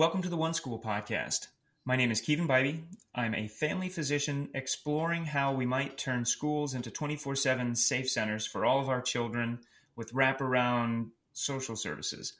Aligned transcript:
Welcome 0.00 0.22
to 0.22 0.30
the 0.30 0.36
One 0.38 0.54
School 0.54 0.78
podcast. 0.78 1.48
My 1.84 1.94
name 1.94 2.10
is 2.10 2.22
Kevin 2.22 2.48
Bybee. 2.48 2.84
I'm 3.14 3.34
a 3.34 3.48
family 3.48 3.90
physician 3.90 4.48
exploring 4.54 5.26
how 5.26 5.52
we 5.52 5.66
might 5.66 5.98
turn 5.98 6.24
schools 6.24 6.72
into 6.72 6.90
24 6.90 7.36
7 7.36 7.74
safe 7.74 8.08
centers 8.08 8.46
for 8.46 8.64
all 8.64 8.80
of 8.80 8.88
our 8.88 9.02
children 9.02 9.58
with 9.96 10.14
wraparound 10.14 11.10
social 11.34 11.76
services. 11.76 12.32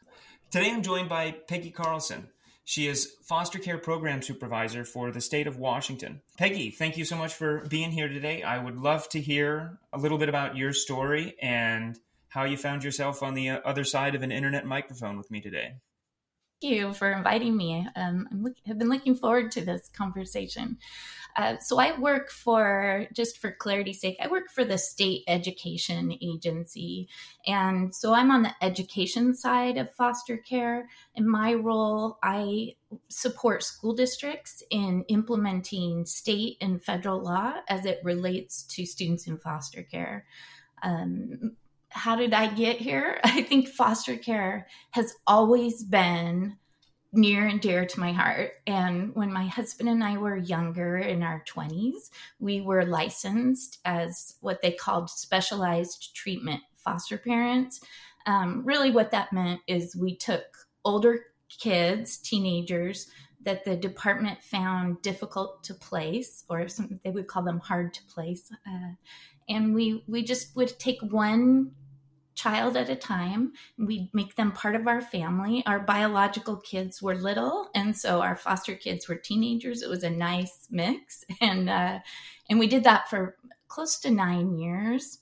Today 0.51 0.71
I'm 0.71 0.83
joined 0.83 1.11
by 1.11 1.33
Peggy 1.33 1.71
Carlson. 1.71 2.31
She 2.65 2.89
is 2.89 3.17
foster 3.25 3.59
care 3.59 3.77
program 3.77 4.23
supervisor 4.23 4.87
for 4.87 5.11
the 5.11 5.21
state 5.21 5.47
of 5.47 5.59
Washington. 5.59 6.23
Peggy, 6.39 6.71
thank 6.71 6.97
you 6.97 7.05
so 7.05 7.17
much 7.17 7.35
for 7.35 7.67
being 7.69 7.91
here 7.91 8.09
today. 8.09 8.43
I 8.43 8.57
would 8.57 8.79
love 8.79 9.07
to 9.11 9.21
hear 9.21 9.79
a 9.93 9.99
little 9.99 10.17
bit 10.17 10.31
about 10.31 10.57
your 10.57 10.73
story 10.73 11.37
and 11.43 11.99
how 12.29 12.45
you 12.45 12.57
found 12.57 12.85
yourself 12.85 13.23
on 13.23 13.35
the 13.35 13.51
uh, 13.51 13.61
other 13.67 13.85
side 13.85 14.15
of 14.15 14.23
an 14.23 14.33
internet 14.33 14.65
microphone 14.65 15.19
with 15.19 15.31
me 15.31 15.43
today 15.43 15.75
you 16.63 16.93
for 16.93 17.11
inviting 17.13 17.57
me. 17.57 17.87
Um, 17.97 18.29
I 18.33 18.69
have 18.69 18.79
been 18.79 18.89
looking 18.89 19.15
forward 19.15 19.51
to 19.53 19.65
this 19.65 19.89
conversation. 19.89 20.79
Uh, 21.37 21.57
so 21.61 21.79
I 21.79 21.99
work 21.99 22.31
for, 22.31 23.07
just 23.15 23.39
for 23.39 23.53
clarity's 23.53 24.01
sake, 24.01 24.17
I 24.21 24.29
work 24.29 24.51
for 24.51 24.65
the 24.65 24.79
state 24.79 25.23
education 25.29 26.13
agency. 26.21 27.09
And 27.47 27.95
so 27.95 28.13
I'm 28.13 28.31
on 28.31 28.43
the 28.43 28.55
education 28.63 29.35
side 29.35 29.77
of 29.77 29.95
foster 29.95 30.37
care. 30.37 30.89
In 31.15 31.29
my 31.29 31.55
role, 31.55 32.19
I 32.23 32.75
support 33.09 33.63
school 33.63 33.95
districts 33.95 34.63
in 34.71 35.05
implementing 35.09 36.05
state 36.05 36.57
and 36.61 36.83
federal 36.83 37.23
law 37.23 37.55
as 37.69 37.87
it 37.87 38.01
relates 38.03 38.65
to 38.65 38.85
students 38.85 39.27
in 39.29 39.39
foster 39.39 39.83
care. 39.85 40.27
Um, 40.83 41.57
how 41.91 42.17
did 42.17 42.33
I 42.33 42.47
get 42.53 42.79
here? 42.79 43.21
I 43.25 43.43
think 43.43 43.69
foster 43.69 44.17
care 44.17 44.67
has 44.93 45.15
always 45.27 45.83
been 45.83 46.57
near 47.13 47.47
and 47.47 47.61
dear 47.61 47.85
to 47.85 48.01
my 48.01 48.13
heart. 48.13 48.53
And 48.67 49.15
when 49.15 49.33
my 49.33 49.47
husband 49.47 49.89
and 49.89 50.03
I 50.03 50.17
were 50.17 50.37
younger 50.37 50.97
in 50.97 51.23
our 51.23 51.43
20s, 51.49 52.11
we 52.39 52.61
were 52.61 52.85
licensed 52.85 53.79
as 53.85 54.37
what 54.41 54.63
they 54.63 54.73
called 54.73 55.11
specialized 55.11 56.15
treatment 56.15 56.63
foster 56.77 57.19
parents. 57.19 57.81
Um, 58.27 58.63
really, 58.65 58.91
what 58.91 59.11
that 59.11 59.33
meant 59.33 59.61
is 59.67 59.97
we 59.97 60.17
took 60.17 60.45
older 60.85 61.25
kids, 61.49 62.17
teenagers, 62.19 63.09
that 63.43 63.65
the 63.65 63.75
department 63.75 64.43
found 64.43 65.03
difficult 65.03 65.65
to 65.65 65.75
place, 65.75 66.45
or 66.49 66.69
something 66.69 67.01
they 67.03 67.11
would 67.11 67.27
call 67.27 67.43
them 67.43 67.59
hard 67.59 67.95
to 67.95 68.05
place. 68.05 68.53
Uh, 68.67 68.93
and 69.49 69.75
we 69.75 70.05
we 70.07 70.23
just 70.23 70.55
would 70.55 70.79
take 70.79 71.01
one 71.03 71.73
child 72.41 72.77
at 72.77 72.89
a 72.89 72.97
time. 72.97 73.53
We'd 73.77 74.09
make 74.13 74.37
them 74.37 74.53
part 74.53 74.75
of 74.75 74.87
our 74.87 75.01
family. 75.01 75.63
Our 75.67 75.81
biological 75.81 76.57
kids 76.57 77.03
were 77.03 77.15
little, 77.15 77.69
and 77.75 77.97
so 77.97 78.21
our 78.23 78.37
foster 78.37 78.75
kids 78.75 79.09
were 79.09 79.17
teenagers. 79.17 79.83
It 79.83 79.91
was 79.91 80.05
a 80.05 80.11
nice 80.11 80.67
mix, 80.71 81.25
and 81.41 81.69
uh, 81.69 81.99
and 82.49 82.59
we 82.59 82.67
did 82.67 82.85
that 82.85 83.09
for 83.09 83.37
close 83.69 83.99
to 84.01 84.11
nine 84.11 84.59
years. 84.59 85.19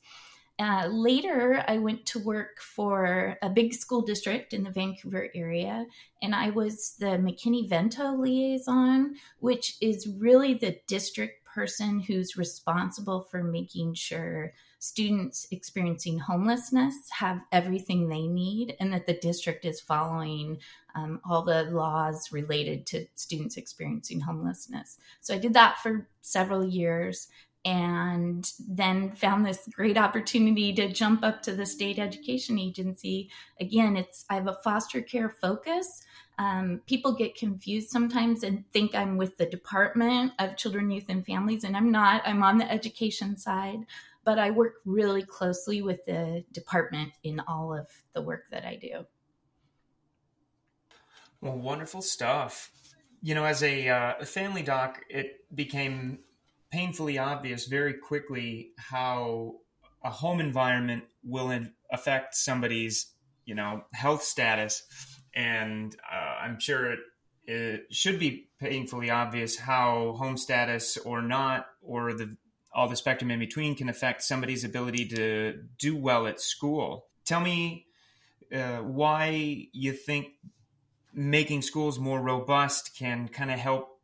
Uh, 0.60 0.88
later, 0.90 1.64
I 1.68 1.78
went 1.78 2.04
to 2.06 2.18
work 2.18 2.60
for 2.60 3.38
a 3.42 3.48
big 3.48 3.72
school 3.74 4.02
district 4.02 4.52
in 4.52 4.64
the 4.64 4.72
Vancouver 4.72 5.28
area, 5.32 5.86
and 6.20 6.34
I 6.34 6.50
was 6.50 6.96
the 6.98 7.16
McKinney 7.16 7.68
Vento 7.68 8.16
liaison, 8.16 9.14
which 9.38 9.76
is 9.80 10.08
really 10.08 10.54
the 10.54 10.76
district 10.88 11.44
person 11.54 12.00
who's 12.00 12.36
responsible 12.36 13.22
for 13.30 13.42
making 13.42 13.94
sure 13.94 14.52
students 14.78 15.46
experiencing 15.50 16.18
homelessness 16.18 16.94
have 17.10 17.40
everything 17.50 18.08
they 18.08 18.26
need 18.26 18.76
and 18.78 18.92
that 18.92 19.06
the 19.06 19.14
district 19.14 19.64
is 19.64 19.80
following 19.80 20.58
um, 20.94 21.20
all 21.28 21.42
the 21.42 21.64
laws 21.64 22.30
related 22.32 22.86
to 22.86 23.06
students 23.14 23.56
experiencing 23.56 24.20
homelessness. 24.20 24.98
So 25.20 25.34
I 25.34 25.38
did 25.38 25.54
that 25.54 25.78
for 25.78 26.06
several 26.20 26.64
years 26.64 27.28
and 27.64 28.50
then 28.68 29.12
found 29.12 29.44
this 29.44 29.68
great 29.72 29.98
opportunity 29.98 30.72
to 30.74 30.92
jump 30.92 31.24
up 31.24 31.42
to 31.42 31.54
the 31.54 31.66
state 31.66 31.98
education 31.98 32.58
agency. 32.58 33.30
Again, 33.60 33.96
it's 33.96 34.24
I 34.30 34.34
have 34.34 34.46
a 34.46 34.58
foster 34.64 35.02
care 35.02 35.28
focus. 35.28 36.02
Um, 36.38 36.82
people 36.86 37.12
get 37.12 37.34
confused 37.34 37.90
sometimes 37.90 38.44
and 38.44 38.64
think 38.72 38.94
I'm 38.94 39.16
with 39.16 39.38
the 39.38 39.46
Department 39.46 40.32
of 40.38 40.56
Children, 40.56 40.90
Youth, 40.90 41.06
and 41.08 41.26
Families, 41.26 41.64
and 41.64 41.76
I'm 41.76 41.90
not. 41.90 42.22
I'm 42.24 42.44
on 42.44 42.58
the 42.58 42.70
education 42.70 43.36
side 43.36 43.86
but 44.28 44.38
I 44.38 44.50
work 44.50 44.74
really 44.84 45.22
closely 45.22 45.80
with 45.80 46.04
the 46.04 46.44
department 46.52 47.12
in 47.22 47.40
all 47.48 47.72
of 47.72 47.86
the 48.12 48.20
work 48.20 48.44
that 48.50 48.62
I 48.66 48.76
do. 48.76 49.06
Well, 51.40 51.56
wonderful 51.56 52.02
stuff. 52.02 52.70
You 53.22 53.34
know, 53.34 53.46
as 53.46 53.62
a, 53.62 53.88
uh, 53.88 54.24
family 54.26 54.62
doc, 54.62 55.00
it 55.08 55.46
became 55.54 56.18
painfully 56.70 57.18
obvious 57.18 57.66
very 57.66 57.94
quickly 57.94 58.70
how 58.76 59.54
a 60.04 60.10
home 60.10 60.40
environment 60.40 61.04
will 61.24 61.52
affect 61.92 62.34
somebody's, 62.34 63.12
you 63.44 63.54
know, 63.54 63.82
health 63.92 64.22
status. 64.22 64.82
And 65.34 65.96
uh, 66.10 66.44
I'm 66.44 66.60
sure 66.60 66.92
it, 66.92 67.00
it 67.46 67.86
should 67.90 68.18
be 68.18 68.48
painfully 68.60 69.10
obvious 69.10 69.58
how 69.58 70.14
home 70.18 70.36
status 70.36 70.96
or 70.98 71.22
not, 71.22 71.66
or 71.82 72.12
the 72.12 72.36
all 72.72 72.88
the 72.88 72.96
spectrum 72.96 73.30
in 73.30 73.38
between 73.38 73.74
can 73.74 73.88
affect 73.88 74.22
somebody's 74.22 74.62
ability 74.62 75.08
to 75.08 75.62
do 75.78 75.96
well 75.96 76.26
at 76.26 76.40
school. 76.40 77.06
Tell 77.24 77.40
me 77.40 77.86
uh, 78.54 78.78
why 78.78 79.68
you 79.72 79.92
think 79.92 80.28
making 81.12 81.62
schools 81.62 81.98
more 81.98 82.20
robust 82.20 82.94
can 82.96 83.28
kind 83.28 83.50
of 83.50 83.58
help 83.58 83.98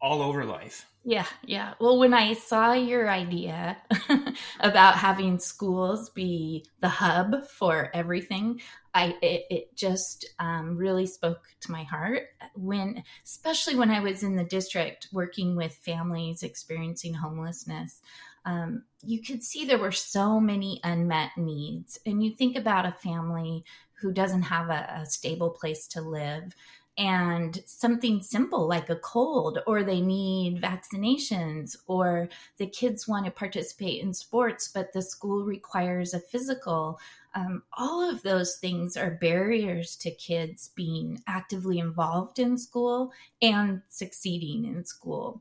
all 0.00 0.22
over 0.22 0.44
life. 0.44 0.86
Yeah, 1.04 1.26
yeah. 1.44 1.74
Well, 1.80 1.98
when 1.98 2.12
I 2.12 2.34
saw 2.34 2.72
your 2.72 3.08
idea 3.08 3.78
about 4.60 4.96
having 4.96 5.38
schools 5.38 6.10
be 6.10 6.66
the 6.80 6.88
hub 6.88 7.46
for 7.48 7.90
everything, 7.94 8.60
I 8.92 9.16
it, 9.22 9.44
it 9.48 9.76
just 9.76 10.26
um, 10.38 10.76
really 10.76 11.06
spoke 11.06 11.40
to 11.60 11.72
my 11.72 11.84
heart. 11.84 12.24
When, 12.54 13.02
especially 13.24 13.76
when 13.76 13.90
I 13.90 14.00
was 14.00 14.22
in 14.22 14.36
the 14.36 14.44
district 14.44 15.08
working 15.12 15.56
with 15.56 15.72
families 15.72 16.42
experiencing 16.42 17.14
homelessness, 17.14 18.02
um, 18.44 18.82
you 19.02 19.22
could 19.22 19.42
see 19.42 19.64
there 19.64 19.78
were 19.78 19.92
so 19.92 20.38
many 20.40 20.80
unmet 20.84 21.30
needs. 21.38 21.98
And 22.04 22.22
you 22.22 22.34
think 22.34 22.56
about 22.56 22.86
a 22.86 22.92
family 22.92 23.64
who 24.00 24.12
doesn't 24.12 24.42
have 24.42 24.68
a, 24.68 25.00
a 25.02 25.06
stable 25.06 25.50
place 25.50 25.86
to 25.88 26.02
live 26.02 26.54
and 26.98 27.62
something 27.64 28.20
simple 28.20 28.66
like 28.66 28.90
a 28.90 28.96
cold, 28.96 29.60
or 29.68 29.84
they 29.84 30.00
need 30.00 30.60
vaccinations, 30.60 31.76
or 31.86 32.28
the 32.56 32.66
kids 32.66 33.06
want 33.06 33.24
to 33.24 33.30
participate 33.30 34.02
in 34.02 34.12
sports, 34.12 34.66
but 34.66 34.92
the 34.92 35.00
school 35.00 35.44
requires 35.44 36.12
a 36.12 36.18
physical. 36.18 36.98
Um, 37.36 37.62
all 37.76 38.10
of 38.10 38.22
those 38.22 38.56
things 38.56 38.96
are 38.96 39.12
barriers 39.12 39.94
to 39.98 40.10
kids 40.10 40.70
being 40.74 41.22
actively 41.28 41.78
involved 41.78 42.40
in 42.40 42.58
school 42.58 43.12
and 43.40 43.82
succeeding 43.88 44.64
in 44.64 44.84
school. 44.84 45.40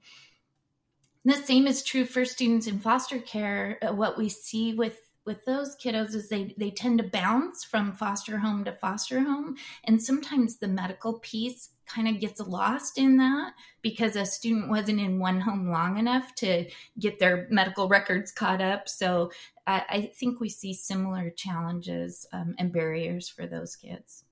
the 1.25 1.33
same 1.33 1.65
is 1.65 1.83
true 1.83 2.05
for 2.05 2.23
students 2.23 2.67
in 2.67 2.79
foster 2.79 3.19
care. 3.19 3.79
Uh, 3.81 3.93
what 3.93 4.17
we 4.17 4.29
see 4.29 4.73
with 4.75 5.01
with 5.27 5.45
those 5.45 5.75
kiddos 5.75 6.15
is 6.15 6.29
they 6.29 6.55
they 6.57 6.71
tend 6.71 6.97
to 6.97 7.03
bounce 7.03 7.63
from 7.63 7.93
foster 7.93 8.39
home 8.39 8.63
to 8.63 8.71
foster 8.71 9.19
home. 9.19 9.57
And 9.83 10.01
sometimes 10.01 10.57
the 10.57 10.69
medical 10.69 11.19
piece 11.19 11.69
kind 11.85 12.07
of 12.07 12.19
gets 12.19 12.39
lost 12.39 12.97
in 12.97 13.17
that 13.17 13.53
because 13.81 14.15
a 14.15 14.25
student 14.25 14.69
wasn't 14.69 14.99
in 14.99 15.19
one 15.19 15.41
home 15.41 15.69
long 15.69 15.97
enough 15.97 16.33
to 16.35 16.65
get 16.99 17.19
their 17.19 17.47
medical 17.51 17.87
records 17.87 18.31
caught 18.31 18.61
up. 18.61 18.89
So 18.89 19.31
i, 19.67 19.83
I 19.89 20.11
think 20.17 20.39
we 20.39 20.49
see 20.49 20.73
similar 20.73 21.29
challenges 21.29 22.25
um, 22.33 22.55
and 22.57 22.71
barriers 22.73 23.29
for 23.29 23.45
those 23.45 23.75
kids. 23.75 24.23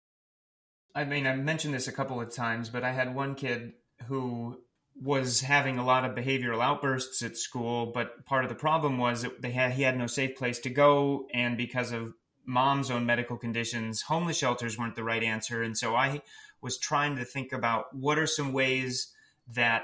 I 0.95 1.03
mean 1.03 1.27
i 1.27 1.35
mentioned 1.35 1.73
this 1.73 1.89
a 1.89 1.91
couple 1.91 2.21
of 2.21 2.33
times 2.33 2.69
but 2.69 2.85
i 2.85 2.93
had 2.93 3.13
one 3.13 3.35
kid 3.35 3.73
who 4.07 4.61
was 5.01 5.41
having 5.41 5.77
a 5.77 5.85
lot 5.85 6.05
of 6.05 6.15
behavioral 6.15 6.63
outbursts 6.63 7.21
at 7.21 7.37
school, 7.37 7.87
but 7.87 8.25
part 8.25 8.45
of 8.45 8.49
the 8.49 8.55
problem 8.55 8.97
was 8.97 9.23
that 9.23 9.41
they 9.41 9.51
had 9.51 9.73
he 9.73 9.83
had 9.83 9.97
no 9.97 10.07
safe 10.07 10.35
place 10.37 10.59
to 10.59 10.69
go, 10.69 11.27
and 11.33 11.57
because 11.57 11.91
of 11.91 12.13
mom's 12.45 12.91
own 12.91 13.05
medical 13.05 13.37
conditions, 13.37 14.03
homeless 14.03 14.37
shelters 14.37 14.77
weren't 14.77 14.95
the 14.95 15.03
right 15.03 15.23
answer. 15.23 15.61
And 15.63 15.77
so 15.77 15.95
I 15.95 16.21
was 16.61 16.77
trying 16.77 17.17
to 17.17 17.25
think 17.25 17.51
about 17.51 17.93
what 17.93 18.19
are 18.19 18.27
some 18.27 18.53
ways 18.53 19.11
that 19.53 19.83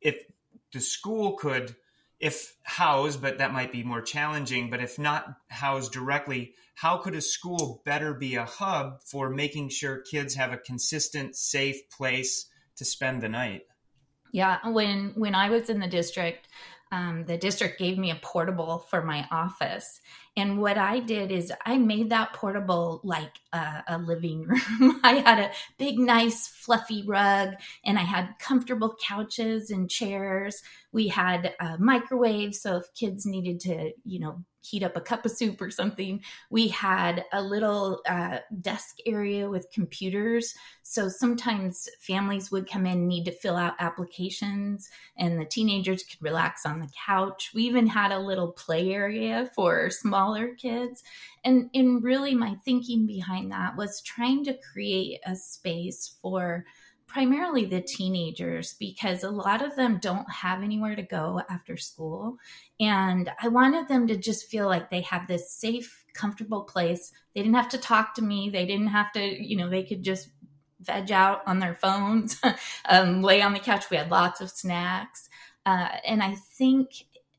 if 0.00 0.22
the 0.72 0.80
school 0.80 1.32
could, 1.32 1.74
if 2.20 2.56
house, 2.62 3.16
but 3.16 3.38
that 3.38 3.52
might 3.52 3.72
be 3.72 3.82
more 3.82 4.02
challenging, 4.02 4.70
but 4.70 4.80
if 4.80 4.98
not 4.98 5.34
housed 5.48 5.92
directly, 5.92 6.54
how 6.74 6.96
could 6.96 7.14
a 7.14 7.20
school 7.20 7.82
better 7.84 8.14
be 8.14 8.36
a 8.36 8.44
hub 8.44 9.02
for 9.02 9.28
making 9.28 9.68
sure 9.68 9.98
kids 9.98 10.34
have 10.34 10.52
a 10.52 10.56
consistent, 10.58 11.36
safe 11.36 11.90
place 11.90 12.46
to 12.76 12.84
spend 12.84 13.22
the 13.22 13.28
night? 13.28 13.62
Yeah, 14.32 14.66
when 14.68 15.12
when 15.14 15.34
I 15.34 15.50
was 15.50 15.68
in 15.68 15.78
the 15.78 15.86
district, 15.86 16.48
um, 16.90 17.24
the 17.26 17.38
district 17.38 17.78
gave 17.78 17.96
me 17.96 18.10
a 18.10 18.16
portable 18.16 18.80
for 18.90 19.02
my 19.02 19.26
office. 19.30 20.00
And 20.36 20.60
what 20.60 20.76
I 20.76 21.00
did 21.00 21.32
is 21.32 21.52
I 21.64 21.78
made 21.78 22.10
that 22.10 22.34
portable 22.34 23.00
like 23.02 23.32
a, 23.52 23.82
a, 23.88 23.98
living 23.98 24.42
room. 24.80 25.00
I 25.02 25.14
had 25.14 25.38
a 25.38 25.50
big, 25.78 25.98
nice, 25.98 26.48
fluffy 26.48 27.02
rug, 27.06 27.54
and 27.84 27.98
I 27.98 28.02
had 28.02 28.38
comfortable 28.38 28.94
couches 29.06 29.70
and 29.70 29.90
chairs. 29.90 30.62
We 30.92 31.08
had 31.08 31.54
a 31.60 31.78
microwave, 31.78 32.54
so 32.54 32.76
if 32.76 32.92
kids 32.94 33.24
needed 33.24 33.60
to, 33.60 33.92
you 34.04 34.20
know, 34.20 34.44
heat 34.62 34.82
up 34.82 34.96
a 34.96 35.00
cup 35.00 35.26
of 35.26 35.32
soup 35.32 35.60
or 35.60 35.70
something. 35.70 36.22
We 36.50 36.68
had 36.68 37.24
a 37.32 37.42
little 37.42 38.00
uh, 38.08 38.38
desk 38.60 38.98
area 39.04 39.48
with 39.48 39.70
computers. 39.72 40.54
So 40.82 41.08
sometimes 41.08 41.88
families 42.00 42.50
would 42.50 42.70
come 42.70 42.86
in, 42.86 43.08
need 43.08 43.24
to 43.24 43.32
fill 43.32 43.56
out 43.56 43.74
applications, 43.78 44.88
and 45.16 45.38
the 45.38 45.44
teenagers 45.44 46.04
could 46.04 46.22
relax 46.22 46.64
on 46.64 46.80
the 46.80 46.90
couch. 47.06 47.50
We 47.54 47.64
even 47.64 47.86
had 47.86 48.12
a 48.12 48.18
little 48.18 48.52
play 48.52 48.92
area 48.92 49.50
for 49.54 49.90
smaller 49.90 50.54
kids. 50.54 51.02
And, 51.44 51.70
and 51.74 52.02
really, 52.02 52.34
my 52.34 52.56
thinking 52.64 53.06
behind 53.06 53.50
that 53.50 53.76
was 53.76 54.00
trying 54.00 54.44
to 54.44 54.58
create 54.72 55.20
a 55.26 55.34
space 55.34 56.16
for 56.22 56.64
primarily 57.12 57.66
the 57.66 57.82
teenagers 57.82 58.74
because 58.78 59.22
a 59.22 59.30
lot 59.30 59.62
of 59.62 59.76
them 59.76 59.98
don't 60.00 60.30
have 60.30 60.62
anywhere 60.62 60.96
to 60.96 61.02
go 61.02 61.42
after 61.50 61.76
school. 61.76 62.38
And 62.80 63.30
I 63.40 63.48
wanted 63.48 63.86
them 63.86 64.06
to 64.06 64.16
just 64.16 64.48
feel 64.48 64.66
like 64.66 64.88
they 64.88 65.02
have 65.02 65.28
this 65.28 65.52
safe, 65.52 66.04
comfortable 66.14 66.62
place. 66.62 67.12
They 67.34 67.42
didn't 67.42 67.56
have 67.56 67.68
to 67.70 67.78
talk 67.78 68.14
to 68.14 68.22
me. 68.22 68.48
They 68.48 68.64
didn't 68.64 68.88
have 68.88 69.12
to, 69.12 69.20
you 69.20 69.56
know, 69.56 69.68
they 69.68 69.82
could 69.82 70.02
just 70.02 70.30
veg 70.80 71.12
out 71.12 71.42
on 71.46 71.58
their 71.58 71.74
phones, 71.74 72.40
um, 72.88 73.22
lay 73.22 73.42
on 73.42 73.52
the 73.52 73.60
couch. 73.60 73.90
We 73.90 73.98
had 73.98 74.10
lots 74.10 74.40
of 74.40 74.50
snacks. 74.50 75.28
Uh, 75.66 75.88
and 76.06 76.22
I 76.22 76.34
think 76.34 76.88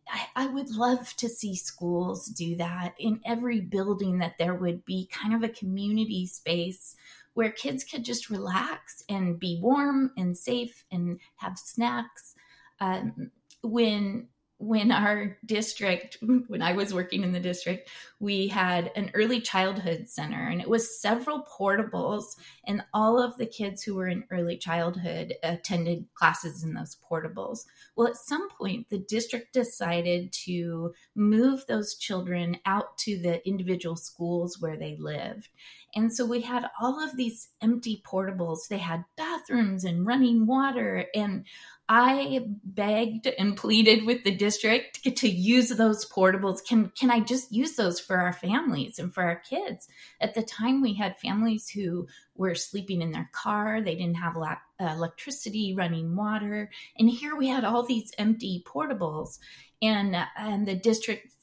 I, 0.07 0.27
I, 0.35 0.47
would 0.47 0.69
love 0.69 1.13
to 1.17 1.27
see 1.27 1.55
schools 1.55 2.27
do 2.27 2.55
that 2.55 2.93
in 2.97 3.19
every 3.25 3.59
building 3.59 4.19
that 4.19 4.37
there 4.37 4.55
would 4.55 4.85
be 4.85 5.09
kind 5.11 5.33
of 5.33 5.43
a 5.43 5.53
community 5.53 6.25
space 6.25 6.95
where 7.33 7.51
kids 7.51 7.83
could 7.83 8.03
just 8.03 8.29
relax 8.29 9.03
and 9.09 9.39
be 9.39 9.59
warm 9.61 10.11
and 10.17 10.37
safe 10.37 10.85
and 10.91 11.19
have 11.37 11.57
snacks. 11.57 12.35
Um, 12.79 13.31
when 13.61 14.27
when 14.63 14.91
our 14.91 15.37
district, 15.45 16.17
when 16.47 16.61
I 16.61 16.73
was 16.73 16.93
working 16.93 17.23
in 17.23 17.33
the 17.33 17.39
district, 17.39 17.89
we 18.19 18.47
had 18.47 18.91
an 18.95 19.11
early 19.13 19.41
childhood 19.41 20.07
center 20.07 20.47
and 20.47 20.61
it 20.61 20.69
was 20.69 21.01
several 21.01 21.43
portables, 21.43 22.37
and 22.65 22.83
all 22.93 23.21
of 23.21 23.37
the 23.37 23.45
kids 23.45 23.83
who 23.83 23.95
were 23.95 24.07
in 24.07 24.23
early 24.31 24.57
childhood 24.57 25.35
attended 25.43 26.05
classes 26.13 26.63
in 26.63 26.73
those 26.73 26.95
portables. 27.09 27.65
Well, 27.95 28.07
at 28.07 28.15
some 28.15 28.49
point, 28.49 28.89
the 28.89 28.99
district 28.99 29.53
decided 29.53 30.31
to 30.45 30.93
move 31.13 31.65
those 31.67 31.95
children 31.95 32.57
out 32.65 32.97
to 32.99 33.17
the 33.17 33.45
individual 33.47 33.97
schools 33.97 34.61
where 34.61 34.77
they 34.77 34.95
lived. 34.97 35.49
And 35.95 36.11
so 36.13 36.25
we 36.25 36.41
had 36.41 36.65
all 36.81 37.03
of 37.03 37.15
these 37.15 37.49
empty 37.61 38.01
portables. 38.05 38.67
They 38.69 38.79
had 38.79 39.05
bathrooms 39.15 39.83
and 39.83 40.05
running 40.05 40.47
water. 40.47 41.05
And 41.13 41.45
I 41.89 42.45
begged 42.63 43.27
and 43.27 43.57
pleaded 43.57 44.05
with 44.05 44.23
the 44.23 44.33
district 44.33 45.03
to 45.03 45.29
use 45.29 45.69
those 45.69 46.09
portables. 46.09 46.65
Can, 46.65 46.91
can 46.97 47.11
I 47.11 47.19
just 47.19 47.51
use 47.51 47.75
those 47.75 47.99
for 47.99 48.17
our 48.17 48.33
families 48.33 48.99
and 48.99 49.13
for 49.13 49.23
our 49.23 49.35
kids? 49.35 49.87
At 50.21 50.33
the 50.33 50.43
time, 50.43 50.81
we 50.81 50.93
had 50.93 51.19
families 51.19 51.69
who 51.69 52.07
were 52.35 52.55
sleeping 52.55 53.01
in 53.01 53.11
their 53.11 53.29
car. 53.33 53.81
They 53.81 53.95
didn't 53.95 54.15
have 54.15 54.35
electricity, 54.79 55.75
running 55.75 56.15
water. 56.15 56.71
And 56.97 57.09
here 57.09 57.35
we 57.35 57.49
had 57.49 57.65
all 57.65 57.83
these 57.83 58.11
empty 58.17 58.63
portables. 58.65 59.39
And, 59.81 60.15
and 60.37 60.65
the 60.65 60.75
district 60.75 61.33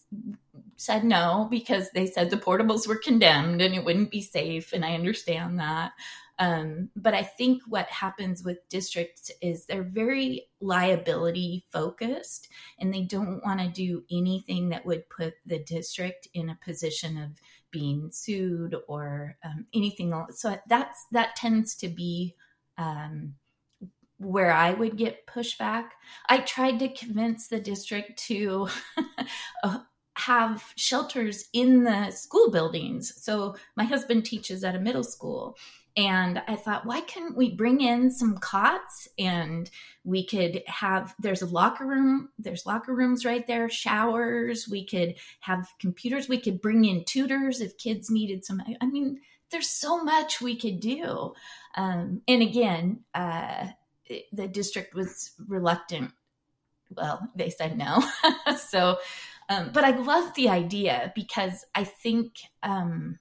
said 0.80 1.04
no 1.04 1.46
because 1.50 1.90
they 1.90 2.06
said 2.06 2.30
the 2.30 2.36
portables 2.36 2.88
were 2.88 2.96
condemned 2.96 3.60
and 3.60 3.74
it 3.74 3.84
wouldn't 3.84 4.10
be 4.10 4.22
safe. 4.22 4.72
And 4.72 4.82
I 4.84 4.94
understand 4.94 5.58
that. 5.58 5.92
Um, 6.38 6.88
but 6.96 7.12
I 7.12 7.22
think 7.22 7.62
what 7.68 7.86
happens 7.88 8.42
with 8.42 8.66
districts 8.70 9.30
is 9.42 9.66
they're 9.66 9.82
very 9.82 10.46
liability 10.58 11.64
focused 11.70 12.48
and 12.78 12.94
they 12.94 13.02
don't 13.02 13.44
want 13.44 13.60
to 13.60 13.68
do 13.68 14.04
anything 14.10 14.70
that 14.70 14.86
would 14.86 15.10
put 15.10 15.34
the 15.44 15.58
district 15.58 16.28
in 16.32 16.48
a 16.48 16.58
position 16.64 17.18
of 17.18 17.32
being 17.70 18.08
sued 18.10 18.74
or 18.88 19.36
um, 19.44 19.66
anything 19.74 20.14
else. 20.14 20.40
So 20.40 20.58
that's 20.66 21.04
that 21.12 21.36
tends 21.36 21.74
to 21.76 21.88
be 21.88 22.36
um, 22.78 23.34
where 24.16 24.50
I 24.50 24.72
would 24.72 24.96
get 24.96 25.26
pushback. 25.26 25.88
I 26.26 26.38
tried 26.38 26.78
to 26.78 26.88
convince 26.88 27.48
the 27.48 27.60
district 27.60 28.18
to 28.28 28.68
uh, 29.62 29.80
have 30.16 30.64
shelters 30.76 31.48
in 31.52 31.84
the 31.84 32.10
school 32.10 32.50
buildings. 32.50 33.12
So 33.22 33.56
my 33.76 33.84
husband 33.84 34.24
teaches 34.24 34.64
at 34.64 34.74
a 34.74 34.80
middle 34.80 35.04
school. 35.04 35.56
And 35.96 36.40
I 36.46 36.54
thought, 36.54 36.86
why 36.86 37.00
couldn't 37.00 37.36
we 37.36 37.54
bring 37.54 37.80
in 37.80 38.10
some 38.10 38.38
cots 38.38 39.08
and 39.18 39.68
we 40.04 40.24
could 40.24 40.62
have, 40.66 41.14
there's 41.18 41.42
a 41.42 41.46
locker 41.46 41.84
room, 41.84 42.28
there's 42.38 42.64
locker 42.64 42.94
rooms 42.94 43.24
right 43.24 43.44
there, 43.46 43.68
showers, 43.68 44.68
we 44.68 44.84
could 44.84 45.16
have 45.40 45.68
computers, 45.80 46.28
we 46.28 46.38
could 46.38 46.60
bring 46.60 46.84
in 46.84 47.04
tutors 47.04 47.60
if 47.60 47.76
kids 47.76 48.08
needed 48.08 48.44
some. 48.44 48.62
I 48.80 48.86
mean, 48.86 49.20
there's 49.50 49.68
so 49.68 50.02
much 50.02 50.40
we 50.40 50.56
could 50.56 50.80
do. 50.80 51.34
Um, 51.74 52.22
and 52.28 52.42
again, 52.42 53.00
uh, 53.14 53.68
the 54.32 54.48
district 54.48 54.94
was 54.94 55.32
reluctant. 55.48 56.12
Well, 56.96 57.28
they 57.34 57.50
said 57.50 57.76
no. 57.76 58.02
so 58.56 58.98
um, 59.50 59.70
but 59.72 59.84
I 59.84 59.90
love 59.90 60.32
the 60.34 60.48
idea 60.48 61.12
because 61.16 61.64
I 61.74 61.82
think, 61.82 62.36
um, 62.62 63.18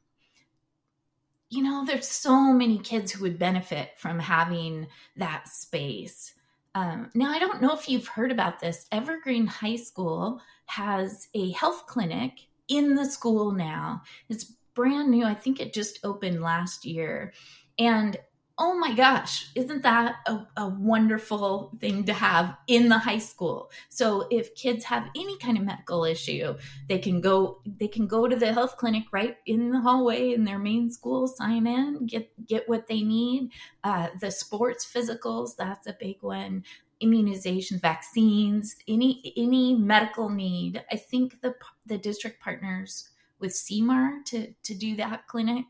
you 1.50 1.64
know, 1.64 1.84
there's 1.86 2.08
so 2.08 2.54
many 2.54 2.78
kids 2.78 3.12
who 3.12 3.24
would 3.24 3.40
benefit 3.40 3.98
from 3.98 4.20
having 4.20 4.88
that 5.18 5.48
space. 5.48 6.36
Um, 6.76 7.10
now, 7.16 7.32
I 7.32 7.40
don't 7.40 7.64
know 7.64 7.74
if 7.74 7.90
you've 7.90 8.08
heard 8.08 8.32
about 8.32 8.60
this. 8.60 8.86
Evergreen 8.92 9.48
High 9.48 9.78
School 9.78 10.40
has 10.68 11.28
a 11.34 11.50
health 11.52 11.88
clinic 11.88 12.34
in 12.68 12.94
the 12.94 13.06
school 13.06 13.52
now. 13.52 14.04
It's 14.30 14.54
brand 14.76 15.10
new. 15.10 15.26
I 15.26 15.34
think 15.34 15.60
it 15.60 15.74
just 15.74 16.00
opened 16.04 16.42
last 16.42 16.86
year. 16.86 17.34
And 17.80 18.18
oh 18.60 18.78
my 18.78 18.94
gosh, 18.94 19.50
isn't 19.56 19.84
that 19.84 20.18
a, 20.26 20.46
a, 20.58 20.68
wonderful 20.68 21.72
thing 21.80 22.04
to 22.04 22.14
have 22.14 22.58
in 22.68 22.90
the 22.90 22.98
high 22.98 23.18
school? 23.18 23.72
So 23.88 24.28
if 24.30 24.54
kids 24.54 24.84
have 24.84 25.08
any 25.16 25.38
kind 25.38 25.58
of 25.58 25.64
medical 25.64 26.04
issue, 26.04 26.56
they 26.90 27.00
can 27.00 27.22
go 27.22 27.62
they 27.66 27.88
can 27.88 28.06
go 28.06 28.28
to 28.28 28.36
the 28.36 28.52
health 28.52 28.76
clinic 28.76 29.06
right 29.14 29.38
in 29.46 29.72
the 29.72 29.80
hallway 29.80 30.34
in 30.34 30.44
their 30.44 30.60
main 30.60 30.92
school, 30.92 31.26
sign 31.26 31.66
in, 31.66 32.06
get 32.06 32.30
get 32.46 32.68
what 32.68 32.88
they 32.88 33.02
need. 33.02 33.52
Uh, 33.84 34.10
the 34.20 34.30
sports 34.30 34.86
physicals, 34.86 35.56
that's 35.56 35.88
a 35.88 35.96
big 35.98 36.18
one. 36.20 36.66
Immunizations, 37.02 37.82
vaccines, 37.82 38.76
any 38.90 39.34
any 39.38 39.74
medical 39.74 40.28
need. 40.28 40.84
I 40.92 40.98
think 40.98 41.42
the 41.42 41.56
the 41.86 41.98
district 41.98 42.42
partners 42.42 43.10
with 43.40 43.54
Sea 43.56 43.82
Mar 43.82 44.20
to 44.26 44.54
to 44.64 44.76
do 44.76 44.98
that 44.98 45.28
clinic 45.28 45.66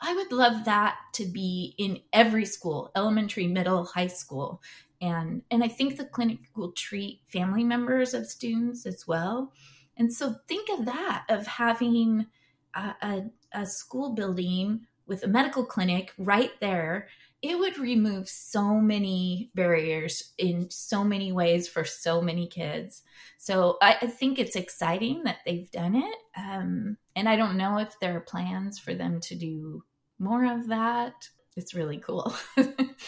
I 0.00 0.14
would 0.14 0.32
love 0.32 0.64
that 0.64 0.96
to 1.14 1.24
be 1.24 1.74
in 1.78 2.00
every 2.12 2.44
school, 2.44 2.90
elementary, 2.94 3.46
middle, 3.46 3.84
high 3.84 4.06
school. 4.06 4.62
And 5.00 5.42
and 5.50 5.62
I 5.62 5.68
think 5.68 5.96
the 5.96 6.04
clinic 6.04 6.38
will 6.54 6.72
treat 6.72 7.20
family 7.26 7.64
members 7.64 8.14
of 8.14 8.26
students 8.26 8.86
as 8.86 9.06
well. 9.06 9.52
And 9.96 10.12
so 10.12 10.36
think 10.46 10.68
of 10.70 10.86
that 10.86 11.24
of 11.28 11.46
having 11.46 12.26
a, 12.74 12.94
a, 13.02 13.22
a 13.52 13.66
school 13.66 14.14
building 14.14 14.86
with 15.06 15.24
a 15.24 15.28
medical 15.28 15.64
clinic 15.64 16.12
right 16.18 16.52
there 16.60 17.08
it 17.40 17.58
would 17.58 17.78
remove 17.78 18.28
so 18.28 18.80
many 18.80 19.50
barriers 19.54 20.32
in 20.38 20.70
so 20.70 21.04
many 21.04 21.30
ways 21.30 21.68
for 21.68 21.84
so 21.84 22.20
many 22.20 22.48
kids. 22.48 23.02
So 23.38 23.78
I, 23.80 23.96
I 24.02 24.06
think 24.08 24.38
it's 24.38 24.56
exciting 24.56 25.22
that 25.24 25.38
they've 25.46 25.70
done 25.70 25.94
it. 25.94 26.16
Um, 26.36 26.96
and 27.14 27.28
I 27.28 27.36
don't 27.36 27.56
know 27.56 27.78
if 27.78 27.98
there 28.00 28.16
are 28.16 28.20
plans 28.20 28.80
for 28.80 28.92
them 28.92 29.20
to 29.20 29.36
do 29.36 29.84
more 30.18 30.44
of 30.44 30.68
that. 30.68 31.28
It's 31.56 31.74
really 31.74 31.98
cool. 31.98 32.34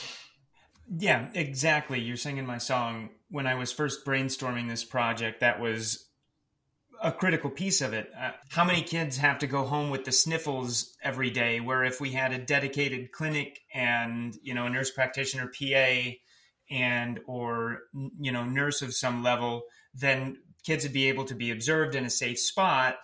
yeah, 0.99 1.29
exactly. 1.35 2.01
You're 2.01 2.17
singing 2.17 2.47
my 2.47 2.59
song. 2.59 3.11
When 3.31 3.47
I 3.47 3.55
was 3.55 3.73
first 3.73 4.05
brainstorming 4.05 4.69
this 4.69 4.85
project, 4.85 5.41
that 5.41 5.61
was 5.61 6.09
a 7.03 7.13
critical 7.13 7.51
piece 7.51 7.81
of 7.81 7.93
it. 7.93 8.11
Uh, 8.19 8.33
how 8.49 8.65
many 8.65 8.83
kids 8.83 9.17
have 9.17 9.39
to 9.39 9.47
go 9.47 9.65
home 9.65 9.91
with 9.91 10.05
the 10.05 10.13
sniffles 10.13 10.97
every 11.03 11.31
day? 11.31 11.61
Where 11.61 11.85
if 11.85 12.01
we 12.01 12.11
had 12.11 12.33
a 12.33 12.39
dedicated 12.39 13.13
clinic 13.13 13.61
and 13.73 14.37
you 14.43 14.55
know 14.55 14.67
a 14.67 14.71
nurse 14.71 14.91
practitioner, 14.91 15.47
PA, 15.49 16.11
and 16.71 17.21
or 17.27 17.83
you 17.93 18.33
know 18.33 18.45
nurse 18.45 18.83
of 18.83 18.95
some 18.95 19.23
level, 19.23 19.63
then 19.95 20.39
kids 20.65 20.85
would 20.85 20.93
be 20.93 21.09
able 21.09 21.25
to 21.25 21.35
be 21.35 21.51
observed 21.51 21.95
in 21.95 22.05
a 22.05 22.11
safe 22.11 22.39
spot 22.39 22.97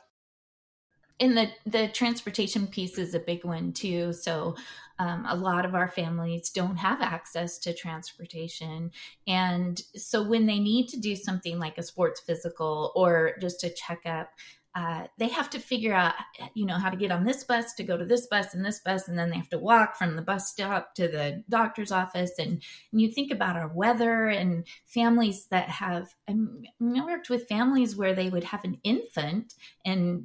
and 1.20 1.37
the 1.37 1.49
the 1.66 1.88
transportation 1.88 2.66
piece 2.66 2.99
is 2.99 3.14
a 3.14 3.20
big 3.20 3.44
one 3.44 3.73
too 3.73 4.12
so 4.12 4.54
Um, 4.99 5.26
a 5.28 5.37
lot 5.37 5.66
of 5.66 5.75
our 5.75 5.88
families 5.88 6.49
don't 6.49 6.78
have 6.78 7.02
access 7.02 7.58
to 7.58 7.75
transportation. 7.75 8.90
And 9.26 9.78
so 9.94 10.23
when 10.23 10.46
they 10.46 10.58
need 10.58 10.88
to 10.88 10.99
do 10.99 11.14
something 11.14 11.58
like 11.58 11.76
a 11.76 11.82
sports 11.82 12.23
physical 12.26 12.92
or 12.96 13.37
just 13.38 13.62
a 13.62 13.68
checkup, 13.68 14.30
uh, 14.75 15.06
they 15.18 15.28
have 15.28 15.50
to 15.50 15.58
figure 15.58 15.92
out, 15.92 16.14
you 16.54 16.64
know, 16.64 16.78
how 16.78 16.88
to 16.88 16.96
get 16.96 17.11
on 17.11 17.25
this 17.25 17.44
bus 17.44 17.75
to 17.75 17.85
go 17.85 17.99
to 17.99 18.06
this 18.06 18.26
bus 18.26 18.54
and 18.54 18.64
this 18.64 18.80
bus, 18.80 19.06
and 19.06 19.18
then 19.18 19.28
they 19.28 19.37
have 19.37 19.50
to 19.50 19.58
walk 19.58 19.96
from 19.96 20.16
the 20.16 20.23
bus 20.23 20.50
stop 20.50 20.94
to 20.94 21.08
the 21.08 21.44
doctor's 21.50 21.92
office. 21.92 22.32
And, 22.38 22.62
and 22.90 23.00
you 23.02 23.12
think 23.12 23.30
about 23.30 23.56
our 23.56 23.68
weather 23.68 24.28
and 24.28 24.66
families 24.87 25.49
that 25.49 25.68
have. 25.68 26.14
I, 26.26 26.32
I 26.80 27.04
worked 27.04 27.28
with 27.28 27.49
families 27.49 27.96
where 27.96 28.14
they 28.14 28.30
would 28.30 28.44
have 28.44 28.64
an 28.64 28.78
infant 28.82 29.54
and 29.85 30.25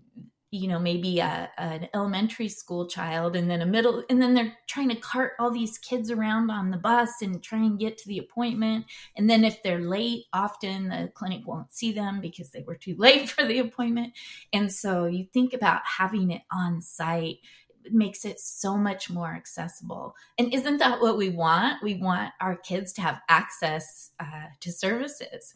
you 0.51 0.67
know 0.67 0.79
maybe 0.79 1.20
a, 1.20 1.50
an 1.58 1.88
elementary 1.93 2.50
school 2.50 2.86
child 2.88 3.38
and 3.38 3.50
then 3.50 3.62
a 3.62 3.65
middle 3.65 4.03
and 4.10 4.22
then 4.22 4.34
they're 4.34 4.55
trying 4.67 4.89
to 4.89 4.96
cart 4.96 5.31
all 5.39 5.50
these 5.50 5.77
kids 5.77 6.12
around 6.12 6.51
on 6.51 6.72
the 6.72 6.77
bus 6.77 7.22
and 7.22 7.41
try 7.41 7.60
and 7.60 7.79
get 7.79 7.98
to 7.98 8.08
the 8.08 8.20
appointment. 8.20 8.86
And 9.15 9.29
then 9.29 9.46
if 9.46 9.63
they're 9.63 9.79
late 9.79 10.25
often 10.34 10.89
the 10.89 11.10
clinic 11.13 11.48
won't 11.48 11.74
see 11.74 11.93
them 11.93 12.20
because 12.20 12.51
they 12.51 12.62
were 12.62 12.75
too 12.75 12.96
late 12.98 13.29
for 13.31 13.46
the 13.46 13.60
appointment. 13.60 14.13
And 14.51 14.72
so 14.72 15.05
you 15.05 15.25
think 15.34 15.53
about 15.53 15.81
having 15.86 16.31
it 16.31 16.41
on 16.51 16.81
site 16.81 17.38
it 17.84 17.93
makes 17.93 18.25
it 18.25 18.39
so 18.39 18.77
much 18.77 19.10
more 19.10 19.34
accessible. 19.34 20.15
And 20.38 20.53
isn't 20.53 20.77
that 20.77 21.01
what 21.01 21.17
we 21.17 21.29
want? 21.29 21.81
We 21.81 21.96
want 21.96 22.31
our 22.39 22.55
kids 22.55 22.93
to 22.93 23.01
have 23.01 23.22
access 23.27 24.12
uh, 24.20 24.50
to 24.60 24.72
services. 24.72 25.55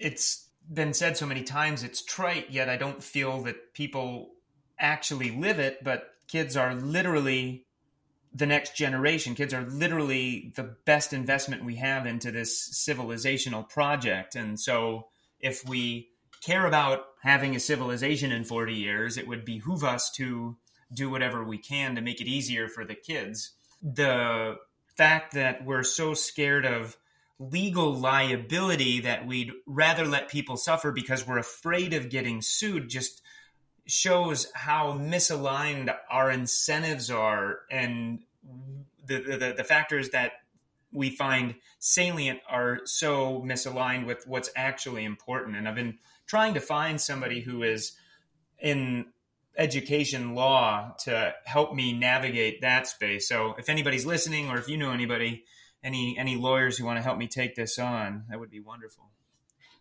It's 0.00 0.43
been 0.72 0.94
said 0.94 1.16
so 1.16 1.26
many 1.26 1.42
times 1.42 1.82
it's 1.82 2.02
trite, 2.02 2.50
yet 2.50 2.68
I 2.68 2.76
don't 2.76 3.02
feel 3.02 3.42
that 3.42 3.74
people 3.74 4.30
actually 4.78 5.30
live 5.30 5.58
it, 5.58 5.84
but 5.84 6.10
kids 6.26 6.56
are 6.56 6.74
literally 6.74 7.66
the 8.34 8.46
next 8.46 8.76
generation. 8.76 9.34
Kids 9.34 9.54
are 9.54 9.62
literally 9.62 10.52
the 10.56 10.74
best 10.84 11.12
investment 11.12 11.64
we 11.64 11.76
have 11.76 12.06
into 12.06 12.32
this 12.32 12.68
civilizational 12.70 13.68
project. 13.68 14.34
And 14.34 14.58
so 14.58 15.06
if 15.38 15.66
we 15.68 16.08
care 16.40 16.66
about 16.66 17.04
having 17.22 17.54
a 17.54 17.60
civilization 17.60 18.32
in 18.32 18.44
40 18.44 18.74
years, 18.74 19.16
it 19.16 19.28
would 19.28 19.44
behoove 19.44 19.84
us 19.84 20.10
to 20.12 20.56
do 20.92 21.08
whatever 21.08 21.44
we 21.44 21.58
can 21.58 21.94
to 21.94 22.00
make 22.00 22.20
it 22.20 22.26
easier 22.26 22.68
for 22.68 22.84
the 22.84 22.94
kids. 22.94 23.52
The 23.82 24.56
fact 24.96 25.34
that 25.34 25.64
we're 25.64 25.82
so 25.82 26.14
scared 26.14 26.66
of 26.66 26.96
legal 27.38 27.92
liability 27.92 29.00
that 29.00 29.26
we'd 29.26 29.52
rather 29.66 30.06
let 30.06 30.28
people 30.28 30.56
suffer 30.56 30.92
because 30.92 31.26
we're 31.26 31.38
afraid 31.38 31.92
of 31.92 32.08
getting 32.08 32.40
sued 32.40 32.88
just 32.88 33.22
shows 33.86 34.50
how 34.54 34.92
misaligned 34.92 35.94
our 36.10 36.30
incentives 36.30 37.10
are 37.10 37.60
and 37.70 38.20
the, 39.04 39.18
the, 39.18 39.54
the 39.56 39.64
factors 39.64 40.10
that 40.10 40.32
we 40.92 41.10
find 41.10 41.56
salient 41.80 42.38
are 42.48 42.80
so 42.84 43.42
misaligned 43.44 44.06
with 44.06 44.26
what's 44.26 44.50
actually 44.56 45.04
important. 45.04 45.56
And 45.56 45.68
i've 45.68 45.74
been 45.74 45.98
trying 46.26 46.54
to 46.54 46.60
find 46.60 47.00
somebody 47.00 47.40
who 47.40 47.62
is 47.62 47.92
in 48.60 49.06
education 49.56 50.34
law 50.34 50.94
to 51.00 51.34
help 51.44 51.74
me 51.74 51.92
navigate 51.92 52.62
that 52.62 52.86
space. 52.86 53.28
So 53.28 53.54
if 53.58 53.68
anybody's 53.68 54.06
listening 54.06 54.48
or 54.48 54.58
if 54.58 54.68
you 54.68 54.76
know 54.76 54.90
anybody 54.90 55.44
any 55.84 56.18
any 56.18 56.36
lawyers 56.36 56.78
who 56.78 56.84
want 56.84 56.98
to 56.98 57.02
help 57.02 57.18
me 57.18 57.28
take 57.28 57.54
this 57.54 57.78
on, 57.78 58.24
that 58.30 58.40
would 58.40 58.50
be 58.50 58.60
wonderful. 58.60 59.10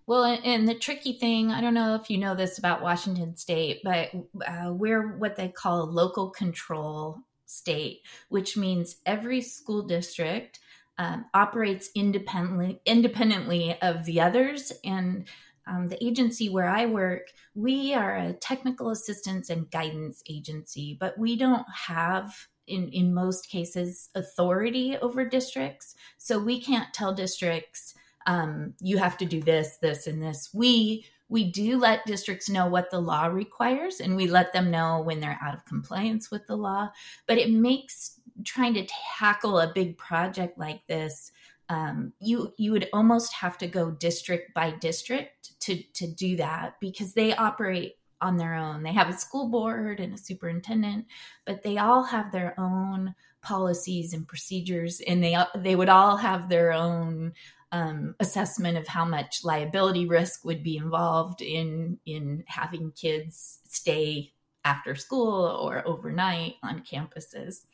Well, 0.06 0.26
and 0.44 0.68
the 0.68 0.76
tricky 0.76 1.14
thing, 1.14 1.50
I 1.52 1.62
don't 1.62 1.74
know 1.74 1.96
if 1.96 2.10
you 2.10 2.18
know 2.18 2.36
this 2.36 2.58
about 2.58 2.82
Washington 2.82 3.38
State, 3.38 3.80
but 3.86 4.10
uh, 4.46 4.74
we're 4.74 5.16
what 5.18 5.38
they 5.38 5.48
call 5.48 5.82
a 5.82 5.86
local 5.90 6.30
control 6.30 7.20
state, 7.46 8.02
which 8.28 8.58
means 8.58 8.98
every 9.06 9.40
school 9.40 9.84
district 9.84 10.60
um, 10.98 11.26
operates 11.34 11.90
independently 11.96 12.82
independently 12.86 13.78
of 13.82 14.04
the 14.04 14.20
others. 14.20 14.74
And 14.84 15.28
um, 15.66 15.88
the 15.88 16.04
agency 16.04 16.50
where 16.50 16.68
I 16.68 16.86
work, 16.86 17.28
we 17.56 17.94
are 17.94 18.16
a 18.16 18.34
technical 18.34 18.90
assistance 18.90 19.50
and 19.50 19.72
guidance 19.72 20.22
agency, 20.30 20.98
but 21.00 21.18
we 21.18 21.38
don't 21.38 21.66
have 21.88 22.48
in, 22.68 22.90
in 22.90 23.14
most 23.14 23.50
cases 23.50 24.10
authority 24.16 24.98
over 24.98 25.28
districts. 25.28 25.96
So 26.18 26.40
we 26.40 26.62
can't 26.62 26.94
tell 26.94 27.14
districts, 27.14 27.94
um, 28.26 28.74
you 28.80 28.98
have 28.98 29.18
to 29.18 29.26
do 29.26 29.42
this, 29.42 29.78
this, 29.82 30.08
and 30.08 30.22
this. 30.22 30.50
We 30.54 31.06
we 31.30 31.50
do 31.50 31.80
let 31.80 32.06
districts 32.06 32.48
know 32.48 32.68
what 32.68 32.92
the 32.92 33.00
law 33.00 33.26
requires 33.26 34.00
and 34.00 34.16
we 34.16 34.28
let 34.28 34.54
them 34.54 34.70
know 34.70 35.02
when 35.02 35.20
they're 35.20 35.40
out 35.42 35.56
of 35.56 35.66
compliance 35.66 36.30
with 36.30 36.46
the 36.46 36.56
law. 36.56 36.90
But 37.28 37.40
it 37.40 37.50
makes 37.50 38.20
trying 38.44 38.76
to 38.76 38.86
tackle 39.18 39.58
a 39.60 39.74
big 39.74 39.98
project 39.98 40.60
like 40.60 40.86
this 40.86 41.32
um, 41.70 42.14
you 42.20 42.54
you 42.58 42.72
would 42.72 42.90
almost 42.94 43.34
have 43.34 43.58
to 43.60 43.68
go 43.68 43.92
district 43.92 44.54
by 44.54 44.72
district 44.72 45.60
to 45.62 45.82
to 45.94 46.08
do 46.08 46.36
that 46.38 46.76
because 46.80 47.14
they 47.14 47.34
operate 47.36 47.96
on 48.24 48.38
their 48.38 48.56
own. 48.56 48.84
They 48.84 48.94
have 48.94 49.10
a 49.10 49.18
school 49.18 49.50
board 49.50 50.00
and 50.00 50.14
a 50.14 50.18
superintendent, 50.18 51.06
but 51.46 51.62
they 51.62 51.78
all 51.78 52.04
have 52.04 52.32
their 52.32 52.60
own 52.60 53.14
policies 53.42 54.14
and 54.14 54.28
procedures, 54.28 55.02
and 55.02 55.24
they 55.24 55.38
they 55.56 55.76
would 55.76 55.90
all 55.90 56.18
have 56.18 56.50
their 56.50 56.72
own 56.72 57.34
um, 57.72 58.16
assessment 58.20 58.78
of 58.78 58.88
how 58.88 59.04
much 59.04 59.44
liability 59.44 60.06
risk 60.08 60.46
would 60.46 60.64
be 60.64 60.78
involved 60.78 61.42
in 61.42 62.00
in 62.06 62.44
having 62.48 62.92
kids 62.92 63.60
stay 63.68 64.32
after 64.64 64.96
school 64.96 65.60
or 65.62 65.86
overnight 65.86 66.56
on 66.64 66.84
campuses. 66.84 67.66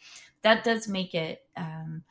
That 0.42 0.64
does 0.64 0.88
make 0.88 1.14
it. 1.14 1.44
Um, 1.56 2.04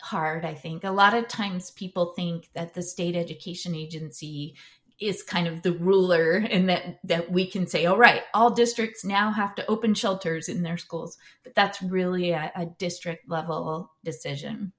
hard 0.00 0.44
i 0.44 0.54
think 0.54 0.84
a 0.84 0.90
lot 0.90 1.12
of 1.12 1.26
times 1.26 1.72
people 1.72 2.12
think 2.14 2.50
that 2.54 2.72
the 2.72 2.82
state 2.82 3.16
education 3.16 3.74
agency 3.74 4.54
is 5.00 5.22
kind 5.22 5.46
of 5.46 5.62
the 5.62 5.72
ruler 5.72 6.34
and 6.34 6.68
that 6.68 6.98
that 7.04 7.30
we 7.30 7.46
can 7.46 7.66
say 7.66 7.86
all 7.86 7.96
right 7.96 8.22
all 8.34 8.50
districts 8.50 9.04
now 9.04 9.30
have 9.30 9.54
to 9.54 9.66
open 9.66 9.94
shelters 9.94 10.48
in 10.48 10.62
their 10.62 10.76
schools. 10.76 11.18
But 11.44 11.54
that's 11.54 11.82
really 11.82 12.30
a, 12.30 12.52
a 12.54 12.66
district 12.66 13.28
level 13.28 13.92
decision. 14.04 14.72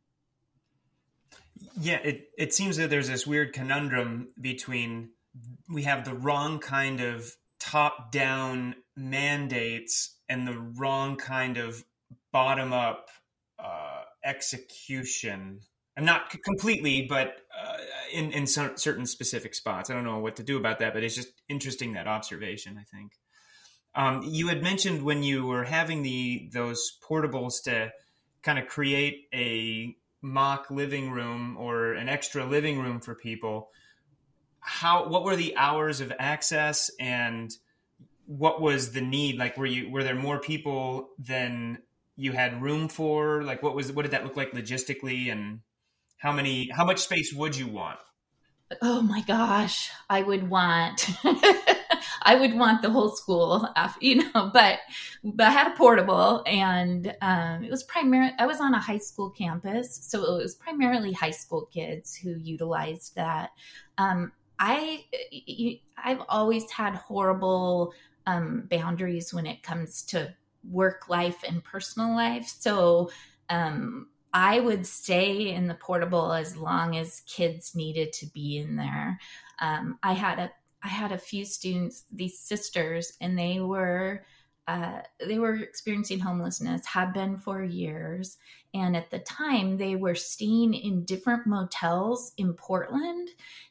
Yeah 1.80 2.00
it, 2.04 2.30
it 2.38 2.54
seems 2.54 2.78
that 2.78 2.90
there's 2.90 3.08
this 3.08 3.26
weird 3.26 3.54
conundrum 3.54 4.30
between 4.40 5.10
we 5.70 5.84
have 5.84 6.06
the 6.06 6.14
wrong 6.14 6.60
kind 6.60 7.02
of 7.02 7.36
top 7.60 8.12
down 8.12 8.76
mandates 8.96 10.16
and 10.28 10.48
the 10.48 10.58
wrong 10.78 11.18
kind 11.18 11.58
of 11.58 11.84
bottom 12.32 12.74
up 12.74 13.10
uh, 13.58 14.04
execution. 14.24 15.62
And 15.96 16.06
not 16.06 16.30
completely, 16.44 17.06
but 17.10 17.36
uh, 17.58 17.78
in 18.12 18.32
in 18.32 18.48
some, 18.48 18.78
certain 18.78 19.06
specific 19.06 19.56
spots. 19.56 19.90
I 19.90 19.94
don't 19.94 20.04
know 20.04 20.20
what 20.20 20.36
to 20.38 20.44
do 20.44 20.58
about 20.58 20.80
that, 20.80 20.94
but 20.94 21.04
it's 21.04 21.16
just 21.16 21.30
interesting 21.48 21.94
that 21.94 22.08
observation. 22.08 22.78
I 22.80 22.84
think 22.84 23.14
um, 23.96 24.22
you 24.24 24.48
had 24.48 24.62
mentioned 24.64 25.04
when 25.04 25.24
you 25.24 25.46
were 25.46 25.64
having 25.64 26.04
the 26.04 26.50
those 26.54 26.98
portables 27.08 27.64
to 27.64 27.92
kind 28.42 28.60
of 28.60 28.68
create 28.68 29.28
a 29.34 29.96
mock 30.22 30.70
living 30.70 31.12
room 31.12 31.58
or 31.58 31.94
an 31.94 32.10
extra 32.10 32.46
living 32.46 32.80
room 32.80 33.00
for 33.00 33.16
people. 33.16 33.70
How 34.60 35.08
what 35.08 35.24
were 35.24 35.36
the 35.36 35.56
hours 35.56 36.02
of 36.02 36.14
access 36.20 36.92
and 37.00 37.52
what 38.26 38.62
was 38.62 38.92
the 38.92 39.02
need? 39.02 39.38
Like, 39.38 39.58
were 39.58 39.66
you 39.66 39.90
were 39.90 40.04
there 40.04 40.16
more 40.16 40.40
people 40.40 41.10
than 41.18 41.80
you 42.16 42.32
had 42.32 42.62
room 42.62 42.90
for? 42.90 43.44
Like, 43.44 43.64
what 43.64 43.76
was 43.76 43.92
what 43.92 44.04
did 44.04 44.12
that 44.12 44.24
look 44.24 44.38
like 44.38 44.52
logistically 44.52 45.32
and 45.32 45.62
how 46.20 46.32
many 46.32 46.70
how 46.70 46.86
much 46.86 47.00
space 47.00 47.34
would 47.34 47.56
you 47.56 47.68
want? 47.68 48.00
Oh 48.82 49.02
my 49.02 49.22
gosh 49.22 49.90
i 50.10 50.22
would 50.22 50.48
want 50.48 51.10
i 52.22 52.36
would 52.40 52.54
want 52.54 52.84
the 52.84 52.90
whole 52.90 53.10
school 53.10 53.68
you 54.00 54.16
know 54.18 54.50
but 54.54 54.80
but 55.24 55.48
i 55.48 55.50
had 55.50 55.72
a 55.72 55.76
portable 55.76 56.44
and 56.46 57.16
um, 57.22 57.64
it 57.64 57.72
was 57.72 57.84
primarily 57.84 58.32
i 58.38 58.46
was 58.46 58.62
on 58.62 58.76
a 58.76 58.80
high 58.80 59.00
school 59.00 59.32
campus 59.32 59.96
so 59.96 60.36
it 60.36 60.44
was 60.44 60.56
primarily 60.56 61.12
high 61.12 61.32
school 61.32 61.68
kids 61.74 62.16
who 62.16 62.36
utilized 62.38 63.16
that. 63.16 63.50
Um, 63.98 64.32
i 64.60 65.04
i've 65.98 66.22
always 66.30 66.70
had 66.70 66.94
horrible 66.96 67.94
um, 68.28 68.68
boundaries 68.70 69.34
when 69.34 69.48
it 69.48 69.64
comes 69.64 70.04
to 70.04 70.36
work 70.70 71.10
life 71.10 71.44
and 71.48 71.64
personal 71.64 72.14
life 72.14 72.48
so 72.60 73.10
um, 73.50 74.10
I 74.34 74.60
would 74.60 74.86
stay 74.86 75.54
in 75.54 75.68
the 75.68 75.76
portable 75.76 76.34
as 76.34 76.56
long 76.56 76.98
as 76.98 77.22
kids 77.22 77.76
needed 77.76 78.14
to 78.14 78.28
be 78.28 78.58
in 78.58 78.76
there. 78.76 79.20
Um, 79.60 79.98
I 80.04 80.14
had 80.14 80.40
a 80.40 80.52
I 80.82 80.88
had 80.88 81.12
a 81.12 81.18
few 81.18 81.44
students, 81.44 82.06
these 82.12 82.40
sisters, 82.40 83.14
and 83.20 83.38
they 83.38 83.60
were 83.60 84.24
uh, 84.70 85.02
they 85.26 85.40
were 85.40 85.56
experiencing 85.56 86.20
homelessness, 86.20 86.86
had 86.86 87.12
been 87.12 87.38
for 87.38 87.64
years. 87.64 88.38
And 88.72 88.96
at 88.96 89.10
the 89.10 89.18
time, 89.18 89.78
they 89.78 89.96
were 89.96 90.14
staying 90.14 90.76
in 90.76 91.06
different 91.06 91.48
motels 91.48 92.34
in 92.38 92.54
Portland. 92.54 93.30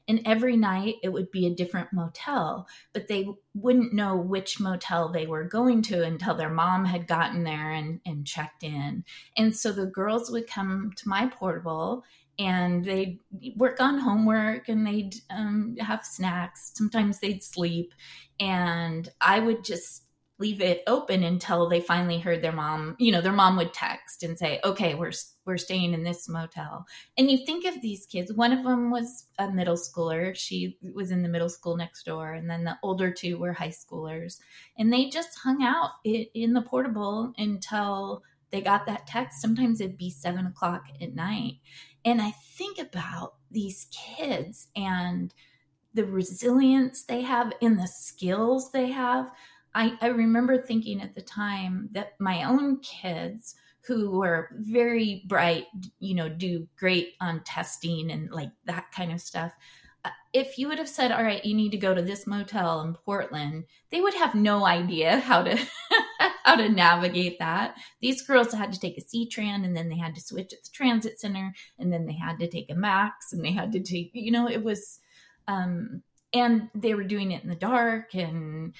And 0.08 0.20
every 0.24 0.56
night 0.56 0.96
it 1.04 1.10
would 1.10 1.30
be 1.30 1.46
a 1.46 1.54
different 1.54 1.92
motel, 1.92 2.66
but 2.92 3.06
they 3.06 3.28
wouldn't 3.54 3.94
know 3.94 4.16
which 4.16 4.58
motel 4.58 5.08
they 5.08 5.28
were 5.28 5.44
going 5.44 5.82
to 5.82 6.02
until 6.02 6.34
their 6.34 6.50
mom 6.50 6.84
had 6.84 7.06
gotten 7.06 7.44
there 7.44 7.70
and, 7.70 8.00
and 8.04 8.26
checked 8.26 8.64
in. 8.64 9.04
And 9.36 9.54
so 9.54 9.70
the 9.70 9.86
girls 9.86 10.32
would 10.32 10.48
come 10.48 10.90
to 10.96 11.08
my 11.08 11.28
portable 11.28 12.02
and 12.40 12.84
they'd 12.84 13.20
work 13.54 13.80
on 13.80 13.98
homework 13.98 14.68
and 14.68 14.84
they'd 14.84 15.14
um, 15.30 15.76
have 15.78 16.04
snacks. 16.04 16.72
Sometimes 16.74 17.20
they'd 17.20 17.42
sleep. 17.44 17.94
And 18.40 19.08
I 19.20 19.38
would 19.38 19.62
just 19.62 20.07
leave 20.38 20.60
it 20.60 20.82
open 20.86 21.22
until 21.22 21.68
they 21.68 21.80
finally 21.80 22.18
heard 22.18 22.42
their 22.42 22.52
mom 22.52 22.96
you 22.98 23.10
know 23.10 23.20
their 23.20 23.32
mom 23.32 23.56
would 23.56 23.72
text 23.72 24.22
and 24.22 24.38
say 24.38 24.60
okay 24.64 24.94
we're 24.94 25.12
we're 25.48 25.56
staying 25.56 25.94
in 25.94 26.04
this 26.04 26.28
motel. 26.28 26.86
And 27.16 27.30
you 27.30 27.38
think 27.44 27.64
of 27.64 27.80
these 27.80 28.04
kids 28.04 28.32
one 28.32 28.52
of 28.52 28.62
them 28.62 28.90
was 28.90 29.26
a 29.38 29.50
middle 29.50 29.76
schooler. 29.76 30.36
She 30.36 30.76
was 30.94 31.10
in 31.10 31.22
the 31.22 31.28
middle 31.28 31.48
school 31.48 31.76
next 31.76 32.04
door 32.04 32.34
and 32.34 32.48
then 32.48 32.64
the 32.64 32.76
older 32.82 33.10
two 33.10 33.38
were 33.38 33.54
high 33.54 33.70
schoolers. 33.72 34.38
And 34.76 34.92
they 34.92 35.08
just 35.08 35.38
hung 35.38 35.62
out 35.64 35.92
in 36.04 36.52
the 36.52 36.60
portable 36.60 37.32
until 37.38 38.22
they 38.50 38.60
got 38.60 38.86
that 38.86 39.06
text. 39.06 39.40
Sometimes 39.40 39.80
it'd 39.80 39.96
be 39.96 40.10
seven 40.10 40.46
o'clock 40.46 40.84
at 41.00 41.14
night. 41.14 41.54
And 42.04 42.20
i 42.20 42.30
think 42.30 42.78
about 42.78 43.34
these 43.50 43.86
kids 43.90 44.68
and 44.76 45.32
the 45.94 46.04
resilience 46.04 47.04
they 47.04 47.22
have 47.22 47.52
and 47.62 47.78
the 47.78 47.88
skills 47.88 48.70
they 48.70 48.88
have 48.88 49.30
I, 49.74 49.96
I 50.00 50.08
remember 50.08 50.60
thinking 50.60 51.00
at 51.00 51.14
the 51.14 51.22
time 51.22 51.88
that 51.92 52.14
my 52.18 52.44
own 52.44 52.80
kids 52.80 53.54
who 53.88 54.10
were 54.10 54.50
very 54.52 55.24
bright, 55.26 55.66
you 55.98 56.14
know, 56.14 56.28
do 56.28 56.68
great 56.76 57.14
on 57.20 57.42
testing 57.44 58.10
and 58.10 58.30
like 58.30 58.50
that 58.66 58.92
kind 58.92 59.12
of 59.12 59.20
stuff. 59.20 59.52
Uh, 60.04 60.10
if 60.32 60.58
you 60.58 60.68
would 60.68 60.78
have 60.78 60.88
said, 60.88 61.10
all 61.10 61.22
right, 61.22 61.44
you 61.44 61.54
need 61.54 61.70
to 61.70 61.78
go 61.78 61.94
to 61.94 62.02
this 62.02 62.26
motel 62.26 62.82
in 62.82 62.94
Portland, 62.94 63.64
they 63.90 64.00
would 64.00 64.14
have 64.14 64.34
no 64.34 64.66
idea 64.66 65.18
how 65.20 65.42
to 65.42 65.58
how 66.44 66.56
to 66.56 66.68
navigate 66.68 67.38
that. 67.38 67.76
These 68.00 68.22
girls 68.22 68.52
had 68.52 68.72
to 68.72 68.80
take 68.80 68.98
a 68.98 69.02
C-Tran 69.02 69.64
and 69.64 69.76
then 69.76 69.88
they 69.88 69.98
had 69.98 70.14
to 70.14 70.20
switch 70.20 70.52
at 70.52 70.64
the 70.64 70.70
transit 70.72 71.20
center 71.20 71.54
and 71.78 71.92
then 71.92 72.06
they 72.06 72.14
had 72.14 72.38
to 72.40 72.48
take 72.48 72.70
a 72.70 72.74
Max 72.74 73.32
and 73.32 73.44
they 73.44 73.52
had 73.52 73.72
to 73.72 73.80
take, 73.80 74.10
you 74.14 74.30
know, 74.30 74.48
it 74.48 74.62
was 74.62 75.00
um 75.46 76.02
and 76.32 76.68
they 76.74 76.94
were 76.94 77.04
doing 77.04 77.32
it 77.32 77.42
in 77.42 77.48
the 77.48 77.54
dark 77.54 78.14
and 78.14 78.74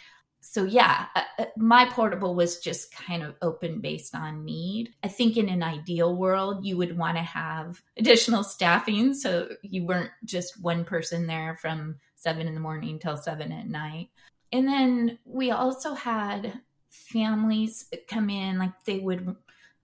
so 0.50 0.64
yeah 0.64 1.07
uh, 1.14 1.23
uh, 1.38 1.45
my 1.57 1.85
portable 1.85 2.35
was 2.35 2.59
just 2.59 2.93
kind 2.93 3.23
of 3.23 3.35
open 3.43 3.81
based 3.81 4.14
on 4.14 4.45
need. 4.45 4.93
I 5.05 5.09
think 5.09 5.37
in 5.37 5.49
an 5.49 5.62
ideal 5.62 6.17
world 6.17 6.64
you 6.64 6.76
would 6.76 6.97
want 6.97 7.17
to 7.17 7.23
have 7.23 7.83
additional 7.97 8.43
staffing. 8.43 9.14
So 9.14 9.49
you 9.62 9.85
weren't 9.85 10.11
just 10.25 10.61
one 10.61 10.85
person 10.85 11.26
there 11.26 11.57
from 11.61 11.97
seven 12.17 12.49
in 12.49 12.55
the 12.55 12.61
morning 12.61 12.99
till 12.99 13.17
seven 13.17 13.52
at 13.52 13.69
night. 13.69 14.09
And 14.50 14.67
then 14.67 15.19
we 15.25 15.50
also 15.50 15.95
had 15.95 16.61
families 16.90 17.88
come 18.09 18.31
in 18.31 18.59
like 18.59 18.73
they 18.85 18.99
would 18.99 19.37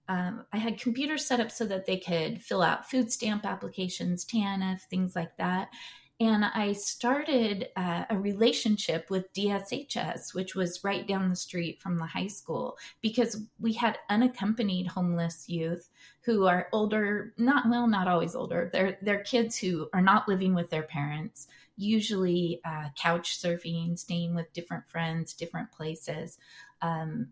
um, 0.07 0.45
I 0.53 0.57
had 0.57 0.79
computers 0.79 1.25
set 1.25 1.39
up 1.39 1.51
so 1.51 1.65
that 1.65 1.85
they 1.85 1.97
could 1.97 2.41
fill 2.41 2.61
out 2.61 2.89
food 2.89 3.11
stamp 3.11 3.43
applications, 3.43 4.23
TANF, 4.23 4.81
things 4.81 5.15
like 5.15 5.35
that. 5.37 5.69
And 6.19 6.45
I 6.45 6.71
started 6.71 7.67
uh, 7.75 8.05
a 8.09 8.17
relationship 8.17 9.09
with 9.09 9.33
DSHS, 9.33 10.33
which 10.33 10.55
was 10.55 10.81
right 10.81 11.05
down 11.05 11.29
the 11.29 11.35
street 11.35 11.81
from 11.81 11.97
the 11.97 12.05
high 12.05 12.27
school, 12.27 12.77
because 13.01 13.41
we 13.59 13.73
had 13.73 13.99
unaccompanied 14.09 14.87
homeless 14.87 15.49
youth 15.49 15.89
who 16.21 16.45
are 16.45 16.69
older, 16.71 17.33
not 17.37 17.69
well, 17.69 17.87
not 17.87 18.07
always 18.07 18.33
older. 18.33 18.69
They're 18.71 18.97
they're 19.01 19.23
kids 19.23 19.57
who 19.57 19.89
are 19.91 20.01
not 20.01 20.29
living 20.29 20.55
with 20.55 20.69
their 20.69 20.83
parents, 20.83 21.47
usually 21.75 22.61
uh, 22.63 22.89
couch 22.97 23.37
surfing, 23.37 23.99
staying 23.99 24.35
with 24.35 24.53
different 24.53 24.87
friends, 24.87 25.33
different 25.33 25.69
places. 25.73 26.37
Um, 26.81 27.27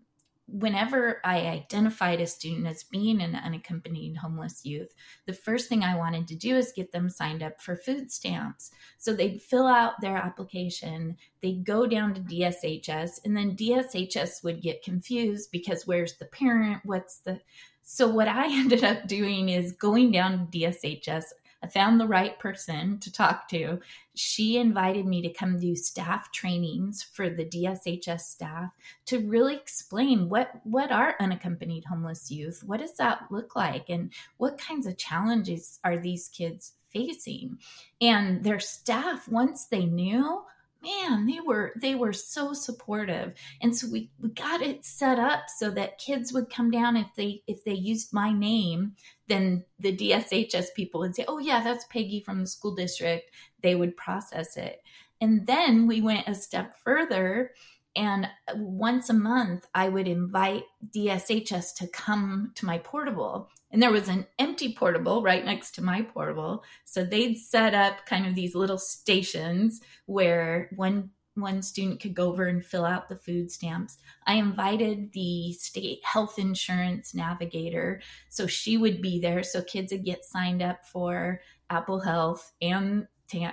whenever 0.48 1.22
I 1.24 1.40
identified 1.48 2.20
a 2.20 2.28
student 2.28 2.68
as 2.68 2.84
being 2.84 3.22
an 3.22 3.36
unaccompanied 3.36 4.18
homeless 4.18 4.66
youth, 4.66 4.94
the 5.26 5.34
first 5.34 5.70
thing 5.70 5.84
I 5.84 5.98
wanted 5.98 6.28
to 6.28 6.36
do 6.36 6.58
is 6.58 6.74
get 6.76 6.92
them 6.92 7.10
signed 7.10 7.42
up 7.42 7.62
for 7.62 7.76
food 7.76 8.12
stamps. 8.12 8.72
So 8.98 9.14
they'd 9.14 9.42
fill 9.42 9.68
out 9.68 10.02
their 10.02 10.18
application, 10.18 11.18
they'd 11.42 11.66
go 11.66 11.88
down 11.88 12.14
to 12.16 12.22
DSHS, 12.22 13.20
and 13.24 13.36
then 13.36 13.56
DSHS 13.56 14.44
would 14.44 14.62
get 14.62 14.84
confused 14.84 15.50
because 15.52 15.88
where's 15.88 16.18
the 16.18 16.26
parent? 16.26 16.82
What's 16.84 17.20
the. 17.20 17.40
So 17.82 18.08
what 18.08 18.28
I 18.28 18.46
ended 18.50 18.84
up 18.84 19.08
doing 19.08 19.50
is 19.50 19.72
going 19.72 20.12
down 20.12 20.50
to 20.52 20.60
DSHS, 20.60 21.24
I 21.64 21.68
found 21.68 22.00
the 22.00 22.08
right 22.08 22.38
person 22.40 23.00
to 23.00 23.12
talk 23.12 23.48
to. 23.50 23.80
She 24.16 24.58
invited 24.58 25.06
me 25.06 25.22
to 25.22 25.30
come 25.34 25.58
do 25.58 25.76
staff 25.76 26.30
trainings 26.34 27.02
for 27.02 27.30
the 27.30 27.46
DSHS 27.46 28.20
staff 28.22 28.72
to 29.06 29.20
really 29.20 29.56
explain 29.56 30.28
what 30.28 30.52
what 30.66 30.92
are 30.92 31.16
unaccompanied 31.22 31.86
homeless 31.86 32.30
youth? 32.30 32.64
What 32.66 32.82
does 32.82 32.94
that 32.98 33.28
look 33.32 33.56
like 33.56 33.90
and 33.90 34.12
what 34.38 34.58
kinds 34.58 34.86
of 34.86 34.98
challenges 34.98 35.80
are 35.86 35.98
these 35.98 36.28
kids 36.28 36.74
facing? 36.92 37.60
And 38.02 38.44
their 38.44 38.60
staff 38.60 39.30
once 39.30 39.66
they 39.66 39.86
knew 39.86 40.44
man 40.84 41.26
they 41.26 41.40
were 41.40 41.74
they 41.76 41.96
were 41.96 42.14
so 42.14 42.54
supportive. 42.54 43.34
And 43.62 43.76
so 43.76 43.88
we 43.92 44.12
we 44.20 44.30
got 44.30 44.62
it 44.62 44.86
set 44.86 45.20
up 45.20 45.50
so 45.58 45.72
that 45.72 45.98
kids 45.98 46.34
would 46.34 46.50
come 46.50 46.70
down 46.70 46.98
if 46.98 47.08
they 47.16 47.44
if 47.48 47.64
they 47.64 47.74
used 47.74 48.14
my 48.14 48.32
name 48.32 48.94
then 49.28 49.64
the 49.80 49.96
DSHS 49.96 50.68
people 50.76 51.00
would 51.00 51.16
say 51.16 51.26
oh 51.28 51.40
yeah 51.40 51.64
that's 51.64 51.86
Peggy 51.86 52.20
from 52.20 52.42
the 52.42 52.48
school 52.48 52.76
district. 52.76 53.32
They 53.62 53.76
would 53.76 53.98
process 53.98 54.58
it. 54.58 54.82
And 55.22 55.48
then 55.48 55.88
we 55.88 56.02
went 56.02 56.28
a 56.28 56.36
step 56.36 56.76
further 56.84 57.52
and 57.96 58.28
once 58.56 59.10
a 59.10 59.14
month, 59.14 59.68
I 59.76 59.90
would 59.90 60.08
invite 60.08 60.64
DSHS 60.96 61.76
to 61.76 61.88
come 61.88 62.52
to 62.56 62.66
my 62.66 62.80
portable. 62.80 63.50
And 63.74 63.82
there 63.82 63.92
was 63.92 64.08
an 64.08 64.28
empty 64.40 64.74
portable 64.74 65.22
right 65.22 65.44
next 65.44 65.72
to 65.76 65.84
my 65.84 66.04
portable. 66.04 66.64
So 66.86 67.04
they'd 67.04 67.36
set 67.36 67.74
up 67.74 68.06
kind 68.06 68.26
of 68.26 68.36
these 68.36 68.56
little 68.56 68.78
stations 68.78 69.82
where 70.06 70.70
one 70.76 71.10
one 71.36 71.64
student 71.64 72.00
could 72.00 72.14
go 72.14 72.30
over 72.30 72.46
and 72.46 72.64
fill 72.64 72.86
out 72.86 73.10
the 73.10 73.16
food 73.16 73.52
stamps. 73.52 73.98
I 74.28 74.36
invited 74.36 75.14
the 75.14 75.54
state 75.54 76.06
health 76.06 76.38
insurance 76.38 77.16
navigator. 77.16 78.02
So 78.30 78.46
she 78.46 78.78
would 78.78 79.02
be 79.02 79.20
there. 79.20 79.42
So 79.42 79.64
kids 79.64 79.92
would 79.92 80.06
get 80.06 80.24
signed 80.24 80.62
up 80.62 80.86
for 80.86 81.42
Apple 81.72 82.00
Health 82.02 82.54
and 82.62 83.08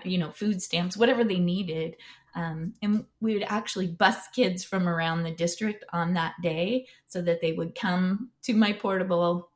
you 0.04 0.18
know 0.18 0.30
food 0.30 0.60
stamps 0.60 0.94
whatever 0.94 1.24
they 1.24 1.38
needed 1.38 1.96
um, 2.34 2.74
and 2.82 3.04
we 3.20 3.34
would 3.34 3.44
actually 3.48 3.86
bus 3.88 4.28
kids 4.28 4.62
from 4.62 4.88
around 4.88 5.22
the 5.22 5.34
district 5.34 5.84
on 5.92 6.14
that 6.14 6.34
day 6.42 6.86
so 7.06 7.22
that 7.22 7.40
they 7.40 7.52
would 7.52 7.74
come 7.74 8.30
to 8.42 8.52
my 8.52 8.72
portable 8.72 9.49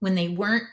when 0.00 0.14
they 0.14 0.28
weren't 0.28 0.64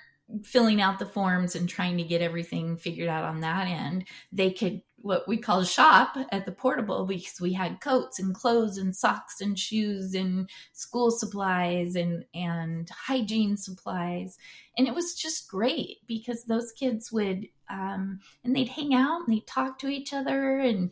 filling 0.43 0.81
out 0.81 0.99
the 0.99 1.05
forms 1.05 1.55
and 1.55 1.69
trying 1.69 1.97
to 1.97 2.03
get 2.03 2.21
everything 2.21 2.77
figured 2.77 3.07
out 3.07 3.23
on 3.23 3.41
that 3.41 3.67
end. 3.67 4.05
They 4.31 4.51
could 4.51 4.81
what 5.01 5.27
we 5.27 5.37
call 5.37 5.63
shop 5.63 6.17
at 6.31 6.45
the 6.45 6.51
portable 6.51 7.05
because 7.05 7.39
we 7.39 7.53
had 7.53 7.79
coats 7.79 8.19
and 8.19 8.33
clothes 8.33 8.77
and 8.77 8.95
socks 8.95 9.41
and 9.41 9.57
shoes 9.57 10.15
and 10.15 10.49
school 10.73 11.11
supplies 11.11 11.95
and 11.95 12.25
and 12.33 12.89
hygiene 12.89 13.55
supplies 13.55 14.37
and 14.77 14.87
it 14.87 14.95
was 14.95 15.13
just 15.13 15.49
great 15.49 15.99
because 16.07 16.43
those 16.43 16.71
kids 16.71 17.11
would 17.11 17.47
um, 17.69 18.19
and 18.43 18.55
they'd 18.55 18.69
hang 18.69 18.95
out 18.95 19.21
and 19.25 19.35
they'd 19.35 19.47
talk 19.47 19.77
to 19.77 19.87
each 19.87 20.13
other 20.13 20.57
and 20.57 20.91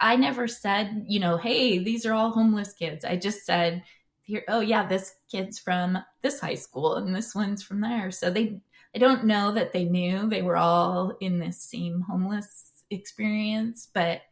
i 0.00 0.16
never 0.16 0.48
said 0.48 1.04
you 1.06 1.20
know 1.20 1.36
hey 1.36 1.78
these 1.78 2.06
are 2.06 2.14
all 2.14 2.30
homeless 2.30 2.72
kids 2.72 3.04
i 3.04 3.16
just 3.16 3.44
said 3.44 3.82
oh 4.48 4.60
yeah 4.60 4.86
this 4.86 5.14
kid's 5.30 5.58
from 5.58 5.98
this 6.22 6.40
high 6.40 6.54
school 6.54 6.96
and 6.96 7.14
this 7.14 7.34
one's 7.34 7.62
from 7.62 7.80
there 7.80 8.10
so 8.10 8.30
they 8.30 8.60
i 8.94 8.98
don't 8.98 9.24
know 9.24 9.52
that 9.52 9.72
they 9.72 9.84
knew 9.84 10.28
they 10.28 10.42
were 10.42 10.56
all 10.56 11.12
in 11.20 11.38
this 11.38 11.62
same 11.62 12.00
homeless 12.02 12.72
experience, 12.92 13.88
but 13.92 14.22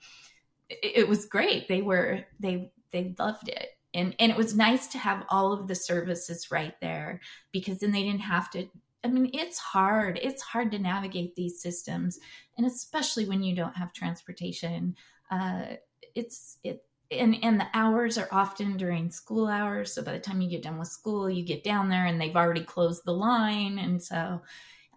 it, 0.69 0.93
it 0.97 1.09
was 1.09 1.27
great. 1.27 1.69
They 1.69 1.83
were 1.83 2.25
they 2.39 2.71
they 2.93 3.15
loved 3.19 3.49
it. 3.49 3.69
And 3.93 4.15
and 4.21 4.31
it 4.31 4.39
was 4.39 4.55
nice 4.55 4.87
to 4.89 4.99
have 4.99 5.25
all 5.29 5.53
of 5.53 5.67
the 5.67 5.75
services 5.75 6.51
right 6.51 6.75
there 6.81 7.21
because 7.53 7.81
then 7.81 7.93
they 7.93 8.05
didn't 8.05 8.21
have 8.21 8.51
to 8.51 8.69
I 9.03 9.09
mean, 9.09 9.31
it's 9.33 9.59
hard. 9.59 10.21
It's 10.23 10.43
hard 10.43 10.71
to 10.73 10.79
navigate 10.79 11.35
these 11.35 11.63
systems, 11.63 12.19
and 12.59 12.67
especially 12.67 13.27
when 13.27 13.43
you 13.43 13.57
don't 13.57 13.77
have 13.77 13.95
transportation. 13.95 14.95
Uh, 15.31 15.77
it's 16.15 16.59
it 16.63 16.85
and 17.11 17.37
and 17.43 17.61
the 17.61 17.67
hours 17.75 18.19
are 18.19 18.29
often 18.31 18.77
during 18.77 19.11
school 19.11 19.49
hours. 19.49 19.93
So 19.93 20.03
by 20.03 20.13
the 20.13 20.21
time 20.21 20.41
you 20.41 20.51
get 20.51 20.63
done 20.63 20.79
with 20.79 20.89
school, 20.89 21.29
you 21.29 21.45
get 21.45 21.65
down 21.65 21.89
there 21.89 22.07
and 22.07 22.21
they've 22.21 22.37
already 22.37 22.65
closed 22.65 23.03
the 23.05 23.13
line, 23.13 23.79
and 23.79 24.03
so 24.03 24.41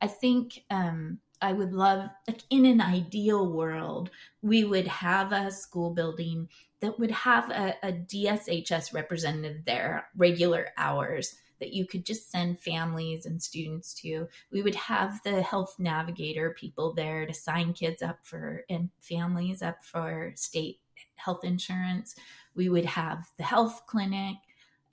I 0.01 0.07
think 0.07 0.63
um, 0.69 1.19
I 1.41 1.53
would 1.53 1.73
love, 1.73 2.09
like 2.27 2.41
in 2.49 2.65
an 2.65 2.81
ideal 2.81 3.51
world, 3.51 4.11
we 4.41 4.63
would 4.63 4.87
have 4.87 5.31
a 5.31 5.51
school 5.51 5.91
building 5.91 6.49
that 6.81 6.99
would 6.99 7.11
have 7.11 7.49
a, 7.49 7.75
a 7.83 7.91
DSHS 7.91 8.93
representative 8.93 9.63
there, 9.65 10.07
regular 10.15 10.69
hours 10.77 11.35
that 11.59 11.73
you 11.73 11.85
could 11.85 12.05
just 12.05 12.29
send 12.29 12.59
families 12.59 13.25
and 13.25 13.41
students 13.41 13.93
to. 13.93 14.27
We 14.51 14.61
would 14.61 14.75
have 14.75 15.21
the 15.23 15.41
health 15.41 15.75
navigator 15.79 16.55
people 16.57 16.93
there 16.93 17.25
to 17.25 17.33
sign 17.33 17.71
kids 17.71 18.01
up 18.01 18.19
for 18.23 18.65
and 18.69 18.89
families 18.99 19.61
up 19.61 19.83
for 19.83 20.33
state 20.35 20.79
health 21.15 21.43
insurance. 21.43 22.15
We 22.55 22.69
would 22.69 22.85
have 22.85 23.25
the 23.37 23.43
health 23.43 23.83
clinic. 23.87 24.35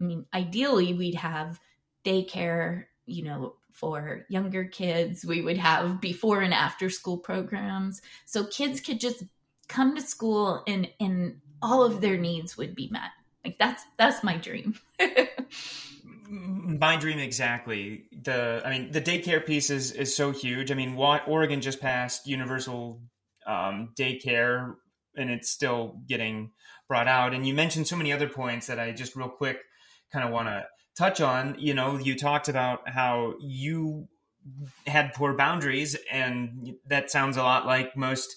I 0.00 0.04
mean, 0.04 0.26
ideally, 0.32 0.94
we'd 0.94 1.16
have 1.16 1.60
daycare, 2.04 2.84
you 3.06 3.24
know, 3.24 3.56
for 3.72 4.26
younger 4.28 4.64
kids. 4.64 5.24
We 5.24 5.42
would 5.42 5.58
have 5.58 6.00
before 6.00 6.40
and 6.40 6.54
after 6.54 6.90
school 6.90 7.18
programs. 7.18 8.02
So 8.26 8.44
kids 8.44 8.80
could 8.80 9.00
just 9.00 9.24
come 9.68 9.94
to 9.96 10.02
school 10.02 10.62
and 10.66 10.88
and 10.98 11.40
all 11.62 11.84
of 11.84 12.00
their 12.00 12.16
needs 12.16 12.56
would 12.56 12.74
be 12.74 12.88
met. 12.88 13.10
Like 13.44 13.58
that's 13.58 13.82
that's 13.96 14.22
my 14.22 14.36
dream. 14.36 14.78
my 16.28 16.96
dream 16.96 17.18
exactly. 17.18 18.04
The 18.22 18.62
I 18.64 18.70
mean 18.70 18.90
the 18.90 19.00
daycare 19.00 19.44
piece 19.44 19.70
is 19.70 19.92
is 19.92 20.14
so 20.14 20.30
huge. 20.32 20.70
I 20.70 20.74
mean 20.74 20.94
Oregon 20.96 21.60
just 21.60 21.80
passed 21.80 22.26
universal 22.26 23.00
um, 23.46 23.90
daycare 23.98 24.74
and 25.20 25.30
it's 25.30 25.50
still 25.50 26.00
getting 26.08 26.50
brought 26.88 27.08
out. 27.08 27.34
And 27.34 27.46
you 27.46 27.54
mentioned 27.54 27.86
so 27.86 27.96
many 27.96 28.12
other 28.12 28.28
points 28.28 28.66
that 28.66 28.80
I 28.80 28.90
just 28.92 29.14
real 29.14 29.28
quick 29.28 29.58
kind 30.12 30.24
of 30.24 30.32
want 30.32 30.48
to 30.48 30.64
touch 30.96 31.20
on. 31.20 31.56
You 31.58 31.74
know, 31.74 31.98
you 31.98 32.16
talked 32.16 32.48
about 32.48 32.88
how 32.88 33.34
you 33.40 34.08
had 34.86 35.14
poor 35.14 35.36
boundaries, 35.36 35.96
and 36.10 36.74
that 36.86 37.10
sounds 37.10 37.36
a 37.36 37.42
lot 37.42 37.66
like 37.66 37.96
most 37.96 38.36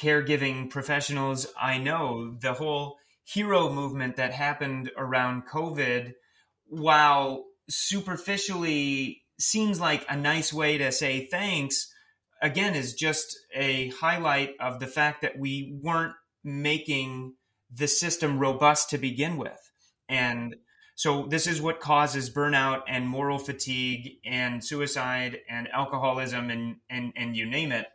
caregiving 0.00 0.70
professionals 0.70 1.46
I 1.60 1.78
know. 1.78 2.36
The 2.40 2.54
whole 2.54 2.96
hero 3.24 3.70
movement 3.70 4.16
that 4.16 4.32
happened 4.32 4.90
around 4.96 5.42
COVID, 5.52 6.12
while 6.66 7.44
superficially 7.68 9.22
seems 9.38 9.80
like 9.80 10.06
a 10.08 10.16
nice 10.16 10.52
way 10.52 10.78
to 10.78 10.92
say 10.92 11.26
thanks, 11.26 11.91
again, 12.42 12.74
is 12.74 12.92
just 12.92 13.38
a 13.54 13.88
highlight 13.90 14.50
of 14.60 14.80
the 14.80 14.86
fact 14.86 15.22
that 15.22 15.38
we 15.38 15.78
weren't 15.80 16.14
making 16.44 17.34
the 17.72 17.88
system 17.88 18.38
robust 18.38 18.90
to 18.90 18.98
begin 18.98 19.36
with. 19.38 19.70
And 20.08 20.56
so 20.94 21.26
this 21.26 21.46
is 21.46 21.62
what 21.62 21.80
causes 21.80 22.28
burnout 22.28 22.82
and 22.86 23.08
moral 23.08 23.38
fatigue 23.38 24.18
and 24.26 24.62
suicide 24.62 25.38
and 25.48 25.68
alcoholism 25.72 26.50
and 26.50 26.76
and 26.90 27.12
and 27.16 27.34
you 27.36 27.46
name 27.46 27.72
it. 27.72 27.86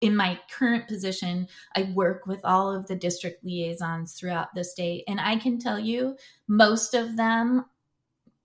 In 0.00 0.16
my 0.16 0.38
current 0.50 0.88
position, 0.88 1.48
I 1.74 1.90
work 1.94 2.26
with 2.26 2.40
all 2.44 2.74
of 2.74 2.86
the 2.86 2.96
district 2.96 3.44
liaisons 3.44 4.14
throughout 4.14 4.54
the 4.54 4.64
state 4.64 5.04
and 5.06 5.20
I 5.20 5.36
can 5.36 5.58
tell 5.58 5.78
you 5.78 6.16
most 6.48 6.94
of 6.94 7.16
them 7.16 7.66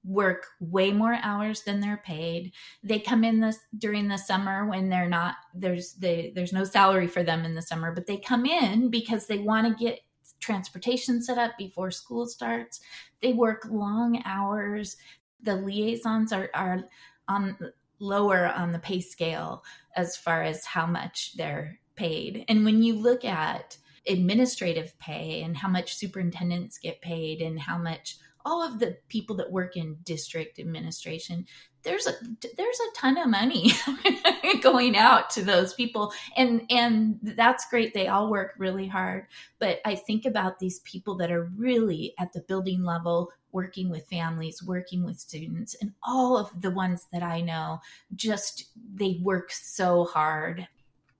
work 0.03 0.47
way 0.59 0.91
more 0.91 1.17
hours 1.21 1.61
than 1.63 1.79
they're 1.79 2.01
paid. 2.03 2.53
They 2.83 2.99
come 2.99 3.23
in 3.23 3.39
this 3.39 3.59
during 3.77 4.07
the 4.07 4.17
summer 4.17 4.67
when 4.67 4.89
they're 4.89 5.09
not 5.09 5.35
there's 5.53 5.93
they 5.93 6.31
there's 6.35 6.53
no 6.53 6.63
salary 6.63 7.07
for 7.07 7.23
them 7.23 7.45
in 7.45 7.55
the 7.55 7.61
summer, 7.61 7.91
but 7.91 8.07
they 8.07 8.17
come 8.17 8.45
in 8.45 8.89
because 8.89 9.27
they 9.27 9.39
want 9.39 9.67
to 9.67 9.83
get 9.83 9.99
transportation 10.39 11.21
set 11.21 11.37
up 11.37 11.51
before 11.57 11.91
school 11.91 12.25
starts. 12.25 12.79
They 13.21 13.33
work 13.33 13.67
long 13.69 14.21
hours. 14.25 14.97
The 15.43 15.55
liaisons 15.55 16.33
are, 16.33 16.49
are 16.53 16.83
on 17.27 17.57
lower 17.99 18.47
on 18.47 18.71
the 18.71 18.79
pay 18.79 18.99
scale 18.99 19.63
as 19.95 20.17
far 20.17 20.43
as 20.43 20.65
how 20.65 20.87
much 20.87 21.37
they're 21.37 21.79
paid. 21.95 22.43
And 22.47 22.65
when 22.65 22.81
you 22.81 22.95
look 22.95 23.23
at 23.23 23.77
administrative 24.07 24.97
pay 24.97 25.43
and 25.43 25.55
how 25.55 25.67
much 25.67 25.95
superintendents 25.95 26.79
get 26.79 27.01
paid 27.01 27.41
and 27.41 27.59
how 27.59 27.77
much 27.77 28.17
all 28.45 28.63
of 28.63 28.79
the 28.79 28.97
people 29.09 29.35
that 29.37 29.51
work 29.51 29.75
in 29.77 29.97
district 30.03 30.59
administration 30.59 31.45
there's 31.83 32.07
a 32.07 32.13
there's 32.57 32.79
a 32.79 32.95
ton 32.95 33.17
of 33.17 33.29
money 33.29 33.71
going 34.61 34.95
out 34.95 35.29
to 35.31 35.43
those 35.43 35.73
people. 35.73 36.13
And 36.37 36.63
and 36.69 37.19
that's 37.21 37.69
great. 37.69 37.93
They 37.93 38.07
all 38.07 38.29
work 38.29 38.53
really 38.57 38.87
hard. 38.87 39.27
But 39.59 39.79
i 39.85 39.95
think 39.95 40.25
about 40.25 40.59
these 40.59 40.79
people 40.79 41.15
that 41.15 41.31
are 41.31 41.49
really 41.57 42.13
at 42.19 42.33
the 42.33 42.41
building 42.41 42.83
level 42.83 43.31
working 43.51 43.89
with 43.89 44.07
families 44.07 44.63
working 44.63 45.03
with 45.03 45.19
students 45.19 45.75
and 45.81 45.91
all 46.03 46.37
of 46.37 46.61
the 46.61 46.71
ones 46.71 47.07
that 47.11 47.21
i 47.21 47.41
know 47.41 47.81
just 48.15 48.69
they 48.95 49.19
work 49.21 49.51
so 49.51 50.05
hard. 50.05 50.67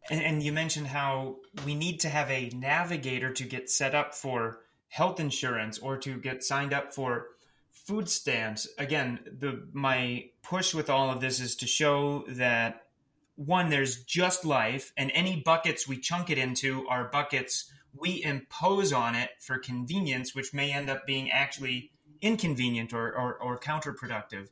And, 0.10 0.21
and 0.21 0.43
you 0.43 0.51
mentioned 0.51 0.88
how 0.88 1.38
we 1.65 1.75
need 1.75 1.99
to 2.01 2.10
have 2.10 2.29
a 2.31 2.49
navigator 2.49 3.31
to 3.34 3.43
get 3.43 3.69
set 3.69 3.93
up 3.93 4.15
for 4.15 4.60
health 4.91 5.21
insurance 5.21 5.80
or 5.80 5.97
to 5.97 6.17
get 6.17 6.43
signed 6.43 6.73
up 6.73 6.93
for 6.93 7.27
food 7.71 8.10
stamps. 8.10 8.67
Again 8.77 9.19
the 9.39 9.65
my 9.71 10.25
push 10.43 10.73
with 10.73 10.89
all 10.89 11.10
of 11.10 11.21
this 11.21 11.39
is 11.39 11.56
to 11.56 11.65
show 11.65 12.25
that 12.27 12.84
one 13.36 13.69
there's 13.69 14.04
just 14.04 14.43
life 14.43 14.91
and 14.97 15.10
any 15.13 15.41
buckets 15.41 15.88
we 15.88 15.97
chunk 15.97 16.30
it 16.30 16.38
into 16.38 16.86
are 16.89 17.06
buckets 17.06 17.71
we 17.97 18.21
impose 18.23 18.91
on 18.91 19.15
it 19.15 19.30
for 19.39 19.58
convenience 19.58 20.36
which 20.36 20.54
may 20.54 20.73
end 20.73 20.89
up 20.89 21.08
being 21.08 21.32
actually 21.32 21.91
inconvenient 22.21 22.93
or, 22.93 23.17
or, 23.17 23.36
or 23.36 23.58
counterproductive. 23.58 24.49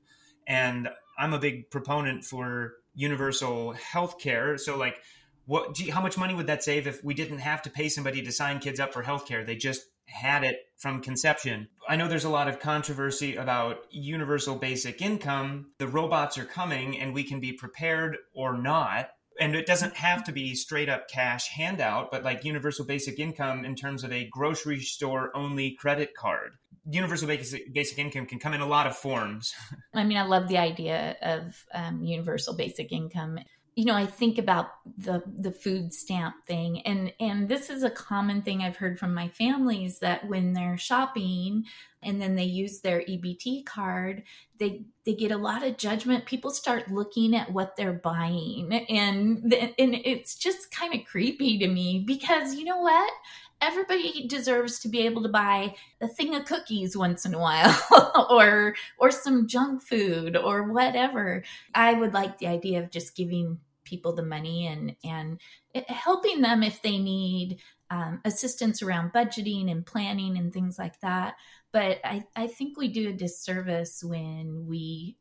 And 0.47 0.87
i'm 1.17 1.33
a 1.33 1.39
big 1.39 1.69
proponent 1.69 2.23
for 2.23 2.75
universal 2.95 3.73
health 3.73 4.17
care 4.19 4.57
so 4.57 4.77
like 4.77 5.01
what 5.45 5.75
gee, 5.75 5.89
how 5.89 6.01
much 6.01 6.17
money 6.17 6.33
would 6.33 6.47
that 6.47 6.63
save 6.63 6.87
if 6.87 7.03
we 7.03 7.13
didn't 7.13 7.39
have 7.39 7.61
to 7.63 7.69
pay 7.69 7.89
somebody 7.89 8.21
to 8.21 8.31
sign 8.31 8.59
kids 8.59 8.79
up 8.79 8.93
for 8.93 9.01
health 9.01 9.27
care 9.27 9.43
they 9.43 9.57
just 9.57 9.81
had 10.09 10.43
it 10.43 10.59
from 10.77 11.01
conception. 11.01 11.67
I 11.87 11.95
know 11.95 12.07
there's 12.07 12.25
a 12.25 12.29
lot 12.29 12.47
of 12.47 12.59
controversy 12.59 13.35
about 13.35 13.85
universal 13.91 14.55
basic 14.55 15.01
income. 15.01 15.71
The 15.77 15.87
robots 15.87 16.37
are 16.37 16.45
coming 16.45 16.99
and 16.99 17.13
we 17.13 17.23
can 17.23 17.39
be 17.39 17.53
prepared 17.53 18.17
or 18.33 18.57
not. 18.57 19.09
And 19.39 19.55
it 19.55 19.65
doesn't 19.65 19.95
have 19.95 20.25
to 20.25 20.33
be 20.33 20.53
straight 20.53 20.89
up 20.89 21.09
cash 21.09 21.49
handout, 21.49 22.11
but 22.11 22.23
like 22.23 22.43
universal 22.43 22.85
basic 22.85 23.19
income 23.19 23.63
in 23.63 23.75
terms 23.75 24.03
of 24.03 24.11
a 24.11 24.27
grocery 24.29 24.81
store 24.81 25.31
only 25.35 25.71
credit 25.71 26.13
card. 26.13 26.51
Universal 26.89 27.27
basic, 27.27 27.73
basic 27.73 27.97
income 27.99 28.25
can 28.25 28.39
come 28.39 28.53
in 28.53 28.61
a 28.61 28.67
lot 28.67 28.87
of 28.87 28.97
forms. 28.97 29.53
I 29.93 30.03
mean, 30.03 30.17
I 30.17 30.23
love 30.23 30.47
the 30.47 30.57
idea 30.57 31.15
of 31.21 31.63
um, 31.73 32.03
universal 32.03 32.55
basic 32.55 32.91
income 32.91 33.39
you 33.79 33.85
know, 33.85 33.95
I 33.95 34.07
think 34.07 34.37
about 34.37 34.71
the 34.97 35.23
the 35.25 35.53
food 35.53 35.93
stamp 35.93 36.43
thing, 36.45 36.81
and 36.81 37.13
and 37.17 37.47
this 37.47 37.69
is 37.69 37.81
a 37.81 37.89
common 37.89 38.41
thing 38.41 38.61
I've 38.61 38.75
heard 38.75 38.99
from 38.99 39.13
my 39.13 39.29
families 39.29 39.99
that 39.99 40.27
when 40.27 40.51
they're 40.51 40.77
shopping 40.77 41.63
and 42.03 42.21
then 42.21 42.35
they 42.35 42.43
use 42.43 42.81
their 42.81 42.99
EBT 42.99 43.65
card, 43.65 44.23
they 44.57 44.83
they 45.05 45.13
get 45.13 45.31
a 45.31 45.37
lot 45.37 45.65
of 45.65 45.77
judgment. 45.77 46.25
People 46.25 46.51
start 46.51 46.91
looking 46.91 47.33
at 47.33 47.53
what 47.53 47.77
they're 47.77 47.93
buying, 47.93 48.73
and 48.89 49.53
and 49.53 49.95
it's 50.03 50.35
just 50.35 50.71
kind 50.71 50.93
of 50.93 51.05
creepy 51.05 51.57
to 51.59 51.67
me 51.69 52.03
because 52.05 52.55
you 52.55 52.65
know 52.65 52.79
what? 52.79 53.13
Everybody 53.61 54.27
deserves 54.27 54.79
to 54.79 54.89
be 54.89 55.05
able 55.05 55.23
to 55.23 55.29
buy 55.29 55.73
a 56.01 56.09
thing 56.09 56.35
of 56.35 56.43
cookies 56.43 56.97
once 56.97 57.25
in 57.25 57.33
a 57.33 57.39
while 57.39 58.27
or 58.29 58.75
or 58.97 59.09
some 59.09 59.47
junk 59.47 59.81
food 59.81 60.35
or 60.35 60.63
whatever. 60.63 61.45
I 61.73 61.93
would 61.93 62.13
like 62.13 62.39
the 62.39 62.47
idea 62.47 62.83
of 62.83 62.91
just 62.91 63.15
giving 63.15 63.59
people 63.89 64.13
the 64.13 64.23
money 64.23 64.67
and 64.67 64.95
and 65.03 65.39
helping 65.87 66.41
them 66.41 66.63
if 66.63 66.81
they 66.81 66.97
need 66.97 67.59
um, 67.89 68.21
assistance 68.23 68.81
around 68.81 69.13
budgeting 69.13 69.71
and 69.71 69.85
planning 69.85 70.37
and 70.37 70.53
things 70.53 70.77
like 70.77 70.99
that. 71.01 71.35
But 71.71 71.99
I, 72.03 72.23
I 72.35 72.47
think 72.47 72.77
we 72.77 72.87
do 72.87 73.09
a 73.09 73.13
disservice 73.13 74.03
when 74.03 74.67
we 74.67 75.17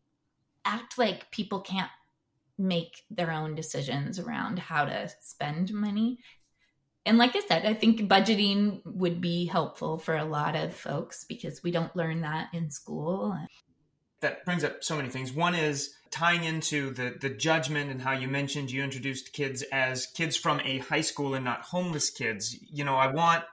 act 0.64 0.98
like 0.98 1.30
people 1.30 1.60
can't 1.60 1.90
make 2.58 3.04
their 3.10 3.30
own 3.30 3.54
decisions 3.54 4.18
around 4.18 4.58
how 4.58 4.84
to 4.84 5.08
spend 5.20 5.72
money. 5.72 6.18
And 7.06 7.16
like 7.16 7.36
I 7.36 7.40
said, 7.40 7.64
I 7.64 7.72
think 7.72 8.00
budgeting 8.02 8.82
would 8.84 9.20
be 9.20 9.46
helpful 9.46 9.98
for 9.98 10.16
a 10.16 10.24
lot 10.24 10.56
of 10.56 10.74
folks 10.74 11.24
because 11.24 11.62
we 11.62 11.70
don't 11.70 11.94
learn 11.96 12.20
that 12.22 12.48
in 12.52 12.70
school 12.70 13.34
that 14.20 14.44
brings 14.44 14.64
up 14.64 14.82
so 14.82 14.96
many 14.96 15.08
things. 15.08 15.32
One 15.32 15.54
is 15.54 15.94
tying 16.10 16.44
into 16.44 16.90
the 16.90 17.16
the 17.20 17.28
judgment 17.28 17.90
and 17.90 18.02
how 18.02 18.12
you 18.12 18.28
mentioned 18.28 18.70
you 18.70 18.82
introduced 18.82 19.32
kids 19.32 19.62
as 19.72 20.06
kids 20.06 20.36
from 20.36 20.60
a 20.60 20.78
high 20.78 21.02
school 21.02 21.34
and 21.34 21.44
not 21.44 21.62
homeless 21.62 22.10
kids. 22.10 22.56
You 22.70 22.84
know, 22.84 22.96
I 22.96 23.12
want 23.12 23.44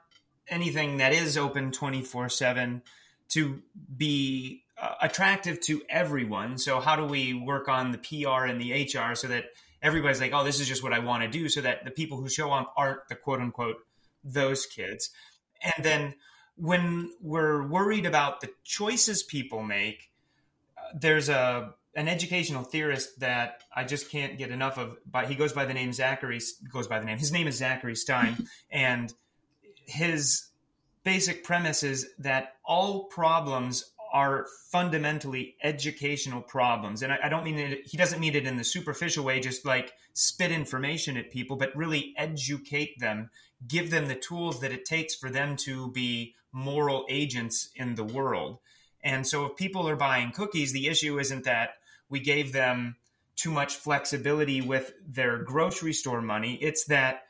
anything 0.48 0.98
that 0.98 1.14
is 1.14 1.38
open 1.38 1.72
24/7 1.72 2.82
to 3.30 3.62
be 3.96 4.64
uh, 4.78 4.96
attractive 5.02 5.60
to 5.62 5.82
everyone. 5.90 6.58
So 6.58 6.80
how 6.80 6.96
do 6.96 7.06
we 7.06 7.34
work 7.34 7.68
on 7.68 7.92
the 7.92 7.98
PR 7.98 8.46
and 8.46 8.60
the 8.62 8.74
HR 8.74 9.16
so 9.16 9.28
that 9.28 9.46
everybody's 9.82 10.22
like, 10.22 10.34
"Oh, 10.34 10.44
this 10.44 10.60
is 10.60 10.68
just 10.68 10.84
what 10.84 10.94
I 10.94 11.00
want 11.00 11.24
to 11.24 11.30
do," 11.30 11.50
so 11.50 11.62
that 11.62 11.84
the 11.86 11.92
people 11.92 12.20
who 12.20 12.30
show 12.30 12.52
up 12.52 12.74
aren't 12.78 13.08
the 13.10 13.16
quote 13.16 13.40
unquote 13.40 13.78
those 14.24 14.66
kids. 14.66 15.12
And 15.62 15.86
then 15.86 16.16
when 16.56 17.12
we're 17.22 17.68
worried 17.68 18.06
about 18.06 18.42
the 18.42 18.50
choices 18.64 19.24
people 19.24 19.62
make, 19.62 20.10
there's 20.94 21.30
a 21.30 21.74
an 21.96 22.10
educational 22.10 22.64
theorist 22.64 23.22
that 23.22 23.64
I 23.74 23.86
just 23.86 24.12
can't 24.12 24.38
get 24.38 24.52
enough 24.52 24.78
of. 24.78 24.98
But 25.10 25.28
he 25.28 25.36
goes 25.36 25.54
by 25.54 25.66
the 25.66 25.74
name 25.74 25.94
Zachary. 25.94 26.42
Goes 26.72 26.88
by 26.88 27.00
the 27.00 27.06
name. 27.06 27.18
His 27.18 27.32
name 27.32 27.48
is 27.48 27.56
Zachary 27.56 27.96
Stein, 27.96 28.48
and 28.70 29.14
his 29.86 30.50
basic 31.04 31.44
premise 31.44 31.84
is 31.84 32.08
that 32.20 32.56
all 32.66 33.06
problems 33.06 33.92
are 34.12 34.46
fundamentally 34.72 35.56
educational 35.62 36.42
problems. 36.42 37.02
And 37.02 37.12
I, 37.12 37.20
I, 37.24 37.30
don't 37.30 37.44
mean 37.44 37.60
it, 37.60 37.86
he 37.86 37.98
doesn't 37.98 38.22
mean 38.22 38.34
it 38.34 38.48
in 38.48 38.56
the 38.56 38.64
superficial 38.64 39.26
way, 39.26 39.42
just 39.42 39.66
like 39.66 39.92
spit 40.14 40.52
information 40.52 41.18
at 41.18 41.32
people, 41.32 41.58
but 41.58 41.76
really 41.76 42.14
educate 42.18 42.98
them, 43.00 43.30
give 43.68 43.92
them 43.92 44.08
the 44.08 44.16
tools 44.16 44.62
that 44.62 44.72
it 44.72 44.86
takes 44.86 45.16
for 45.16 45.30
them 45.30 45.58
to 45.58 45.92
be 45.92 46.34
moral 46.54 47.06
agents 47.10 47.70
in 47.76 47.96
the 47.96 48.06
world. 48.06 48.60
And 49.06 49.26
so 49.26 49.46
if 49.46 49.56
people 49.56 49.88
are 49.88 49.96
buying 49.96 50.32
cookies, 50.32 50.74
the 50.74 50.88
issue 50.88 51.20
isn't 51.20 51.46
that 51.46 51.76
we 52.10 52.20
gave 52.20 52.52
them 52.52 52.98
too 53.36 53.52
much 53.52 53.76
flexibility 53.76 54.62
with 54.62 54.92
their 55.08 55.38
grocery 55.38 55.94
store 55.94 56.22
money. 56.22 56.58
It's 56.60 56.86
that 56.86 57.22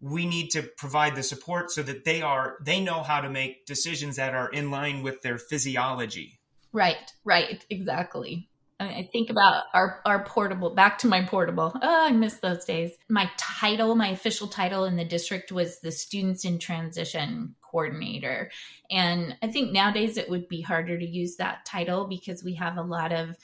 we 0.00 0.26
need 0.26 0.50
to 0.50 0.62
provide 0.62 1.14
the 1.14 1.22
support 1.22 1.70
so 1.70 1.82
that 1.82 2.04
they 2.04 2.20
are 2.20 2.56
they 2.62 2.80
know 2.80 3.02
how 3.02 3.20
to 3.20 3.30
make 3.30 3.64
decisions 3.64 4.16
that 4.16 4.34
are 4.34 4.50
in 4.50 4.70
line 4.70 5.02
with 5.02 5.22
their 5.22 5.38
physiology 5.38 6.38
right 6.72 7.12
right 7.24 7.64
exactly 7.70 8.48
I 8.80 9.08
think 9.12 9.30
about 9.30 9.64
our 9.72 10.00
our 10.04 10.24
portable. 10.24 10.70
Back 10.70 10.98
to 10.98 11.06
my 11.06 11.22
portable. 11.22 11.72
Oh, 11.80 12.06
I 12.06 12.10
miss 12.10 12.40
those 12.40 12.64
days. 12.64 12.90
My 13.08 13.30
title, 13.36 13.94
my 13.94 14.08
official 14.08 14.48
title 14.48 14.84
in 14.84 14.96
the 14.96 15.04
district 15.04 15.52
was 15.52 15.78
the 15.78 15.92
Students 15.92 16.44
in 16.44 16.58
Transition 16.58 17.54
Coordinator, 17.74 18.52
and 18.88 19.36
I 19.42 19.48
think 19.48 19.72
nowadays 19.72 20.16
it 20.16 20.30
would 20.30 20.46
be 20.46 20.60
harder 20.60 20.96
to 20.96 21.04
use 21.04 21.36
that 21.36 21.64
title 21.66 22.06
because 22.06 22.44
we 22.44 22.54
have 22.54 22.76
a 22.76 22.82
lot 22.82 23.12
of 23.12 23.36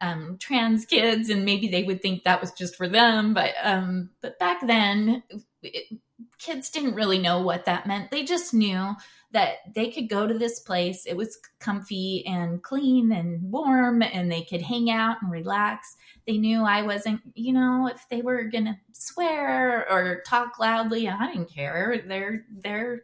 um, 0.00 0.38
trans 0.38 0.86
kids, 0.86 1.28
and 1.28 1.44
maybe 1.44 1.68
they 1.68 1.82
would 1.82 2.00
think 2.00 2.24
that 2.24 2.40
was 2.40 2.52
just 2.52 2.76
for 2.76 2.88
them. 2.88 3.34
But 3.34 3.52
um, 3.62 4.08
but 4.22 4.38
back 4.38 4.66
then, 4.66 5.22
it, 5.62 5.98
kids 6.38 6.70
didn't 6.70 6.94
really 6.94 7.18
know 7.18 7.42
what 7.42 7.66
that 7.66 7.86
meant. 7.86 8.10
They 8.10 8.24
just 8.24 8.54
knew 8.54 8.94
that 9.32 9.56
they 9.74 9.90
could 9.90 10.08
go 10.08 10.26
to 10.26 10.38
this 10.38 10.60
place. 10.60 11.06
It 11.06 11.16
was 11.16 11.38
comfy 11.58 12.24
and 12.26 12.62
clean 12.62 13.12
and 13.12 13.50
warm, 13.50 14.00
and 14.00 14.30
they 14.30 14.42
could 14.42 14.62
hang 14.62 14.90
out 14.90 15.16
and 15.20 15.30
relax. 15.30 15.96
They 16.26 16.38
knew 16.38 16.62
I 16.62 16.82
wasn't, 16.82 17.20
you 17.34 17.52
know, 17.52 17.90
if 17.92 18.06
they 18.08 18.22
were 18.22 18.44
gonna 18.44 18.78
swear 18.92 19.90
or 19.90 20.22
talk 20.26 20.58
loudly, 20.58 21.08
I 21.08 21.32
didn't 21.32 21.52
care. 21.52 22.02
They're 22.06 22.44
they're 22.50 23.02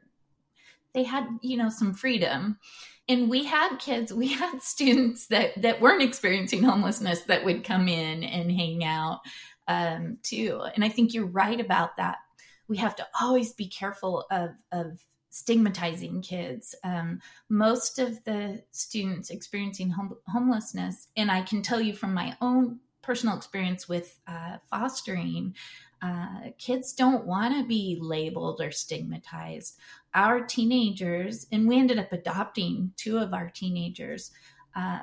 they 0.94 1.04
had, 1.04 1.26
you 1.42 1.56
know, 1.56 1.68
some 1.68 1.94
freedom. 1.94 2.58
And 3.08 3.28
we 3.28 3.44
had 3.44 3.78
kids, 3.78 4.12
we 4.12 4.28
had 4.28 4.62
students 4.62 5.26
that 5.28 5.60
that 5.62 5.80
weren't 5.80 6.02
experiencing 6.02 6.62
homelessness 6.62 7.22
that 7.22 7.44
would 7.44 7.64
come 7.64 7.88
in 7.88 8.22
and 8.24 8.50
hang 8.52 8.84
out 8.84 9.20
um, 9.68 10.18
too. 10.22 10.62
And 10.74 10.84
I 10.84 10.88
think 10.88 11.14
you're 11.14 11.26
right 11.26 11.60
about 11.60 11.96
that. 11.96 12.18
We 12.68 12.76
have 12.78 12.96
to 12.96 13.06
always 13.20 13.52
be 13.52 13.66
careful 13.66 14.26
of 14.30 14.50
of 14.72 15.00
stigmatizing 15.30 16.22
kids. 16.22 16.74
Um, 16.82 17.20
most 17.48 17.98
of 17.98 18.22
the 18.24 18.62
students 18.72 19.30
experiencing 19.30 19.90
home- 19.90 20.18
homelessness, 20.28 21.06
and 21.16 21.30
I 21.30 21.42
can 21.42 21.62
tell 21.62 21.80
you 21.80 21.94
from 21.94 22.12
my 22.14 22.36
own 22.40 22.80
personal 23.02 23.36
experience 23.36 23.88
with 23.88 24.18
uh, 24.26 24.58
fostering, 24.68 25.54
uh, 26.02 26.50
kids 26.58 26.92
don't 26.92 27.26
want 27.26 27.54
to 27.56 27.66
be 27.66 27.98
labeled 28.00 28.60
or 28.60 28.70
stigmatized. 28.70 29.78
Our 30.14 30.40
teenagers, 30.40 31.46
and 31.52 31.68
we 31.68 31.78
ended 31.78 31.98
up 31.98 32.12
adopting 32.12 32.92
two 32.96 33.18
of 33.18 33.34
our 33.34 33.50
teenagers. 33.50 34.30
Uh, 34.74 35.00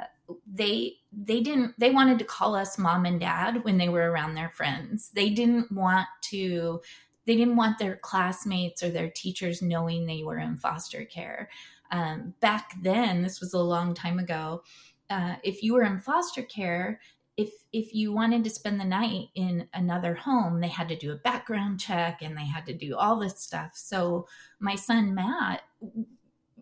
they 0.52 0.94
they 1.12 1.42
didn't 1.42 1.74
they 1.80 1.92
wanted 1.92 2.20
to 2.20 2.26
call 2.26 2.56
us 2.56 2.78
mom 2.78 3.06
and 3.06 3.20
dad 3.20 3.64
when 3.64 3.78
they 3.78 3.90
were 3.90 4.12
around 4.12 4.36
their 4.36 4.50
friends. 4.50 5.10
They 5.14 5.30
didn't 5.30 5.72
want 5.72 6.08
to 6.24 6.82
they 7.26 7.36
didn't 7.36 7.58
want 7.58 7.78
their 7.78 7.98
classmates 7.98 8.82
or 8.82 8.90
their 8.90 9.10
teachers 9.10 9.62
knowing 9.62 10.06
they 10.06 10.24
were 10.24 10.40
in 10.40 10.58
foster 10.58 11.06
care. 11.06 11.50
Um, 11.92 12.34
back 12.40 12.74
then, 12.82 13.22
this 13.22 13.40
was 13.40 13.54
a 13.54 13.60
long 13.60 13.94
time 13.94 14.20
ago. 14.20 14.64
Uh, 15.10 15.36
if 15.44 15.64
you 15.64 15.74
were 15.74 15.84
in 15.84 16.00
foster 16.00 16.42
care, 16.42 17.00
if 17.38 17.52
if 17.71 17.93
you 17.93 18.12
wanted 18.12 18.43
to 18.43 18.50
spend 18.50 18.80
the 18.80 18.86
night 18.86 19.28
in 19.36 19.67
another 19.73 20.15
home, 20.15 20.60
they 20.60 20.67
had 20.67 20.89
to 20.89 20.97
do 20.97 21.12
a 21.12 21.17
background 21.17 21.80
check 21.80 22.21
and 22.21 22.36
they 22.36 22.45
had 22.45 22.65
to 22.65 22.73
do 22.73 22.97
all 22.97 23.19
this 23.19 23.39
stuff. 23.39 23.71
So 23.76 24.28
my 24.60 24.76
son 24.76 25.13
Matt, 25.13 25.62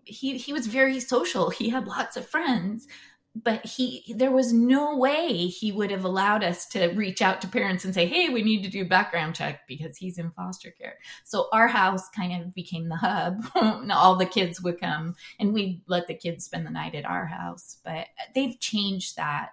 he 0.04 0.38
he 0.38 0.52
was 0.52 0.68
very 0.68 1.00
social. 1.00 1.50
He 1.50 1.70
had 1.70 1.88
lots 1.88 2.18
of 2.18 2.28
friends, 2.28 2.88
but 3.34 3.66
he 3.66 4.14
there 4.18 4.32
was 4.32 4.52
no 4.52 4.98
way 4.98 5.48
he 5.48 5.72
would 5.72 5.92
have 5.92 6.04
allowed 6.04 6.44
us 6.44 6.66
to 6.68 6.88
reach 6.90 7.22
out 7.22 7.42
to 7.42 7.48
parents 7.48 7.86
and 7.86 7.94
say 7.94 8.06
hey 8.06 8.30
we 8.30 8.42
need 8.42 8.64
to 8.64 8.70
do 8.70 8.88
background 8.88 9.36
check 9.36 9.68
because 9.68 9.98
he's 9.98 10.18
in 10.18 10.32
foster 10.32 10.72
care 10.72 10.96
so 11.26 11.48
our 11.52 11.68
house 11.68 12.08
kind 12.16 12.42
of 12.42 12.54
became 12.56 12.88
the 12.88 12.96
hub 12.96 13.46
all 13.92 14.16
the 14.16 14.26
kids 14.26 14.62
would 14.62 14.80
come 14.80 15.14
and 15.38 15.54
we 15.54 15.82
let 15.88 16.08
the 16.08 16.14
kids 16.14 16.46
spend 16.46 16.66
the 16.66 16.72
night 16.72 16.96
at 16.96 17.06
our 17.06 17.26
house 17.26 17.78
but 17.84 18.08
they've 18.34 18.58
changed 18.62 19.18
that 19.18 19.50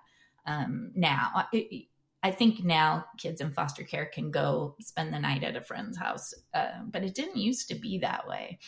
um, 0.46 0.92
now. 0.94 1.46
It, 1.52 1.86
I 2.22 2.30
think 2.30 2.62
now 2.62 3.06
kids 3.18 3.40
in 3.40 3.52
foster 3.52 3.82
care 3.82 4.06
can 4.06 4.30
go 4.30 4.76
spend 4.80 5.12
the 5.12 5.18
night 5.18 5.42
at 5.42 5.56
a 5.56 5.60
friend's 5.60 5.98
house, 5.98 6.32
uh, 6.54 6.82
but 6.88 7.02
it 7.02 7.14
didn't 7.14 7.36
used 7.36 7.68
to 7.68 7.74
be 7.74 7.98
that 7.98 8.28
way. 8.28 8.60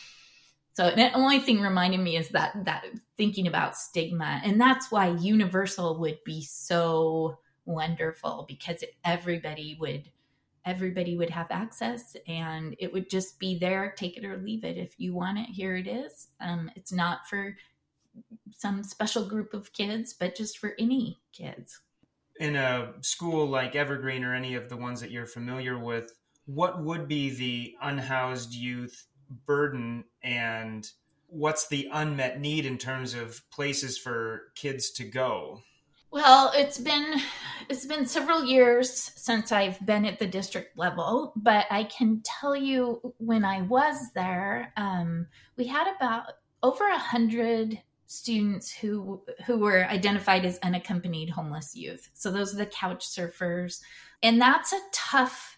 So 0.73 0.91
the 0.91 1.13
only 1.13 1.39
thing 1.39 1.61
reminding 1.61 2.03
me 2.03 2.17
is 2.17 2.29
that 2.29 2.53
that 2.65 2.83
thinking 3.15 3.47
about 3.47 3.77
stigma, 3.77 4.41
and 4.43 4.59
that's 4.59 4.91
why 4.91 5.07
Universal 5.07 5.99
would 5.99 6.21
be 6.25 6.43
so 6.43 7.39
wonderful 7.63 8.45
because 8.47 8.83
everybody 9.03 9.77
would 9.79 10.11
everybody 10.65 11.15
would 11.15 11.29
have 11.29 11.47
access 11.51 12.15
and 12.27 12.75
it 12.79 12.91
would 12.91 13.09
just 13.09 13.39
be 13.39 13.57
there 13.57 13.93
take 13.95 14.17
it 14.17 14.25
or 14.25 14.37
leave 14.37 14.65
it. 14.65 14.77
If 14.77 14.95
you 14.97 15.13
want 15.13 15.37
it 15.37 15.47
here 15.47 15.77
it 15.77 15.87
is. 15.87 16.27
Um, 16.41 16.69
it's 16.75 16.91
not 16.91 17.27
for 17.29 17.55
some 18.57 18.83
special 18.83 19.25
group 19.27 19.53
of 19.53 19.73
kids 19.73 20.13
but 20.13 20.35
just 20.35 20.57
for 20.57 20.73
any 20.79 21.19
kids 21.33 21.81
in 22.39 22.55
a 22.55 22.93
school 23.01 23.47
like 23.47 23.75
evergreen 23.75 24.23
or 24.23 24.33
any 24.33 24.55
of 24.55 24.69
the 24.69 24.77
ones 24.77 25.01
that 25.01 25.11
you're 25.11 25.25
familiar 25.25 25.77
with 25.77 26.11
what 26.45 26.83
would 26.83 27.07
be 27.07 27.29
the 27.29 27.75
unhoused 27.81 28.53
youth 28.53 29.07
burden 29.45 30.03
and 30.23 30.89
what's 31.27 31.67
the 31.67 31.89
unmet 31.91 32.39
need 32.39 32.65
in 32.65 32.77
terms 32.77 33.13
of 33.13 33.41
places 33.49 33.97
for 33.97 34.43
kids 34.55 34.91
to 34.91 35.03
go? 35.03 35.61
Well, 36.11 36.51
it's 36.55 36.77
been 36.77 37.19
it's 37.69 37.85
been 37.85 38.05
several 38.05 38.45
years 38.45 38.89
since 39.15 39.51
I've 39.51 39.83
been 39.85 40.05
at 40.05 40.19
the 40.19 40.27
district 40.27 40.77
level, 40.77 41.33
but 41.35 41.65
I 41.69 41.85
can 41.85 42.21
tell 42.23 42.55
you 42.55 43.13
when 43.17 43.43
I 43.43 43.63
was 43.63 44.11
there, 44.13 44.71
um, 44.77 45.27
we 45.57 45.67
had 45.67 45.93
about 45.93 46.25
over 46.63 46.87
a 46.87 46.97
hundred 46.97 47.81
students 48.07 48.71
who 48.71 49.21
who 49.45 49.57
were 49.57 49.85
identified 49.85 50.45
as 50.45 50.59
unaccompanied 50.63 51.29
homeless 51.29 51.75
youth. 51.75 52.09
So 52.13 52.31
those 52.31 52.53
are 52.53 52.57
the 52.57 52.65
couch 52.65 53.07
surfers, 53.07 53.81
and 54.21 54.41
that's 54.41 54.73
a 54.73 54.79
tough 54.91 55.54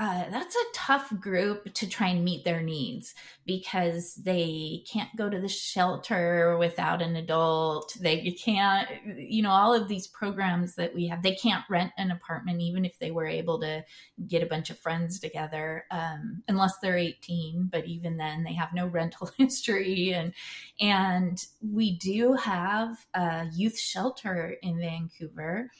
uh, 0.00 0.24
that's 0.30 0.56
a 0.56 0.72
tough 0.72 1.12
group 1.20 1.74
to 1.74 1.86
try 1.86 2.08
and 2.08 2.24
meet 2.24 2.42
their 2.42 2.62
needs 2.62 3.14
because 3.44 4.14
they 4.14 4.82
can't 4.90 5.14
go 5.14 5.28
to 5.28 5.38
the 5.38 5.48
shelter 5.48 6.56
without 6.56 7.02
an 7.02 7.16
adult. 7.16 7.94
They 8.00 8.30
can't, 8.30 8.88
you 9.18 9.42
know, 9.42 9.50
all 9.50 9.74
of 9.74 9.88
these 9.88 10.06
programs 10.06 10.74
that 10.76 10.94
we 10.94 11.06
have, 11.08 11.22
they 11.22 11.34
can't 11.34 11.66
rent 11.68 11.92
an 11.98 12.10
apartment 12.10 12.62
even 12.62 12.86
if 12.86 12.98
they 12.98 13.10
were 13.10 13.26
able 13.26 13.60
to 13.60 13.84
get 14.26 14.42
a 14.42 14.46
bunch 14.46 14.70
of 14.70 14.78
friends 14.78 15.20
together, 15.20 15.84
um, 15.90 16.42
unless 16.48 16.78
they're 16.80 16.96
18. 16.96 17.68
But 17.70 17.84
even 17.84 18.16
then, 18.16 18.42
they 18.42 18.54
have 18.54 18.70
no 18.72 18.86
rental 19.00 19.30
history. 19.36 20.14
And, 20.14 20.32
and 20.80 21.44
we 21.60 21.98
do 21.98 22.32
have 22.32 22.96
a 23.12 23.48
youth 23.52 23.78
shelter 23.78 24.56
in 24.62 24.80
Vancouver 24.80 25.70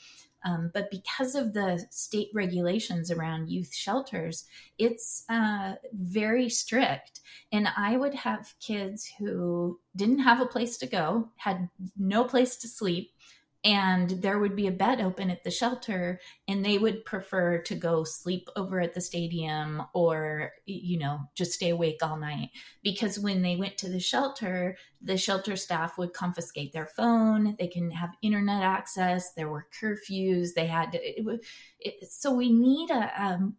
um, 0.44 0.70
but 0.72 0.90
because 0.90 1.34
of 1.34 1.52
the 1.52 1.84
state 1.90 2.28
regulations 2.34 3.10
around 3.10 3.50
youth 3.50 3.74
shelters, 3.74 4.44
it's 4.78 5.24
uh, 5.28 5.74
very 5.92 6.48
strict. 6.48 7.20
And 7.52 7.68
I 7.76 7.96
would 7.96 8.14
have 8.14 8.54
kids 8.60 9.10
who 9.18 9.78
didn't 9.94 10.20
have 10.20 10.40
a 10.40 10.46
place 10.46 10.78
to 10.78 10.86
go, 10.86 11.28
had 11.36 11.68
no 11.98 12.24
place 12.24 12.56
to 12.58 12.68
sleep, 12.68 13.12
and 13.62 14.10
there 14.22 14.38
would 14.38 14.56
be 14.56 14.66
a 14.66 14.72
bed 14.72 15.00
open 15.00 15.30
at 15.30 15.44
the 15.44 15.50
shelter 15.50 16.18
and 16.48 16.64
they 16.64 16.78
would 16.78 17.04
prefer 17.04 17.58
to 17.62 17.74
go 17.74 18.04
sleep 18.04 18.48
over 18.56 18.80
at 18.80 18.94
the 18.94 19.00
stadium 19.00 19.82
or 19.94 20.52
you 20.64 20.98
know 20.98 21.20
just 21.34 21.52
stay 21.52 21.70
awake 21.70 21.98
all 22.02 22.16
night. 22.16 22.50
Because 22.82 23.18
when 23.18 23.42
they 23.42 23.56
went 23.56 23.76
to 23.78 23.88
the 23.88 24.00
shelter 24.00 24.76
the 25.02 25.16
shelter 25.16 25.56
staff 25.56 25.98
would 25.98 26.12
confiscate 26.12 26.72
their 26.72 26.86
phone 26.86 27.56
they 27.58 27.66
can 27.66 27.90
have 27.90 28.10
internet 28.22 28.62
access 28.62 29.32
there 29.32 29.48
were 29.48 29.66
curfews 29.80 30.48
they 30.54 30.66
had 30.66 30.92
to 30.92 30.98
it, 31.02 31.40
it, 31.78 32.10
so 32.10 32.34
we 32.34 32.52
need 32.52 32.90
a 32.90 33.22
um, 33.22 33.56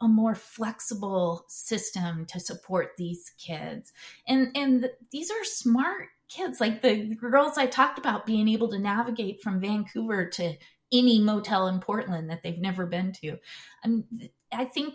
a 0.00 0.08
more 0.08 0.34
flexible 0.34 1.44
system 1.48 2.26
to 2.26 2.40
support 2.40 2.92
these 2.96 3.32
kids. 3.38 3.92
And 4.26 4.48
and 4.54 4.82
the, 4.82 4.92
these 5.10 5.30
are 5.30 5.44
smart 5.44 6.08
kids 6.34 6.60
like 6.60 6.82
the 6.82 7.14
girls 7.14 7.58
i 7.58 7.66
talked 7.66 7.98
about 7.98 8.26
being 8.26 8.48
able 8.48 8.68
to 8.68 8.78
navigate 8.78 9.42
from 9.42 9.60
vancouver 9.60 10.26
to 10.26 10.54
any 10.92 11.18
motel 11.18 11.68
in 11.68 11.80
Portland 11.80 12.30
that 12.30 12.42
they've 12.42 12.58
never 12.58 12.86
been 12.86 13.12
to. 13.12 13.38
Um, 13.84 14.04
I 14.52 14.66
think 14.66 14.94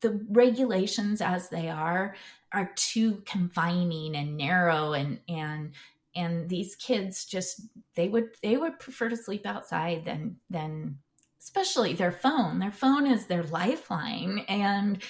the 0.00 0.26
regulations 0.28 1.20
as 1.20 1.48
they 1.48 1.68
are 1.68 2.16
are 2.52 2.72
too 2.76 3.22
confining 3.24 4.16
and 4.16 4.36
narrow 4.36 4.92
and 4.92 5.20
and 5.28 5.72
and 6.14 6.48
these 6.48 6.76
kids 6.76 7.24
just 7.24 7.62
they 7.94 8.08
would 8.08 8.30
they 8.42 8.56
would 8.56 8.78
prefer 8.78 9.08
to 9.08 9.16
sleep 9.16 9.46
outside 9.46 10.04
than 10.04 10.36
than 10.50 10.98
especially 11.46 11.92
their 11.92 12.10
phone 12.10 12.58
their 12.58 12.72
phone 12.72 13.06
is 13.06 13.26
their 13.26 13.44
lifeline 13.44 14.44
and 14.48 15.00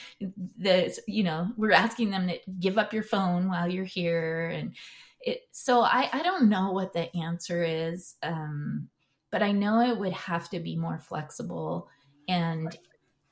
the 0.58 0.94
you 1.08 1.24
know 1.24 1.48
we're 1.56 1.72
asking 1.72 2.10
them 2.10 2.28
to 2.28 2.38
give 2.60 2.76
up 2.76 2.92
your 2.92 3.02
phone 3.02 3.48
while 3.48 3.66
you're 3.66 3.84
here 3.84 4.48
and 4.48 4.76
it 5.22 5.40
so 5.50 5.80
i 5.80 6.10
i 6.12 6.22
don't 6.22 6.50
know 6.50 6.72
what 6.72 6.92
the 6.92 7.14
answer 7.16 7.64
is 7.64 8.16
um 8.22 8.86
but 9.32 9.42
i 9.42 9.50
know 9.50 9.80
it 9.80 9.98
would 9.98 10.12
have 10.12 10.50
to 10.50 10.60
be 10.60 10.76
more 10.76 10.98
flexible 10.98 11.88
and 12.28 12.76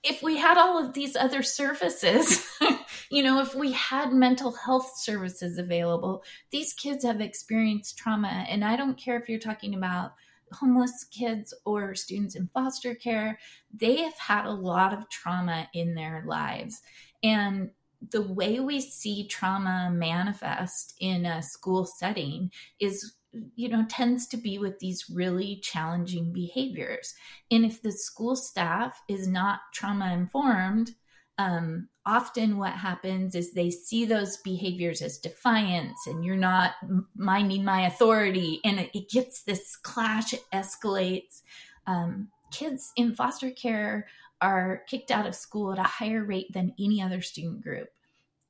if 0.03 0.23
we 0.23 0.37
had 0.37 0.59
all 0.59 0.85
of 0.85 0.93
these 0.93 1.17
other 1.17 1.43
services, 1.43 2.47
you 3.11 3.23
know, 3.23 3.41
if 3.41 3.55
we 3.55 3.73
had 3.73 4.13
mental 4.13 4.53
health 4.53 4.99
services 4.99 5.57
available, 5.57 6.23
these 6.51 6.75
kids 6.75 7.05
have 7.05 7.23
experienced 7.23 7.97
trauma. 7.97 8.45
And 8.51 8.63
I 8.63 8.77
don't 8.77 8.99
care 8.99 9.19
if 9.19 9.31
you're 9.31 9.39
talking 9.39 9.75
about 9.75 10.13
homeless 10.55 11.05
kids 11.11 11.55
or 11.65 11.95
students 11.95 12.35
in 12.37 12.49
foster 12.49 12.95
care, 12.95 13.39
they 13.73 13.97
have 13.99 14.19
had 14.19 14.47
a 14.47 14.53
lot 14.53 14.93
of 14.93 15.09
trauma 15.11 15.69
in 15.75 15.95
their 15.95 16.25
lives. 16.27 16.81
And 17.23 17.71
the 18.11 18.23
way 18.23 18.61
we 18.61 18.81
see 18.81 19.27
trauma 19.29 19.91
manifest 19.93 20.95
in 21.01 21.27
a 21.27 21.43
school 21.43 21.85
setting 21.85 22.51
is 22.81 23.15
you 23.57 23.69
know 23.69 23.85
tends 23.89 24.29
to 24.29 24.37
be 24.37 24.59
with 24.59 24.79
these 24.79 25.07
really 25.13 25.59
challenging 25.63 26.33
behaviors 26.33 27.15
and 27.51 27.65
if 27.65 27.83
the 27.83 27.91
school 27.91 28.37
staff 28.37 29.03
is 29.09 29.27
not 29.27 29.61
trauma 29.73 30.13
informed 30.13 30.95
um, 31.39 31.89
often 32.07 32.59
what 32.59 32.73
happens 32.73 33.35
is 33.35 33.53
they 33.53 33.71
see 33.71 34.05
those 34.05 34.37
behaviors 34.39 35.03
as 35.03 35.19
defiance 35.19 36.07
and 36.07 36.25
you're 36.25 36.37
not 36.37 36.73
minding 37.17 37.65
my 37.65 37.87
authority 37.87 38.61
and 38.65 38.79
it, 38.79 38.91
it 38.95 39.11
gets 39.11 39.43
this 39.43 39.77
clash 39.77 40.33
it 40.33 40.45
escalates. 40.53 41.43
Um, 41.87 42.29
kids 42.53 42.93
in 42.97 43.15
foster 43.15 43.51
care 43.51 44.07
are 44.41 44.83
kicked 44.89 45.11
out 45.11 45.27
of 45.27 45.35
school 45.35 45.73
at 45.73 45.79
a 45.79 45.83
higher 45.83 46.25
rate 46.25 46.53
than 46.53 46.75
any 46.79 47.03
other 47.03 47.21
student 47.21 47.63
group. 47.63 47.89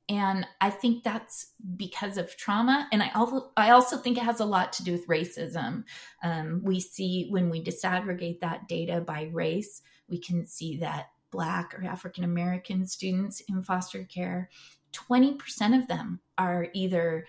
And 0.07 0.45
i 0.61 0.69
think 0.69 1.03
that's 1.03 1.53
because 1.77 2.17
of 2.19 2.37
trauma. 2.37 2.87
And 2.91 3.01
i 3.01 3.09
also 3.15 3.51
i 3.57 3.71
also 3.71 3.97
think 3.97 4.17
it 4.17 4.23
has 4.23 4.41
a 4.41 4.45
lot 4.45 4.73
to 4.73 4.83
do 4.83 4.91
with 4.91 5.07
racism. 5.07 5.85
Um, 6.21 6.61
we 6.63 6.79
see 6.79 7.27
when 7.31 7.49
we 7.49 7.63
disaggregate 7.63 8.41
that 8.41 8.67
data 8.67 9.01
by 9.01 9.29
race 9.33 9.81
we 10.07 10.19
can 10.19 10.45
see 10.45 10.77
that 10.77 11.07
black 11.31 11.73
or 11.77 11.85
african 11.85 12.23
american 12.23 12.85
students 12.85 13.41
in 13.49 13.61
foster 13.61 14.03
care 14.03 14.49
20% 14.95 15.77
of 15.77 15.87
them 15.87 16.21
are 16.37 16.67
either 16.73 17.25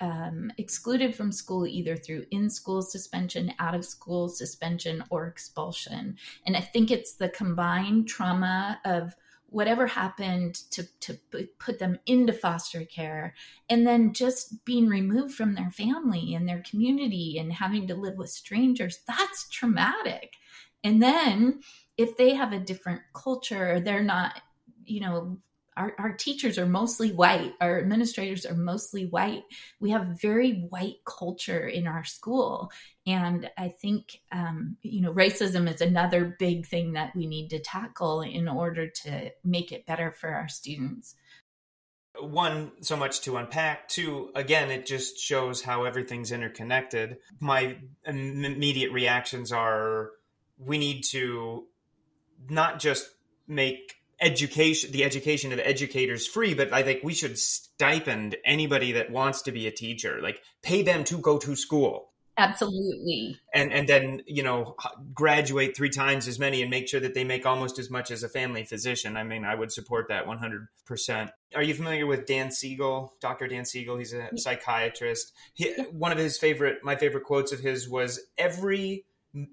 um, 0.00 0.52
excluded 0.58 1.14
from 1.14 1.32
school 1.32 1.66
either 1.66 1.96
through 1.96 2.24
in 2.30 2.48
school 2.48 2.82
suspension, 2.82 3.52
out 3.58 3.74
of 3.74 3.84
school 3.84 4.28
suspension, 4.28 5.02
or 5.10 5.26
expulsion. 5.26 6.16
And 6.46 6.56
I 6.56 6.60
think 6.60 6.90
it's 6.90 7.14
the 7.14 7.28
combined 7.28 8.08
trauma 8.08 8.80
of 8.84 9.16
whatever 9.50 9.86
happened 9.86 10.54
to, 10.70 10.86
to 11.00 11.18
put 11.58 11.78
them 11.78 11.98
into 12.06 12.32
foster 12.32 12.84
care 12.84 13.34
and 13.70 13.86
then 13.86 14.12
just 14.12 14.62
being 14.66 14.88
removed 14.88 15.34
from 15.34 15.54
their 15.54 15.70
family 15.70 16.34
and 16.34 16.46
their 16.46 16.62
community 16.70 17.38
and 17.38 17.52
having 17.54 17.86
to 17.86 17.94
live 17.94 18.16
with 18.18 18.28
strangers 18.28 19.00
that's 19.08 19.48
traumatic 19.48 20.34
and 20.84 21.02
then 21.02 21.60
if 21.98 22.16
they 22.16 22.32
have 22.32 22.52
a 22.52 22.58
different 22.58 23.02
culture 23.12 23.80
they're 23.80 24.02
not 24.02 24.40
you 24.84 25.00
know 25.00 25.36
our, 25.78 25.94
our 25.98 26.12
teachers 26.12 26.58
are 26.58 26.66
mostly 26.66 27.12
white 27.12 27.52
our 27.60 27.78
administrators 27.78 28.44
are 28.44 28.54
mostly 28.54 29.06
white. 29.06 29.44
We 29.80 29.90
have 29.90 30.20
very 30.20 30.66
white 30.68 30.96
culture 31.04 31.66
in 31.66 31.86
our 31.86 32.04
school. 32.04 32.70
And 33.06 33.48
i 33.56 33.68
think 33.68 34.20
um, 34.32 34.76
you 34.82 35.00
know 35.00 35.14
racism 35.14 35.72
is 35.72 35.80
another 35.80 36.36
big 36.38 36.66
thing 36.66 36.92
that 36.92 37.14
we 37.14 37.26
need 37.26 37.50
to 37.50 37.60
tackle 37.60 38.22
in 38.22 38.48
order 38.48 38.88
to 39.04 39.30
make 39.44 39.72
it 39.72 39.86
better 39.86 40.10
for 40.10 40.30
our 40.30 40.48
students. 40.48 41.14
One 42.20 42.72
so 42.80 42.96
much 42.96 43.20
to 43.22 43.36
unpack. 43.36 43.88
Two 43.88 44.30
again 44.34 44.70
it 44.70 44.84
just 44.84 45.18
shows 45.18 45.62
how 45.62 45.84
everything's 45.84 46.32
interconnected. 46.32 47.18
My 47.40 47.76
immediate 48.04 48.92
reactions 48.92 49.52
are 49.52 50.10
we 50.58 50.78
need 50.78 51.02
to 51.10 51.66
not 52.48 52.78
just 52.78 53.08
make 53.46 53.94
education 54.20 54.90
the 54.90 55.04
education 55.04 55.52
of 55.52 55.60
educators 55.60 56.26
free 56.26 56.52
but 56.52 56.72
i 56.72 56.82
think 56.82 57.04
we 57.04 57.14
should 57.14 57.38
stipend 57.38 58.36
anybody 58.44 58.90
that 58.90 59.10
wants 59.12 59.42
to 59.42 59.52
be 59.52 59.68
a 59.68 59.70
teacher 59.70 60.18
like 60.20 60.42
pay 60.62 60.82
them 60.82 61.04
to 61.04 61.18
go 61.18 61.38
to 61.38 61.56
school. 61.56 62.10
Absolutely. 62.36 63.36
And 63.52 63.72
and 63.72 63.88
then 63.88 64.22
you 64.26 64.44
know 64.44 64.76
graduate 65.12 65.76
three 65.76 65.90
times 65.90 66.28
as 66.28 66.38
many 66.38 66.62
and 66.62 66.70
make 66.70 66.88
sure 66.88 67.00
that 67.00 67.14
they 67.14 67.24
make 67.24 67.44
almost 67.44 67.80
as 67.80 67.90
much 67.90 68.12
as 68.12 68.22
a 68.22 68.28
family 68.28 68.64
physician. 68.64 69.16
I 69.16 69.24
mean 69.24 69.44
i 69.44 69.54
would 69.54 69.72
support 69.72 70.08
that 70.08 70.26
100% 70.26 71.30
are 71.54 71.62
you 71.62 71.74
familiar 71.74 72.06
with 72.06 72.26
dan 72.26 72.52
siegel 72.52 73.14
dr 73.20 73.48
dan 73.48 73.64
siegel? 73.64 73.96
He's 73.98 74.12
a 74.12 74.28
psychiatrist. 74.36 75.32
He, 75.54 75.72
one 75.90 76.12
of 76.12 76.18
his 76.18 76.38
favorite 76.38 76.78
my 76.84 76.94
favorite 76.94 77.24
quotes 77.24 77.52
of 77.52 77.58
his 77.58 77.88
was 77.88 78.20
every 78.36 79.04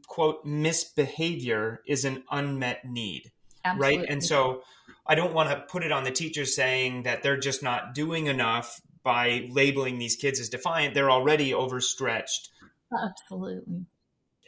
quote 0.07 0.45
misbehavior 0.45 1.81
is 1.87 2.05
an 2.05 2.23
unmet 2.31 2.85
need 2.85 3.31
Absolutely. 3.63 3.97
right? 3.99 4.09
And 4.09 4.23
so 4.23 4.63
I 5.05 5.15
don't 5.15 5.33
want 5.33 5.49
to 5.49 5.57
put 5.69 5.83
it 5.83 5.91
on 5.91 6.03
the 6.03 6.11
teachers 6.11 6.55
saying 6.55 7.03
that 7.03 7.23
they're 7.23 7.37
just 7.37 7.61
not 7.63 7.93
doing 7.93 8.27
enough 8.27 8.81
by 9.03 9.47
labeling 9.49 9.99
these 9.99 10.15
kids 10.15 10.39
as 10.39 10.49
defiant. 10.49 10.93
They're 10.93 11.11
already 11.11 11.53
overstretched. 11.53 12.49
Absolutely. 12.91 13.85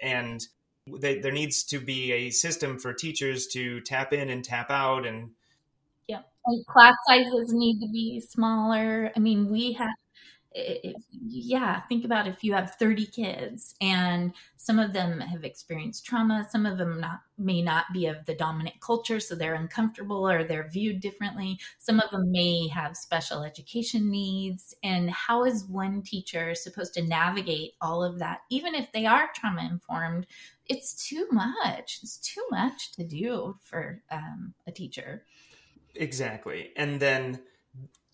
And 0.01 0.41
they, 0.99 1.19
there 1.19 1.31
needs 1.31 1.63
to 1.65 1.79
be 1.79 2.11
a 2.11 2.29
system 2.29 2.79
for 2.79 2.93
teachers 2.93 3.47
to 3.47 3.81
tap 3.81 4.13
in 4.13 4.29
and 4.29 4.43
tap 4.43 4.71
out 4.71 5.05
and 5.05 5.31
yeah 6.07 6.21
and 6.45 6.65
class 6.65 6.95
sizes 7.07 7.53
need 7.53 7.79
to 7.81 7.87
be 7.91 8.21
smaller 8.21 9.11
i 9.15 9.19
mean 9.19 9.49
we 9.49 9.73
have 9.73 9.89
if, 10.57 10.95
yeah, 11.11 11.81
think 11.81 12.03
about 12.03 12.27
if 12.27 12.43
you 12.43 12.53
have 12.53 12.75
30 12.75 13.05
kids 13.05 13.75
and 13.79 14.33
some 14.55 14.79
of 14.79 14.91
them 14.91 15.19
have 15.19 15.43
experienced 15.43 16.05
trauma, 16.05 16.47
some 16.49 16.65
of 16.65 16.77
them 16.77 16.99
not 16.99 17.21
may 17.37 17.61
not 17.61 17.85
be 17.93 18.07
of 18.07 18.25
the 18.25 18.33
dominant 18.33 18.81
culture, 18.81 19.19
so 19.19 19.35
they're 19.35 19.53
uncomfortable 19.53 20.27
or 20.27 20.43
they're 20.43 20.67
viewed 20.69 20.99
differently. 20.99 21.59
Some 21.77 21.99
of 21.99 22.09
them 22.09 22.31
may 22.31 22.67
have 22.69 22.97
special 22.97 23.43
education 23.43 24.09
needs. 24.09 24.73
And 24.83 25.11
how 25.11 25.45
is 25.45 25.63
one 25.65 26.01
teacher 26.01 26.55
supposed 26.55 26.95
to 26.95 27.03
navigate 27.03 27.73
all 27.79 28.03
of 28.03 28.17
that? 28.19 28.39
Even 28.49 28.73
if 28.73 28.91
they 28.91 29.05
are 29.05 29.29
trauma 29.35 29.69
informed, 29.69 30.25
it's 30.65 31.07
too 31.07 31.27
much. 31.31 31.99
It's 32.01 32.17
too 32.17 32.43
much 32.49 32.93
to 32.93 33.03
do 33.03 33.57
for 33.61 34.01
um, 34.09 34.55
a 34.65 34.71
teacher. 34.71 35.23
Exactly. 35.95 36.71
And 36.75 36.99
then 36.99 37.41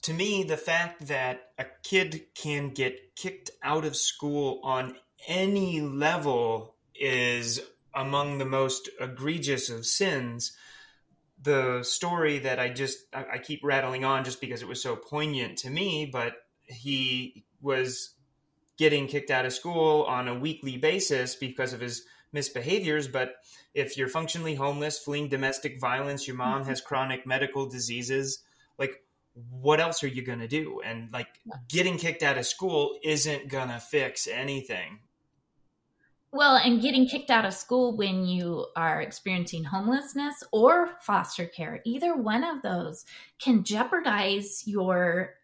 to 0.03 0.13
me, 0.13 0.43
the 0.43 0.57
fact 0.57 1.07
that 1.07 1.51
a 1.57 1.65
kid 1.81 2.23
can 2.35 2.69
get 2.69 3.15
kicked 3.15 3.51
out 3.63 3.85
of 3.85 3.95
school 3.95 4.59
on 4.63 4.95
any 5.27 5.79
level 5.79 6.75
is 6.93 7.61
among 7.95 8.37
the 8.37 8.45
most 8.45 8.89
egregious 8.99 9.69
of 9.69 9.85
sins. 9.85 10.55
The 11.41 11.83
story 11.83 12.39
that 12.39 12.59
I 12.59 12.69
just 12.69 12.99
I 13.13 13.37
keep 13.37 13.61
rattling 13.63 14.03
on 14.03 14.23
just 14.23 14.41
because 14.41 14.61
it 14.61 14.67
was 14.67 14.81
so 14.81 14.95
poignant 14.95 15.59
to 15.59 15.69
me, 15.69 16.09
but 16.11 16.35
he 16.63 17.45
was 17.61 18.13
getting 18.77 19.07
kicked 19.07 19.31
out 19.31 19.45
of 19.45 19.53
school 19.53 20.03
on 20.03 20.27
a 20.27 20.37
weekly 20.37 20.77
basis 20.77 21.35
because 21.35 21.71
of 21.71 21.79
his 21.79 22.03
misbehaviors. 22.35 23.09
But 23.11 23.35
if 23.73 23.97
you're 23.97 24.09
functionally 24.09 24.55
homeless, 24.55 24.99
fleeing 24.99 25.29
domestic 25.29 25.79
violence, 25.79 26.27
your 26.27 26.35
mom 26.35 26.65
has 26.65 26.81
chronic 26.81 27.25
medical 27.25 27.69
diseases, 27.69 28.39
like 28.77 29.03
what 29.49 29.79
else 29.79 30.03
are 30.03 30.07
you 30.07 30.23
going 30.23 30.39
to 30.39 30.47
do? 30.47 30.81
And 30.85 31.11
like 31.11 31.27
getting 31.67 31.97
kicked 31.97 32.23
out 32.23 32.37
of 32.37 32.45
school 32.45 32.97
isn't 33.03 33.49
going 33.49 33.69
to 33.69 33.79
fix 33.79 34.27
anything. 34.27 34.99
Well, 36.31 36.55
and 36.55 36.81
getting 36.81 37.07
kicked 37.07 37.29
out 37.29 37.45
of 37.45 37.53
school 37.53 37.95
when 37.95 38.25
you 38.25 38.65
are 38.75 39.01
experiencing 39.01 39.63
homelessness 39.63 40.43
or 40.51 40.89
foster 40.99 41.45
care, 41.45 41.79
either 41.85 42.15
one 42.15 42.43
of 42.43 42.63
those 42.63 43.05
can 43.39 43.63
jeopardize 43.63 44.63
your 44.65 45.35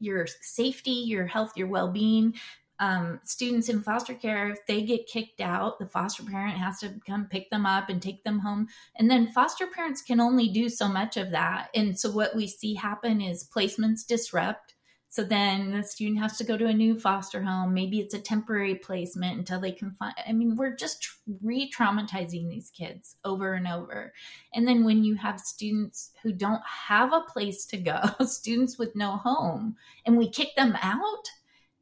your 0.00 0.26
safety, 0.40 0.90
your 0.90 1.26
health, 1.26 1.52
your 1.56 1.68
well-being 1.68 2.34
um, 2.80 3.20
students 3.24 3.68
in 3.68 3.82
foster 3.82 4.14
care, 4.14 4.50
if 4.50 4.66
they 4.66 4.82
get 4.82 5.06
kicked 5.06 5.40
out, 5.40 5.78
the 5.78 5.86
foster 5.86 6.24
parent 6.24 6.58
has 6.58 6.80
to 6.80 6.94
come 7.06 7.26
pick 7.26 7.50
them 7.50 7.66
up 7.66 7.88
and 7.88 8.02
take 8.02 8.24
them 8.24 8.40
home. 8.40 8.66
And 8.96 9.10
then 9.10 9.28
foster 9.28 9.66
parents 9.66 10.02
can 10.02 10.20
only 10.20 10.48
do 10.48 10.68
so 10.68 10.88
much 10.88 11.16
of 11.16 11.30
that. 11.30 11.68
And 11.74 11.98
so 11.98 12.10
what 12.10 12.34
we 12.34 12.46
see 12.48 12.74
happen 12.74 13.20
is 13.20 13.48
placements 13.48 14.06
disrupt. 14.06 14.74
So 15.08 15.22
then 15.22 15.70
the 15.70 15.84
student 15.84 16.18
has 16.18 16.36
to 16.38 16.44
go 16.44 16.56
to 16.56 16.66
a 16.66 16.74
new 16.74 16.98
foster 16.98 17.40
home. 17.40 17.72
Maybe 17.72 18.00
it's 18.00 18.14
a 18.14 18.18
temporary 18.18 18.74
placement 18.74 19.38
until 19.38 19.60
they 19.60 19.70
can 19.70 19.92
find. 19.92 20.12
I 20.26 20.32
mean, 20.32 20.56
we're 20.56 20.74
just 20.74 21.06
re 21.40 21.70
traumatizing 21.70 22.48
these 22.48 22.72
kids 22.76 23.14
over 23.24 23.52
and 23.52 23.68
over. 23.68 24.12
And 24.52 24.66
then 24.66 24.84
when 24.84 25.04
you 25.04 25.14
have 25.14 25.38
students 25.38 26.10
who 26.24 26.32
don't 26.32 26.62
have 26.66 27.12
a 27.12 27.20
place 27.20 27.64
to 27.66 27.76
go, 27.76 28.00
students 28.26 28.76
with 28.76 28.96
no 28.96 29.12
home, 29.12 29.76
and 30.04 30.18
we 30.18 30.28
kick 30.28 30.56
them 30.56 30.76
out, 30.82 31.30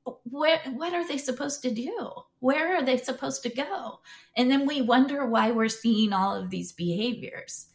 what 0.04 0.60
what 0.72 0.94
are 0.94 1.06
they 1.06 1.18
supposed 1.18 1.62
to 1.62 1.70
do? 1.70 2.10
Where 2.40 2.76
are 2.76 2.82
they 2.82 2.96
supposed 2.96 3.42
to 3.44 3.48
go? 3.48 4.00
And 4.36 4.50
then 4.50 4.66
we 4.66 4.82
wonder 4.82 5.26
why 5.26 5.50
we're 5.50 5.68
seeing 5.68 6.12
all 6.12 6.34
of 6.34 6.50
these 6.50 6.72
behaviors. 6.72 7.66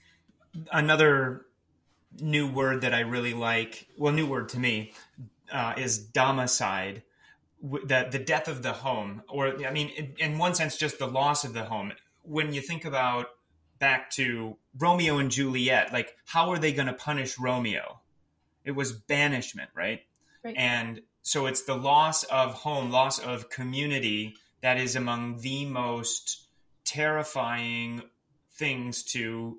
Another 0.72 1.46
new 2.20 2.52
word 2.52 2.82
that 2.82 2.94
I 2.94 3.02
really 3.02 3.34
like, 3.34 3.88
well, 3.98 4.14
new 4.14 4.26
word 4.26 4.50
to 4.50 4.60
me, 4.60 4.94
uh, 5.52 5.74
is 5.78 5.98
domicide, 5.98 7.04
the 7.62 8.08
the 8.12 8.20
death 8.20 8.48
of 8.48 8.64
the 8.64 8.74
home, 8.74 9.24
or 9.30 9.66
I 9.66 9.72
mean, 9.72 9.90
in, 9.90 10.14
in 10.18 10.38
one 10.38 10.54
sense, 10.54 10.78
just 10.78 11.00
the 11.00 11.08
loss 11.08 11.44
of 11.44 11.54
the 11.54 11.64
home. 11.64 11.94
When 12.24 12.54
you 12.54 12.62
think 12.62 12.84
about 12.84 13.28
back 13.80 14.10
to 14.12 14.58
Romeo 14.78 15.18
and 15.18 15.32
Juliet, 15.32 15.94
like 15.94 16.16
how 16.26 16.50
are 16.50 16.60
they 16.60 16.74
going 16.74 16.88
to 16.88 16.94
punish 16.94 17.40
Romeo? 17.40 18.02
It 18.66 18.72
was 18.72 18.92
banishment, 18.92 19.70
right? 19.74 20.02
right? 20.44 20.56
And 20.58 21.02
so 21.28 21.46
it's 21.46 21.64
the 21.64 21.76
loss 21.76 22.24
of 22.24 22.54
home, 22.54 22.90
loss 22.90 23.20
of 23.20 23.50
community 23.50 24.38
that 24.62 24.78
is 24.78 24.96
among 24.96 25.42
the 25.42 25.66
most 25.66 26.48
terrifying 26.86 28.02
things 28.54 29.04
to 29.04 29.58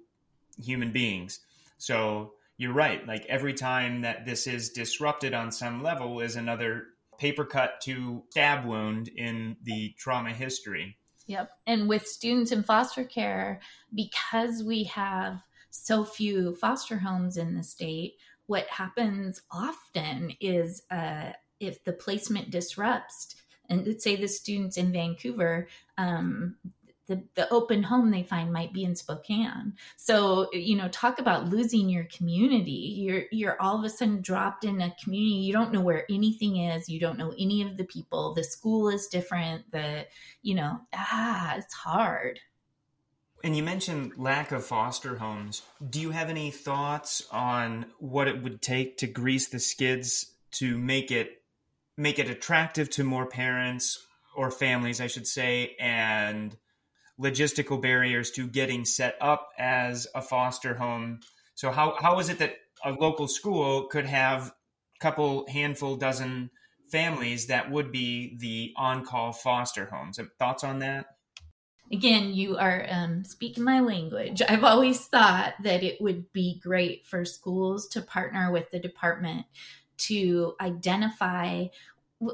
human 0.58 0.92
beings. 0.92 1.40
So 1.76 2.32
you're 2.56 2.72
right. 2.72 3.06
Like 3.06 3.26
every 3.26 3.52
time 3.52 4.00
that 4.00 4.24
this 4.24 4.46
is 4.46 4.70
disrupted 4.70 5.34
on 5.34 5.52
some 5.52 5.82
level 5.82 6.20
is 6.20 6.36
another 6.36 6.84
paper 7.18 7.44
cut 7.44 7.82
to 7.82 8.22
stab 8.30 8.64
wound 8.64 9.08
in 9.08 9.58
the 9.62 9.94
trauma 9.98 10.32
history. 10.32 10.96
Yep. 11.26 11.50
And 11.66 11.86
with 11.86 12.06
students 12.06 12.50
in 12.50 12.62
foster 12.62 13.04
care, 13.04 13.60
because 13.94 14.64
we 14.64 14.84
have 14.84 15.42
so 15.68 16.02
few 16.02 16.54
foster 16.54 16.96
homes 16.96 17.36
in 17.36 17.54
the 17.54 17.62
state, 17.62 18.14
what 18.46 18.66
happens 18.68 19.42
often 19.52 20.32
is 20.40 20.82
uh, 20.90 21.32
if 21.60 21.84
the 21.84 21.92
placement 21.92 22.50
disrupts, 22.50 23.34
and 23.68 23.86
let's 23.86 24.04
say 24.04 24.16
the 24.16 24.28
students 24.28 24.76
in 24.76 24.92
Vancouver, 24.92 25.68
um, 25.96 26.56
the, 27.08 27.24
the 27.34 27.50
open 27.50 27.82
home 27.82 28.10
they 28.10 28.22
find 28.22 28.52
might 28.52 28.72
be 28.72 28.84
in 28.84 28.94
Spokane. 28.94 29.72
So, 29.96 30.48
you 30.52 30.76
know, 30.76 30.88
talk 30.88 31.18
about 31.18 31.48
losing 31.48 31.88
your 31.88 32.04
community. 32.04 32.70
You're 32.98 33.24
you're 33.32 33.60
all 33.60 33.78
of 33.78 33.84
a 33.84 33.88
sudden 33.88 34.20
dropped 34.20 34.64
in 34.64 34.80
a 34.80 34.94
community. 35.02 35.36
You 35.36 35.54
don't 35.54 35.72
know 35.72 35.80
where 35.80 36.04
anything 36.10 36.56
is. 36.56 36.88
You 36.88 37.00
don't 37.00 37.18
know 37.18 37.34
any 37.38 37.62
of 37.62 37.78
the 37.78 37.84
people. 37.84 38.34
The 38.34 38.44
school 38.44 38.90
is 38.90 39.06
different. 39.06 39.70
The, 39.72 40.06
you 40.42 40.54
know, 40.54 40.80
ah, 40.94 41.56
it's 41.56 41.74
hard. 41.74 42.40
And 43.42 43.56
you 43.56 43.62
mentioned 43.62 44.12
lack 44.16 44.52
of 44.52 44.66
foster 44.66 45.16
homes. 45.16 45.62
Do 45.88 46.00
you 46.00 46.10
have 46.10 46.28
any 46.28 46.50
thoughts 46.50 47.26
on 47.30 47.86
what 47.98 48.28
it 48.28 48.42
would 48.42 48.60
take 48.60 48.98
to 48.98 49.06
grease 49.06 49.48
the 49.48 49.60
skids 49.60 50.34
to 50.52 50.76
make 50.76 51.10
it 51.10 51.40
make 51.98 52.18
it 52.20 52.30
attractive 52.30 52.88
to 52.88 53.04
more 53.04 53.26
parents 53.26 54.06
or 54.34 54.50
families, 54.50 55.00
I 55.00 55.08
should 55.08 55.26
say, 55.26 55.74
and 55.80 56.56
logistical 57.20 57.82
barriers 57.82 58.30
to 58.30 58.46
getting 58.46 58.84
set 58.84 59.16
up 59.20 59.50
as 59.58 60.06
a 60.14 60.22
foster 60.22 60.74
home. 60.74 61.20
So 61.56 61.72
how 61.72 61.96
how 62.00 62.20
is 62.20 62.28
it 62.28 62.38
that 62.38 62.54
a 62.84 62.92
local 62.92 63.26
school 63.26 63.88
could 63.88 64.06
have 64.06 64.46
a 64.46 64.98
couple 65.00 65.44
handful 65.48 65.96
dozen 65.96 66.50
families 66.90 67.48
that 67.48 67.70
would 67.70 67.90
be 67.90 68.38
the 68.38 68.72
on-call 68.76 69.32
foster 69.32 69.86
homes? 69.86 70.20
Thoughts 70.38 70.62
on 70.62 70.78
that? 70.78 71.06
Again, 71.90 72.32
you 72.34 72.58
are 72.58 72.86
um, 72.88 73.24
speaking 73.24 73.64
my 73.64 73.80
language. 73.80 74.42
I've 74.46 74.62
always 74.62 75.00
thought 75.06 75.54
that 75.64 75.82
it 75.82 76.00
would 76.00 76.32
be 76.32 76.60
great 76.62 77.06
for 77.06 77.24
schools 77.24 77.88
to 77.88 78.02
partner 78.02 78.52
with 78.52 78.70
the 78.70 78.78
department 78.78 79.46
to 79.98 80.54
identify 80.60 81.66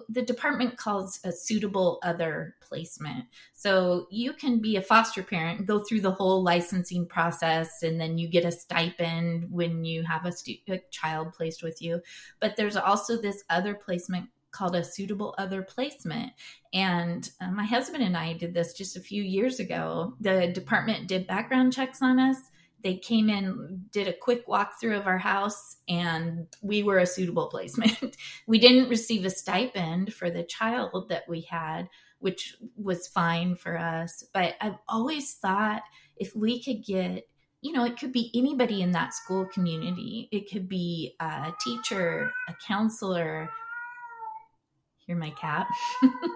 the 0.08 0.22
department 0.22 0.78
calls 0.78 1.20
a 1.24 1.32
suitable 1.32 1.98
other 2.02 2.56
placement. 2.62 3.26
So 3.52 4.06
you 4.10 4.32
can 4.32 4.60
be 4.60 4.76
a 4.76 4.82
foster 4.82 5.22
parent, 5.22 5.66
go 5.66 5.80
through 5.80 6.00
the 6.00 6.10
whole 6.10 6.42
licensing 6.42 7.06
process, 7.06 7.82
and 7.82 8.00
then 8.00 8.16
you 8.16 8.28
get 8.28 8.46
a 8.46 8.52
stipend 8.52 9.50
when 9.50 9.84
you 9.84 10.02
have 10.02 10.24
a, 10.24 10.32
stu- 10.32 10.56
a 10.68 10.80
child 10.90 11.34
placed 11.34 11.62
with 11.62 11.82
you. 11.82 12.00
But 12.40 12.56
there's 12.56 12.76
also 12.76 13.20
this 13.20 13.44
other 13.50 13.74
placement 13.74 14.30
called 14.52 14.74
a 14.74 14.84
suitable 14.84 15.34
other 15.36 15.62
placement. 15.62 16.32
And 16.72 17.28
uh, 17.40 17.50
my 17.50 17.64
husband 17.64 18.02
and 18.02 18.16
I 18.16 18.34
did 18.34 18.54
this 18.54 18.72
just 18.72 18.96
a 18.96 19.00
few 19.00 19.22
years 19.22 19.60
ago. 19.60 20.14
The 20.20 20.50
department 20.52 21.08
did 21.08 21.26
background 21.26 21.74
checks 21.74 22.00
on 22.00 22.18
us 22.18 22.38
they 22.84 22.98
came 22.98 23.30
in, 23.30 23.86
did 23.90 24.06
a 24.06 24.12
quick 24.12 24.46
walkthrough 24.46 24.98
of 25.00 25.06
our 25.06 25.18
house, 25.18 25.78
and 25.88 26.46
we 26.62 26.82
were 26.82 26.98
a 26.98 27.06
suitable 27.06 27.46
placement. 27.50 28.16
we 28.46 28.58
didn't 28.58 28.90
receive 28.90 29.24
a 29.24 29.30
stipend 29.30 30.14
for 30.14 30.30
the 30.30 30.44
child 30.44 31.08
that 31.08 31.24
we 31.28 31.40
had, 31.40 31.88
which 32.18 32.56
was 32.76 33.08
fine 33.08 33.56
for 33.56 33.78
us. 33.78 34.22
But 34.32 34.54
I've 34.60 34.78
always 34.86 35.32
thought 35.32 35.82
if 36.16 36.36
we 36.36 36.62
could 36.62 36.84
get 36.84 37.24
you 37.60 37.72
know, 37.72 37.86
it 37.86 37.98
could 37.98 38.12
be 38.12 38.30
anybody 38.34 38.82
in 38.82 38.92
that 38.92 39.14
school 39.14 39.46
community. 39.46 40.28
It 40.30 40.50
could 40.50 40.68
be 40.68 41.16
a 41.18 41.50
teacher, 41.64 42.30
a 42.46 42.52
counselor, 42.68 43.48
hear 45.06 45.16
my 45.16 45.30
cat. 45.30 45.66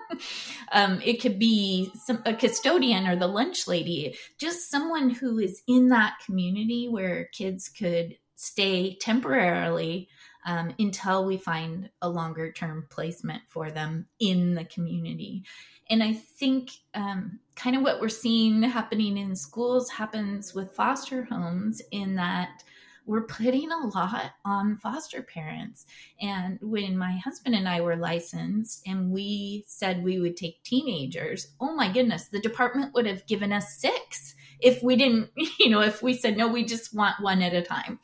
um, 0.72 1.00
it 1.04 1.20
could 1.20 1.38
be 1.38 1.90
some, 1.94 2.22
a 2.26 2.34
custodian 2.34 3.06
or 3.06 3.16
the 3.16 3.26
lunch 3.26 3.66
lady, 3.66 4.16
just 4.38 4.70
someone 4.70 5.10
who 5.10 5.38
is 5.38 5.62
in 5.66 5.88
that 5.88 6.18
community 6.24 6.88
where 6.88 7.28
kids 7.32 7.68
could 7.68 8.16
stay 8.36 8.96
temporarily 9.00 10.08
um, 10.46 10.74
until 10.78 11.24
we 11.24 11.36
find 11.36 11.90
a 12.00 12.08
longer 12.08 12.52
term 12.52 12.86
placement 12.90 13.42
for 13.48 13.70
them 13.70 14.06
in 14.20 14.54
the 14.54 14.64
community. 14.64 15.44
And 15.90 16.02
I 16.02 16.12
think 16.12 16.70
um, 16.94 17.40
kind 17.56 17.76
of 17.76 17.82
what 17.82 18.00
we're 18.00 18.08
seeing 18.08 18.62
happening 18.62 19.16
in 19.16 19.34
schools 19.34 19.90
happens 19.90 20.54
with 20.54 20.72
foster 20.72 21.24
homes 21.24 21.82
in 21.90 22.14
that 22.16 22.62
we're 23.09 23.22
putting 23.22 23.72
a 23.72 23.86
lot 23.86 24.32
on 24.44 24.76
foster 24.76 25.22
parents. 25.22 25.86
And 26.20 26.59
when 26.61 26.96
my 26.96 27.12
husband 27.16 27.54
and 27.54 27.66
I 27.66 27.80
were 27.80 27.96
licensed 27.96 28.82
and 28.86 29.11
we 29.11 29.64
said 29.66 30.04
we 30.04 30.20
would 30.20 30.36
take 30.36 30.62
teenagers, 30.62 31.48
oh 31.59 31.74
my 31.74 31.90
goodness, 31.90 32.28
the 32.28 32.38
department 32.38 32.92
would 32.94 33.06
have 33.06 33.26
given 33.26 33.50
us 33.50 33.78
six 33.78 34.34
if 34.61 34.82
we 34.82 34.94
didn't, 34.94 35.30
you 35.59 35.70
know, 35.70 35.80
if 35.80 36.02
we 36.02 36.12
said, 36.12 36.36
no, 36.36 36.48
we 36.48 36.66
just 36.66 36.94
want 36.94 37.18
one 37.20 37.40
at 37.40 37.54
a 37.54 37.62
time. 37.62 37.98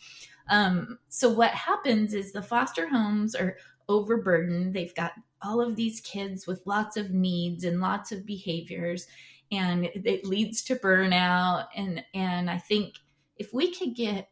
Um, 0.49 0.99
so 1.11 1.29
what 1.29 1.51
happens 1.51 2.15
is 2.15 2.33
the 2.33 2.41
foster 2.43 2.89
homes 2.89 3.35
are 3.35 3.59
overburdened. 3.91 4.73
They've 4.73 4.95
got 4.95 5.13
all 5.43 5.61
of 5.61 5.77
these 5.77 6.01
kids 6.01 6.47
with 6.47 6.67
lots 6.67 6.97
of 6.97 7.11
needs 7.11 7.65
and 7.65 7.79
lots 7.79 8.11
of 8.11 8.25
behaviors 8.25 9.07
and 9.53 9.85
it 9.85 10.25
leads 10.25 10.63
to 10.65 10.75
burnout 10.75 11.67
and 11.77 12.03
and 12.15 12.49
I 12.49 12.57
think 12.57 12.95
if 13.37 13.53
we 13.53 13.71
could 13.75 13.95
get 13.95 14.29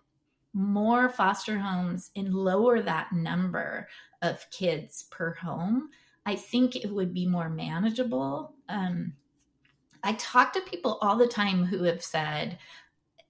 more 0.52 1.08
foster 1.08 1.58
homes 1.58 2.10
and 2.16 2.34
lower 2.34 2.80
that 2.82 3.12
number 3.12 3.88
of 4.20 4.44
kids 4.50 5.04
per 5.10 5.34
home, 5.34 5.90
I 6.26 6.36
think 6.36 6.76
it 6.76 6.90
would 6.90 7.12
be 7.12 7.26
more 7.26 7.48
manageable. 7.48 8.54
Um, 8.68 9.14
I 10.02 10.14
talk 10.14 10.52
to 10.52 10.60
people 10.60 10.98
all 11.00 11.16
the 11.16 11.26
time 11.26 11.64
who 11.64 11.84
have 11.84 12.02
said, 12.02 12.58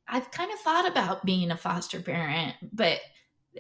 I've 0.09 0.31
kind 0.31 0.53
of 0.53 0.59
thought 0.61 0.91
about 0.91 1.25
being 1.25 1.51
a 1.51 1.57
foster 1.57 2.01
parent, 2.01 2.55
but 2.73 3.01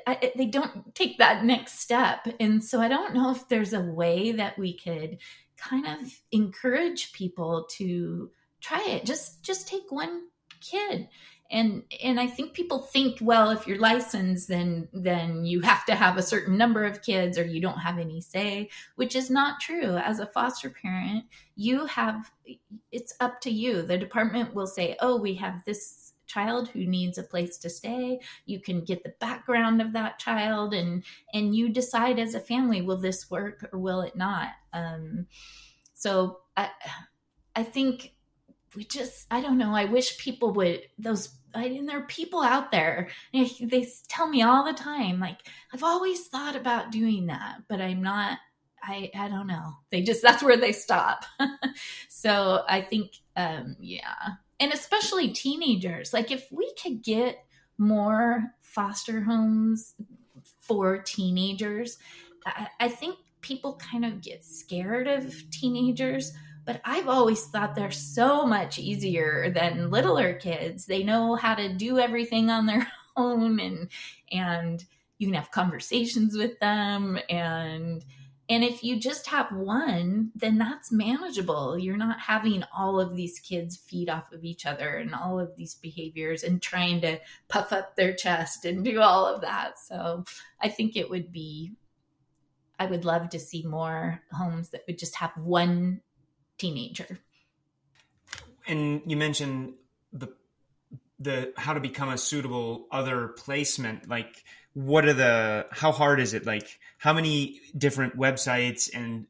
I, 0.06 0.32
they 0.36 0.46
don't 0.46 0.94
take 0.94 1.18
that 1.18 1.44
next 1.44 1.80
step. 1.80 2.26
And 2.40 2.62
so 2.64 2.80
I 2.80 2.88
don't 2.88 3.14
know 3.14 3.30
if 3.30 3.48
there's 3.48 3.72
a 3.72 3.80
way 3.80 4.32
that 4.32 4.58
we 4.58 4.76
could 4.76 5.18
kind 5.56 5.86
of 5.86 6.20
encourage 6.30 7.12
people 7.12 7.66
to 7.72 8.30
try 8.60 8.82
it. 8.88 9.04
Just 9.04 9.42
just 9.42 9.68
take 9.68 9.90
one 9.90 10.28
kid 10.60 11.08
and 11.52 11.82
and 12.02 12.18
i 12.18 12.26
think 12.26 12.54
people 12.54 12.78
think 12.78 13.18
well 13.20 13.50
if 13.50 13.66
you're 13.66 13.78
licensed 13.78 14.48
then 14.48 14.88
then 14.92 15.44
you 15.44 15.60
have 15.60 15.84
to 15.84 15.94
have 15.94 16.16
a 16.16 16.22
certain 16.22 16.56
number 16.56 16.84
of 16.84 17.02
kids 17.02 17.38
or 17.38 17.44
you 17.44 17.60
don't 17.60 17.78
have 17.78 17.98
any 17.98 18.20
say 18.20 18.68
which 18.96 19.14
is 19.14 19.30
not 19.30 19.60
true. 19.60 19.96
As 19.96 20.18
a 20.18 20.26
foster 20.26 20.70
parent 20.70 21.24
you 21.54 21.86
have 21.86 22.30
it's 22.90 23.14
up 23.20 23.40
to 23.42 23.50
you. 23.50 23.82
The 23.82 23.98
department 23.98 24.54
will 24.54 24.66
say 24.66 24.96
oh 25.00 25.16
we 25.16 25.34
have 25.34 25.64
this 25.64 26.12
child 26.26 26.68
who 26.68 26.86
needs 26.86 27.18
a 27.18 27.22
place 27.22 27.58
to 27.58 27.68
stay. 27.68 28.20
You 28.46 28.60
can 28.60 28.84
get 28.84 29.02
the 29.02 29.14
background 29.20 29.82
of 29.82 29.92
that 29.92 30.18
child 30.18 30.72
and 30.72 31.04
and 31.34 31.54
you 31.54 31.68
decide 31.68 32.18
as 32.18 32.34
a 32.34 32.40
family 32.40 32.80
will 32.80 32.96
this 32.96 33.30
work 33.30 33.68
or 33.72 33.78
will 33.78 34.00
it 34.00 34.16
not? 34.16 34.48
Um 34.72 35.26
so 35.94 36.40
i 36.56 36.70
i 37.54 37.62
think 37.62 38.14
we 38.74 38.84
just 38.84 39.26
I 39.30 39.40
don't 39.40 39.58
know. 39.58 39.74
I 39.74 39.86
wish 39.86 40.18
people 40.18 40.52
would 40.54 40.82
those 40.98 41.34
I 41.54 41.68
mean, 41.68 41.86
there 41.86 41.98
are 41.98 42.06
people 42.06 42.42
out 42.42 42.70
there. 42.72 43.08
They 43.32 43.86
tell 44.08 44.26
me 44.28 44.42
all 44.42 44.64
the 44.64 44.72
time, 44.72 45.20
like 45.20 45.38
I've 45.72 45.82
always 45.82 46.26
thought 46.28 46.56
about 46.56 46.90
doing 46.92 47.26
that, 47.26 47.62
but 47.68 47.80
I'm 47.80 48.02
not. 48.02 48.38
I 48.82 49.10
I 49.14 49.28
don't 49.28 49.46
know. 49.46 49.74
They 49.90 50.02
just 50.02 50.22
that's 50.22 50.42
where 50.42 50.56
they 50.56 50.72
stop. 50.72 51.24
so 52.08 52.62
I 52.68 52.80
think, 52.80 53.12
um, 53.36 53.76
yeah, 53.80 54.14
and 54.58 54.72
especially 54.72 55.28
teenagers. 55.28 56.12
Like 56.12 56.30
if 56.30 56.48
we 56.50 56.72
could 56.82 57.02
get 57.02 57.44
more 57.78 58.54
foster 58.60 59.20
homes 59.20 59.94
for 60.60 60.98
teenagers, 60.98 61.98
I, 62.46 62.68
I 62.80 62.88
think 62.88 63.18
people 63.40 63.74
kind 63.76 64.04
of 64.04 64.20
get 64.20 64.44
scared 64.44 65.08
of 65.08 65.50
teenagers 65.50 66.32
but 66.64 66.80
I've 66.84 67.08
always 67.08 67.44
thought 67.46 67.74
they're 67.74 67.90
so 67.90 68.46
much 68.46 68.78
easier 68.78 69.50
than 69.50 69.90
littler 69.90 70.34
kids. 70.34 70.86
They 70.86 71.02
know 71.02 71.34
how 71.34 71.54
to 71.54 71.72
do 71.72 71.98
everything 71.98 72.50
on 72.50 72.66
their 72.66 72.90
own 73.16 73.60
and 73.60 73.88
and 74.30 74.84
you 75.18 75.28
can 75.28 75.34
have 75.34 75.50
conversations 75.50 76.36
with 76.36 76.58
them 76.60 77.18
and 77.28 78.04
and 78.48 78.64
if 78.64 78.82
you 78.82 78.98
just 78.98 79.28
have 79.28 79.50
one, 79.52 80.30
then 80.34 80.58
that's 80.58 80.92
manageable. 80.92 81.78
You're 81.78 81.96
not 81.96 82.20
having 82.20 82.64
all 82.76 83.00
of 83.00 83.16
these 83.16 83.38
kids 83.38 83.76
feed 83.76 84.10
off 84.10 84.32
of 84.32 84.44
each 84.44 84.66
other 84.66 84.96
and 84.96 85.14
all 85.14 85.40
of 85.40 85.56
these 85.56 85.76
behaviors 85.76 86.42
and 86.42 86.60
trying 86.60 87.00
to 87.02 87.18
puff 87.48 87.72
up 87.72 87.96
their 87.96 88.12
chest 88.12 88.64
and 88.64 88.84
do 88.84 89.00
all 89.00 89.24
of 89.24 89.40
that. 89.42 89.78
So 89.78 90.24
I 90.60 90.68
think 90.68 90.96
it 90.96 91.08
would 91.08 91.32
be, 91.32 91.72
I 92.78 92.86
would 92.86 93.04
love 93.04 93.30
to 93.30 93.38
see 93.38 93.62
more 93.62 94.20
homes 94.32 94.70
that 94.70 94.82
would 94.86 94.98
just 94.98 95.16
have 95.16 95.32
one 95.36 96.02
teenager. 96.62 97.18
And 98.66 99.02
you 99.06 99.16
mentioned 99.16 99.74
the 100.12 100.28
the 101.18 101.52
how 101.56 101.74
to 101.74 101.80
become 101.80 102.08
a 102.08 102.16
suitable 102.18 102.86
other 102.90 103.28
placement. 103.28 104.08
Like, 104.08 104.44
what 104.74 105.04
are 105.04 105.12
the 105.12 105.66
how 105.72 105.90
hard 105.90 106.20
is 106.20 106.34
it? 106.34 106.46
Like, 106.46 106.78
how 106.98 107.12
many 107.12 107.60
different 107.76 108.16
websites 108.16 108.88
and 108.94 109.26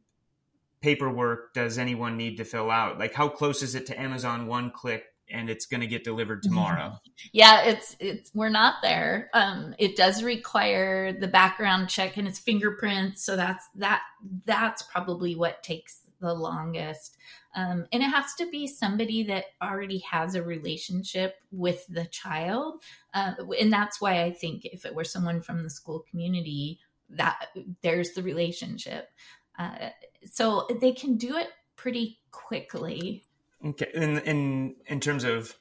paperwork 0.82 1.54
does 1.54 1.78
anyone 1.78 2.18
need 2.18 2.36
to 2.36 2.44
fill 2.44 2.70
out? 2.70 2.98
Like, 2.98 3.14
how 3.14 3.28
close 3.28 3.62
is 3.62 3.74
it 3.74 3.86
to 3.86 3.98
Amazon 3.98 4.46
one 4.46 4.70
click 4.70 5.04
and 5.32 5.48
it's 5.48 5.66
going 5.66 5.80
to 5.80 5.86
get 5.86 6.04
delivered 6.04 6.42
tomorrow. 6.42 6.98
Yeah, 7.32 7.62
it's 7.62 7.96
it's 7.98 8.30
we're 8.34 8.50
not 8.50 8.76
there. 8.82 9.30
Um, 9.32 9.74
it 9.78 9.96
does 9.96 10.22
require 10.22 11.12
the 11.12 11.28
background 11.28 11.88
check 11.88 12.16
and 12.16 12.28
its 12.28 12.38
fingerprints, 12.38 13.24
so 13.24 13.36
that's 13.36 13.66
that 13.76 14.02
that's 14.44 14.82
probably 14.82 15.34
what 15.34 15.62
takes 15.62 16.01
the 16.22 16.32
longest. 16.32 17.18
Um, 17.54 17.86
and 17.92 18.02
it 18.02 18.08
has 18.08 18.34
to 18.38 18.48
be 18.48 18.66
somebody 18.66 19.24
that 19.24 19.44
already 19.60 19.98
has 20.10 20.34
a 20.34 20.42
relationship 20.42 21.34
with 21.50 21.86
the 21.88 22.06
child. 22.06 22.82
Uh, 23.12 23.32
and 23.60 23.70
that's 23.70 24.00
why 24.00 24.22
I 24.22 24.32
think 24.32 24.64
if 24.64 24.86
it 24.86 24.94
were 24.94 25.04
someone 25.04 25.42
from 25.42 25.62
the 25.62 25.68
school 25.68 26.06
community, 26.08 26.78
that 27.10 27.48
there's 27.82 28.12
the 28.12 28.22
relationship. 28.22 29.10
Uh, 29.58 29.90
so 30.24 30.66
they 30.80 30.92
can 30.92 31.18
do 31.18 31.36
it 31.36 31.48
pretty 31.76 32.20
quickly. 32.30 33.24
Okay. 33.64 33.90
In, 33.92 34.18
in, 34.20 34.76
in 34.86 35.00
terms 35.00 35.24
of 35.24 35.54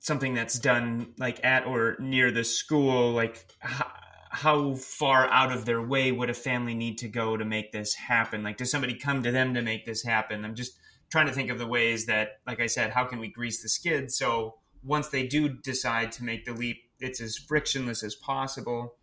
something 0.00 0.34
that's 0.34 0.58
done 0.58 1.14
like 1.18 1.42
at 1.44 1.66
or 1.66 1.96
near 1.98 2.30
the 2.30 2.44
school, 2.44 3.12
like 3.12 3.46
how, 3.60 3.90
how 4.32 4.74
far 4.74 5.30
out 5.30 5.52
of 5.52 5.66
their 5.66 5.82
way 5.82 6.10
would 6.10 6.30
a 6.30 6.34
family 6.34 6.74
need 6.74 6.96
to 6.98 7.08
go 7.08 7.36
to 7.36 7.44
make 7.44 7.70
this 7.70 7.94
happen? 7.94 8.42
Like, 8.42 8.56
does 8.56 8.70
somebody 8.70 8.94
come 8.94 9.22
to 9.22 9.30
them 9.30 9.52
to 9.54 9.62
make 9.62 9.84
this 9.84 10.02
happen? 10.02 10.44
I'm 10.44 10.54
just 10.54 10.72
trying 11.10 11.26
to 11.26 11.32
think 11.32 11.50
of 11.50 11.58
the 11.58 11.66
ways 11.66 12.06
that, 12.06 12.40
like 12.46 12.58
I 12.58 12.66
said, 12.66 12.90
how 12.90 13.04
can 13.04 13.18
we 13.18 13.28
grease 13.28 13.62
the 13.62 13.68
skid 13.68 14.10
so 14.10 14.54
once 14.82 15.08
they 15.08 15.26
do 15.26 15.48
decide 15.48 16.12
to 16.12 16.24
make 16.24 16.44
the 16.44 16.52
leap, 16.52 16.78
it's 16.98 17.20
as 17.20 17.36
frictionless 17.36 18.02
as 18.02 18.14
possible. 18.14 18.96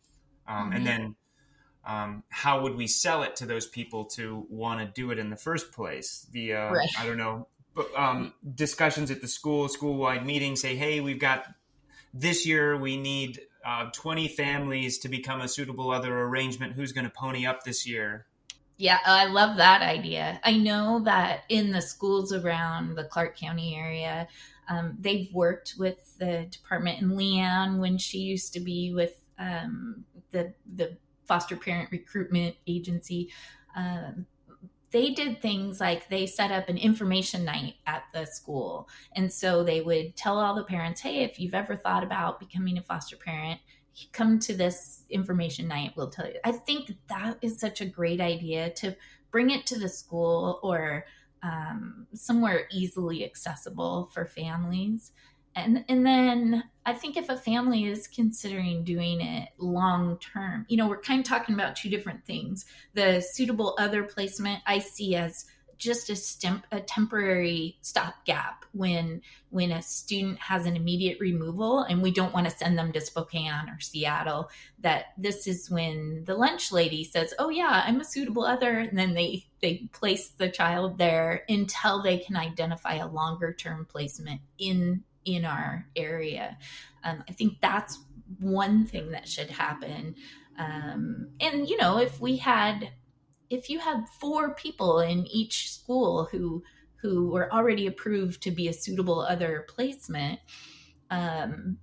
Um, 0.47 0.55
mm-hmm. 0.55 0.73
And 0.73 0.88
then 0.88 1.15
um, 1.86 2.23
how 2.30 2.61
would 2.61 2.75
we 2.75 2.88
sell 2.88 3.23
it 3.23 3.36
to 3.38 3.45
those 3.45 3.67
people 3.67 4.05
to 4.05 4.45
want 4.49 4.80
to 4.80 4.88
do 4.88 5.11
it 5.11 5.19
in 5.19 5.30
the 5.30 5.38
first 5.38 5.71
place 5.71 6.27
via, 6.32 6.71
right. 6.71 6.89
I 6.97 7.05
don't 7.05 7.17
know, 7.17 7.47
um, 7.95 8.34
discussions 8.55 9.11
at 9.11 9.21
the 9.21 9.27
school, 9.27 9.69
school 9.69 9.95
wide 9.95 10.25
meetings 10.25 10.61
say, 10.61 10.75
hey, 10.75 10.99
we've 10.99 11.19
got 11.19 11.45
this 12.13 12.45
year 12.45 12.75
we 12.75 12.97
need 12.97 13.39
uh, 13.66 13.89
20 13.91 14.28
families 14.30 14.99
to 14.99 15.10
become 15.10 15.41
a 15.41 15.47
suitable 15.47 15.91
other 15.91 16.18
arrangement. 16.22 16.74
Who's 16.74 16.91
going 16.91 17.05
to 17.05 17.12
pony 17.12 17.45
up 17.45 17.64
this 17.64 17.88
year? 17.88 18.26
Yeah, 18.78 18.99
I 19.05 19.26
love 19.26 19.57
that 19.57 19.82
idea. 19.82 20.39
I 20.43 20.55
know 20.55 21.01
that 21.03 21.41
in 21.49 21.72
the 21.72 21.82
schools 21.82 22.32
around 22.32 22.95
the 22.95 23.03
Clark 23.03 23.38
County 23.38 23.76
area, 23.76 24.28
um, 24.70 24.95
they've 24.97 25.34
worked 25.34 25.76
with 25.78 26.18
the 26.18 26.47
department 26.49 27.01
and 27.01 27.12
Leanne 27.12 27.80
when 27.80 27.97
she 27.97 28.20
used 28.20 28.53
to 28.53 28.62
be 28.62 28.93
with 28.93 29.22
um, 29.38 30.05
the 30.32 30.53
the 30.76 30.97
foster 31.26 31.57
parent 31.57 31.91
recruitment 31.91 32.55
agency. 32.68 33.32
Um, 33.76 34.26
they 34.91 35.11
did 35.11 35.41
things 35.41 35.79
like 35.79 36.09
they 36.09 36.25
set 36.25 36.51
up 36.51 36.69
an 36.69 36.77
information 36.77 37.45
night 37.45 37.75
at 37.85 38.03
the 38.13 38.25
school. 38.25 38.89
And 39.15 39.31
so 39.31 39.63
they 39.63 39.81
would 39.81 40.15
tell 40.15 40.39
all 40.39 40.55
the 40.55 40.63
parents, 40.63 41.01
hey, 41.01 41.23
if 41.23 41.39
you've 41.39 41.53
ever 41.53 41.75
thought 41.75 42.03
about 42.03 42.39
becoming 42.39 42.77
a 42.77 42.81
foster 42.81 43.15
parent, 43.15 43.59
come 44.13 44.39
to 44.39 44.55
this 44.55 45.03
information 45.09 45.67
night. 45.67 45.93
We'll 45.95 46.09
tell 46.09 46.27
you. 46.27 46.39
I 46.43 46.53
think 46.53 46.93
that 47.09 47.37
is 47.41 47.59
such 47.59 47.81
a 47.81 47.85
great 47.85 48.21
idea 48.21 48.69
to 48.71 48.95
bring 49.31 49.49
it 49.49 49.65
to 49.67 49.79
the 49.79 49.89
school 49.89 50.59
or 50.63 51.05
um, 51.43 52.07
somewhere 52.13 52.67
easily 52.71 53.23
accessible 53.23 54.09
for 54.13 54.25
families 54.25 55.11
and 55.56 55.84
and 55.88 56.06
then 56.06 56.64
i 56.86 56.93
think 56.93 57.18
if 57.18 57.30
a 57.30 57.38
family 57.38 57.86
is 57.86 58.08
considering 58.08 58.84
doing 58.84 59.22
it 59.22 59.50
long 59.58 60.18
term 60.20 60.66
you 60.70 60.78
know 60.78 60.88
we're 60.88 61.02
kind 61.02 61.20
of 61.20 61.26
talking 61.26 61.56
about 61.56 61.76
two 61.76 61.89
different 61.89 62.26
things 62.26 62.66
the 62.93 63.22
suitable 63.22 63.76
other 63.80 64.04
placement 64.04 64.62
i 64.66 64.80
see 64.80 65.16
as 65.16 65.45
just 65.80 66.10
a, 66.10 66.14
stemp, 66.14 66.64
a 66.72 66.82
temporary 66.82 67.78
stopgap 67.82 68.66
when 68.74 69.22
when 69.50 69.72
a 69.72 69.82
student 69.82 70.38
has 70.38 70.66
an 70.66 70.76
immediate 70.76 71.20
removal 71.20 71.80
and 71.80 72.02
we 72.04 72.12
don't 72.12 72.34
want 72.34 72.47
to 72.47 72.56
send 72.56 72.78
them 72.78 72.91
to 72.91 73.02
Spokane 73.02 73.70
or 73.70 73.80
Seattle. 73.80 74.50
That 74.82 75.06
this 75.18 75.47
is 75.47 75.70
when 75.72 76.26
the 76.26 76.36
lunch 76.36 76.72
lady 76.72 77.04
says, 77.04 77.34
"Oh 77.39 77.50
yeah, 77.50 77.84
I'm 77.86 78.02
a 78.02 78.06
suitable 78.06 78.43
other," 78.43 78.80
and 78.80 78.97
then 78.97 79.14
they 79.16 79.45
they 79.62 79.88
place 79.93 80.28
the 80.28 80.50
child 80.50 80.97
there 80.97 81.43
until 81.50 82.04
they 82.04 82.18
can 82.20 82.36
identify 82.36 82.95
a 82.95 83.08
longer 83.08 83.54
term 83.54 83.86
placement 83.89 84.41
in 84.60 85.04
in 85.26 85.45
our 85.45 85.88
area. 85.95 86.57
Um, 87.03 87.24
I 87.28 87.34
think 87.34 87.57
that's 87.61 87.99
one 88.39 88.86
thing 88.86 89.11
that 89.11 89.28
should 89.28 89.49
happen. 89.49 90.15
Um, 90.57 91.30
and 91.39 91.67
you 91.70 91.78
know, 91.78 91.97
if 91.97 92.20
we 92.20 92.38
had, 92.38 92.91
if 93.49 93.70
you 93.70 93.80
had 93.80 94.05
four 94.20 94.53
people 94.53 94.99
in 94.99 95.26
each 95.28 95.72
school 95.72 96.28
who 96.32 96.63
who 97.01 97.30
were 97.30 97.51
already 97.53 97.88
approved 97.88 98.43
to 98.43 98.51
be 98.51 98.67
a 98.67 98.74
suitable 98.74 99.22
other 99.22 99.65
placement, 99.70 100.39
um, 101.09 101.78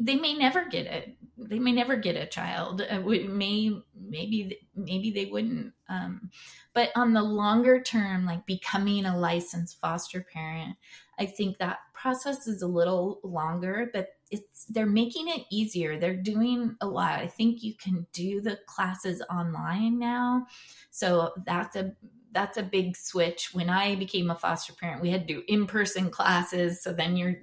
they 0.00 0.16
may 0.16 0.34
never 0.34 0.66
get 0.66 0.86
it. 0.86 1.16
They 1.36 1.58
may 1.58 1.72
never 1.72 1.96
get 1.96 2.16
a 2.16 2.26
child. 2.26 2.82
Uh, 2.82 3.00
may 3.00 3.82
maybe 3.94 4.58
maybe 4.76 5.10
they 5.10 5.26
wouldn't. 5.26 5.72
Um, 5.88 6.30
but 6.72 6.90
on 6.94 7.12
the 7.12 7.22
longer 7.22 7.82
term, 7.82 8.24
like 8.24 8.46
becoming 8.46 9.04
a 9.04 9.18
licensed 9.18 9.80
foster 9.80 10.24
parent, 10.32 10.76
I 11.18 11.26
think 11.26 11.58
that 11.58 11.78
process 11.94 12.46
is 12.46 12.62
a 12.62 12.66
little 12.66 13.20
longer, 13.24 13.90
but 13.92 14.10
it's 14.30 14.64
they're 14.66 14.86
making 14.86 15.28
it 15.28 15.42
easier. 15.50 15.98
They're 15.98 16.16
doing 16.16 16.76
a 16.80 16.86
lot. 16.86 17.18
I 17.18 17.26
think 17.26 17.62
you 17.62 17.74
can 17.74 18.06
do 18.12 18.40
the 18.40 18.58
classes 18.66 19.22
online 19.30 19.98
now. 19.98 20.46
So 20.90 21.32
that's 21.44 21.76
a 21.76 21.92
that's 22.32 22.56
a 22.56 22.62
big 22.62 22.96
switch. 22.96 23.50
When 23.52 23.68
I 23.68 23.94
became 23.94 24.30
a 24.30 24.34
foster 24.34 24.72
parent, 24.72 25.02
we 25.02 25.10
had 25.10 25.28
to 25.28 25.34
do 25.34 25.42
in-person 25.48 26.10
classes. 26.10 26.82
So 26.82 26.92
then 26.92 27.16
you're 27.16 27.36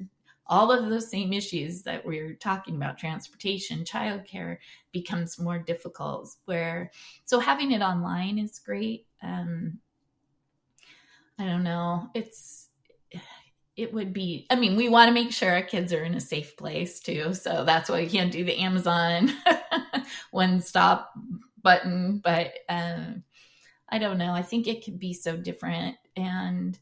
all 0.50 0.72
of 0.72 0.90
those 0.90 1.10
same 1.10 1.32
issues 1.32 1.84
that 1.84 2.06
we 2.06 2.20
are 2.20 2.34
talking 2.34 2.76
about 2.76 2.98
transportation 2.98 3.84
childcare 3.84 4.58
becomes 4.92 5.40
more 5.40 5.60
difficult 5.60 6.36
where 6.46 6.92
so 7.26 7.40
having 7.40 7.72
it 7.72 7.82
online 7.82 8.38
is 8.38 8.60
great. 8.60 9.06
Um 9.22 9.80
i 11.38 11.46
don't 11.46 11.64
know. 11.64 12.10
It's 12.14 12.70
it 13.80 13.94
would 13.94 14.12
be 14.12 14.46
i 14.50 14.56
mean 14.56 14.76
we 14.76 14.90
want 14.90 15.08
to 15.08 15.14
make 15.14 15.32
sure 15.32 15.54
our 15.54 15.62
kids 15.62 15.94
are 15.94 16.04
in 16.04 16.14
a 16.14 16.20
safe 16.20 16.58
place 16.58 17.00
too 17.00 17.34
so 17.34 17.64
that's 17.64 17.90
why 17.90 18.02
we 18.02 18.10
can't 18.10 18.34
do 18.34 18.44
the 18.44 18.60
amazon 18.60 19.32
one 20.32 20.60
stop 20.60 21.14
button 21.62 22.20
but 22.22 22.54
um, 22.68 23.24
i 23.88 23.98
don't 23.98 24.18
know. 24.18 24.34
I 24.34 24.42
think 24.42 24.68
it 24.68 24.84
could 24.84 25.00
be 25.00 25.14
so 25.14 25.38
different 25.38 25.96
and 26.18 26.78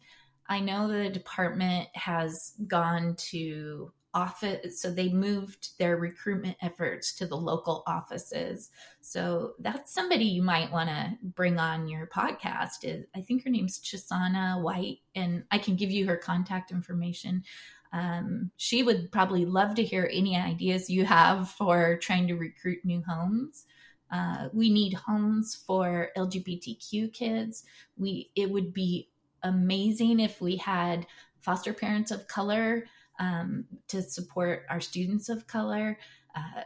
i 0.49 0.59
know 0.59 0.87
the 0.87 1.09
department 1.09 1.87
has 1.93 2.53
gone 2.67 3.15
to 3.17 3.91
office 4.17 4.81
so 4.81 4.89
they 4.89 5.09
moved 5.09 5.77
their 5.77 5.97
recruitment 5.97 6.57
efforts 6.63 7.13
to 7.13 7.27
the 7.27 7.35
local 7.35 7.83
offices. 7.85 8.71
So 8.99 9.53
that's 9.59 9.93
somebody 9.93 10.25
you 10.25 10.41
might 10.41 10.71
want 10.71 10.89
to 10.89 11.15
bring 11.21 11.59
on 11.59 11.87
your 11.87 12.07
podcast. 12.07 13.05
I 13.15 13.21
think 13.21 13.43
her 13.43 13.51
name's 13.51 13.79
chisana 13.79 14.59
white 14.61 14.99
and 15.15 15.43
i 15.51 15.59
can 15.59 15.75
give 15.75 15.91
you 15.91 16.07
her 16.07 16.17
contact 16.17 16.71
information. 16.71 17.43
Um, 17.93 18.49
she 18.57 18.81
would 18.81 19.11
probably 19.11 19.45
love 19.45 19.75
to 19.75 19.83
hear 19.83 20.09
any 20.11 20.35
ideas 20.35 20.89
you 20.89 21.05
have 21.05 21.49
for 21.51 21.97
trying 21.97 22.27
to 22.27 22.35
recruit 22.35 22.79
new 22.83 23.03
homes. 23.07 23.65
Uh, 24.11 24.49
we 24.51 24.69
need 24.71 24.93
homes 24.93 25.53
for 25.67 26.09
lgbtq 26.17 27.13
kids. 27.13 27.65
We 27.97 28.31
it 28.35 28.49
would 28.49 28.73
be 28.73 29.09
amazing 29.43 30.19
if 30.19 30.41
we 30.41 30.57
had 30.57 31.05
foster 31.39 31.73
parents 31.73 32.11
of 32.11 32.27
color 32.27 32.85
um, 33.19 33.65
to 33.87 34.01
support 34.01 34.65
our 34.69 34.79
students 34.79 35.29
of 35.29 35.47
color, 35.47 35.97
uh, 36.35 36.61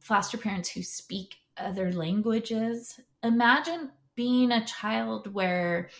foster 0.00 0.38
parents 0.38 0.70
who 0.70 0.82
speak 0.82 1.36
other 1.56 1.92
languages. 1.92 3.00
Imagine 3.22 3.90
being 4.14 4.50
a 4.50 4.64
child 4.64 5.32
where 5.32 5.90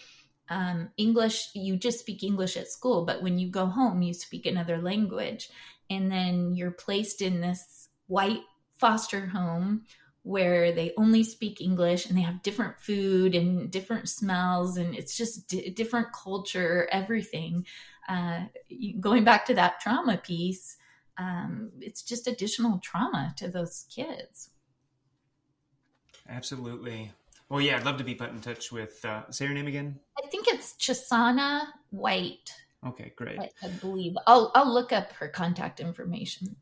um, 0.49 0.91
English, 0.97 1.51
you 1.55 1.77
just 1.77 2.01
speak 2.01 2.23
English 2.23 2.57
at 2.57 2.69
school, 2.69 3.05
but 3.05 3.23
when 3.23 3.39
you 3.39 3.51
go 3.51 3.67
home, 3.67 4.03
you 4.03 4.15
speak 4.15 4.47
another 4.47 4.79
language. 4.79 5.51
And 5.91 6.11
then 6.11 6.55
you're 6.55 6.71
placed 6.71 7.23
in 7.23 7.41
this 7.41 7.89
white 8.07 8.43
foster 8.77 9.27
home 9.27 9.85
where 10.29 10.73
they 10.73 10.93
only 10.97 11.25
speak 11.25 11.61
English 11.61 12.07
and 12.07 12.17
they 12.17 12.23
have 12.23 12.43
different 12.43 12.79
food 12.79 13.35
and 13.35 13.71
different 13.71 14.09
smells, 14.09 14.77
and 14.77 14.95
it's 14.95 15.17
just 15.17 15.49
d- 15.49 15.71
different 15.71 16.09
culture, 16.13 16.89
everything 16.93 17.65
uh, 18.09 18.45
going 19.01 19.23
back 19.23 19.45
to 19.47 19.55
that 19.55 19.81
trauma 19.81 20.17
piece, 20.17 20.79
um, 21.19 21.71
it's 21.81 22.03
just 22.03 22.27
additional 22.27 22.79
trauma 22.79 23.35
to 23.37 23.49
those 23.49 23.85
kids. 23.95 24.51
Absolutely. 26.29 27.13
Well, 27.49 27.61
yeah, 27.61 27.77
I'd 27.77 27.85
love 27.85 27.99
to 27.99 28.05
be 28.05 28.15
put 28.15 28.31
in 28.31 28.41
touch 28.41 28.73
with. 28.73 29.05
Uh, 29.05 29.31
say 29.31 29.45
your 29.45 29.55
name 29.55 29.67
again. 29.67 29.99
I 30.23 30.27
think 30.29 30.47
it's 30.49 30.75
Chisana 30.75 31.67
White. 31.91 32.53
Okay, 32.87 33.13
great. 33.17 33.41
I, 33.41 33.51
I 33.63 33.69
believe 33.81 34.15
I'll 34.27 34.53
I'll 34.55 34.73
look 34.73 34.93
up 34.93 35.13
her 35.15 35.29
contact 35.29 35.81
information. 35.81 36.57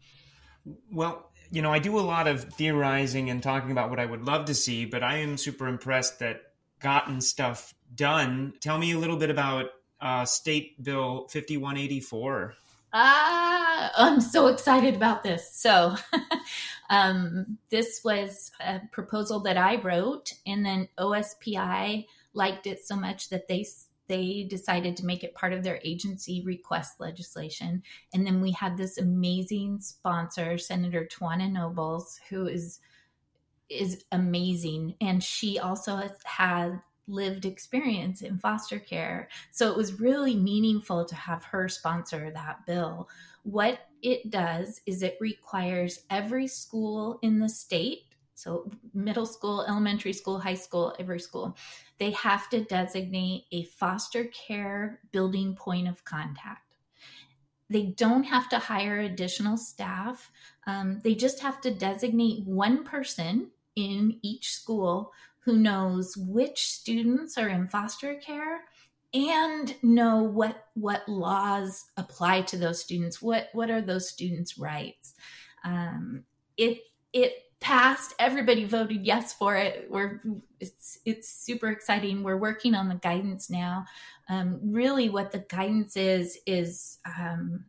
Well, 0.90 1.30
you 1.50 1.62
know, 1.62 1.72
I 1.72 1.78
do 1.78 1.98
a 1.98 2.00
lot 2.00 2.26
of 2.26 2.44
theorizing 2.54 3.30
and 3.30 3.42
talking 3.42 3.70
about 3.70 3.90
what 3.90 4.00
I 4.00 4.06
would 4.06 4.24
love 4.24 4.46
to 4.46 4.54
see, 4.54 4.84
but 4.84 5.02
I 5.02 5.18
am 5.18 5.36
super 5.36 5.68
impressed 5.68 6.18
that 6.20 6.42
gotten 6.80 7.20
stuff 7.20 7.74
done. 7.94 8.54
Tell 8.60 8.78
me 8.78 8.92
a 8.92 8.98
little 8.98 9.16
bit 9.16 9.30
about 9.30 9.70
uh, 10.00 10.24
State 10.24 10.82
Bill 10.82 11.28
5184. 11.28 12.54
Ah, 12.92 13.92
I'm 13.96 14.20
so 14.20 14.46
excited 14.46 14.94
about 14.94 15.22
this. 15.22 15.54
So, 15.54 15.96
um, 16.90 17.58
this 17.70 18.00
was 18.04 18.50
a 18.60 18.80
proposal 18.92 19.40
that 19.40 19.56
I 19.56 19.76
wrote, 19.76 20.32
and 20.46 20.64
then 20.64 20.88
OSPI 20.98 22.06
liked 22.32 22.66
it 22.66 22.84
so 22.84 22.96
much 22.96 23.28
that 23.30 23.48
they 23.48 23.66
they 24.08 24.46
decided 24.48 24.96
to 24.96 25.06
make 25.06 25.24
it 25.24 25.34
part 25.34 25.52
of 25.52 25.62
their 25.62 25.80
agency 25.84 26.42
request 26.44 27.00
legislation. 27.00 27.82
And 28.14 28.26
then 28.26 28.40
we 28.40 28.52
had 28.52 28.76
this 28.76 28.98
amazing 28.98 29.80
sponsor, 29.80 30.58
Senator 30.58 31.06
T'wina 31.10 31.50
Nobles, 31.50 32.20
who 32.28 32.46
is 32.46 32.80
is 33.68 34.04
amazing, 34.12 34.94
and 35.00 35.22
she 35.22 35.58
also 35.58 35.96
has 35.96 36.12
had 36.24 36.80
lived 37.08 37.44
experience 37.44 38.22
in 38.22 38.38
foster 38.38 38.78
care. 38.78 39.28
So 39.52 39.70
it 39.70 39.76
was 39.76 40.00
really 40.00 40.34
meaningful 40.34 41.04
to 41.04 41.14
have 41.14 41.44
her 41.44 41.68
sponsor 41.68 42.30
that 42.30 42.66
bill. 42.66 43.08
What 43.42 43.80
it 44.02 44.30
does 44.30 44.80
is 44.86 45.02
it 45.02 45.16
requires 45.20 46.00
every 46.10 46.48
school 46.48 47.18
in 47.22 47.38
the 47.38 47.48
state, 47.48 48.05
so 48.36 48.70
middle 48.92 49.24
school, 49.24 49.64
elementary 49.66 50.12
school, 50.12 50.38
high 50.38 50.54
school, 50.54 50.94
every 50.98 51.18
school, 51.18 51.56
they 51.98 52.10
have 52.10 52.50
to 52.50 52.62
designate 52.62 53.46
a 53.50 53.64
foster 53.64 54.26
care 54.26 55.00
building 55.10 55.56
point 55.56 55.88
of 55.88 56.04
contact. 56.04 56.76
They 57.70 57.86
don't 57.96 58.24
have 58.24 58.48
to 58.50 58.58
hire 58.58 59.00
additional 59.00 59.56
staff. 59.56 60.30
Um, 60.66 61.00
they 61.02 61.14
just 61.14 61.40
have 61.40 61.62
to 61.62 61.74
designate 61.74 62.44
one 62.44 62.84
person 62.84 63.50
in 63.74 64.18
each 64.22 64.52
school 64.52 65.12
who 65.40 65.56
knows 65.56 66.14
which 66.16 66.66
students 66.66 67.38
are 67.38 67.48
in 67.48 67.66
foster 67.66 68.16
care 68.16 68.64
and 69.14 69.74
know 69.82 70.22
what 70.22 70.66
what 70.74 71.08
laws 71.08 71.86
apply 71.96 72.42
to 72.42 72.56
those 72.56 72.82
students 72.82 73.22
what 73.22 73.48
what 73.52 73.70
are 73.70 73.80
those 73.80 74.08
students 74.08 74.58
rights 74.58 75.14
um, 75.64 76.24
it 76.56 76.80
it 77.12 77.32
passed 77.66 78.14
everybody 78.20 78.64
voted 78.64 79.04
yes 79.04 79.32
for 79.32 79.56
it 79.56 79.88
we're 79.90 80.20
it's 80.60 81.00
it's 81.04 81.28
super 81.28 81.66
exciting 81.66 82.22
we're 82.22 82.36
working 82.36 82.76
on 82.76 82.88
the 82.88 82.94
guidance 82.94 83.50
now 83.50 83.84
um, 84.28 84.60
really 84.62 85.08
what 85.08 85.32
the 85.32 85.44
guidance 85.48 85.96
is 85.96 86.38
is 86.46 86.98
um, 87.18 87.64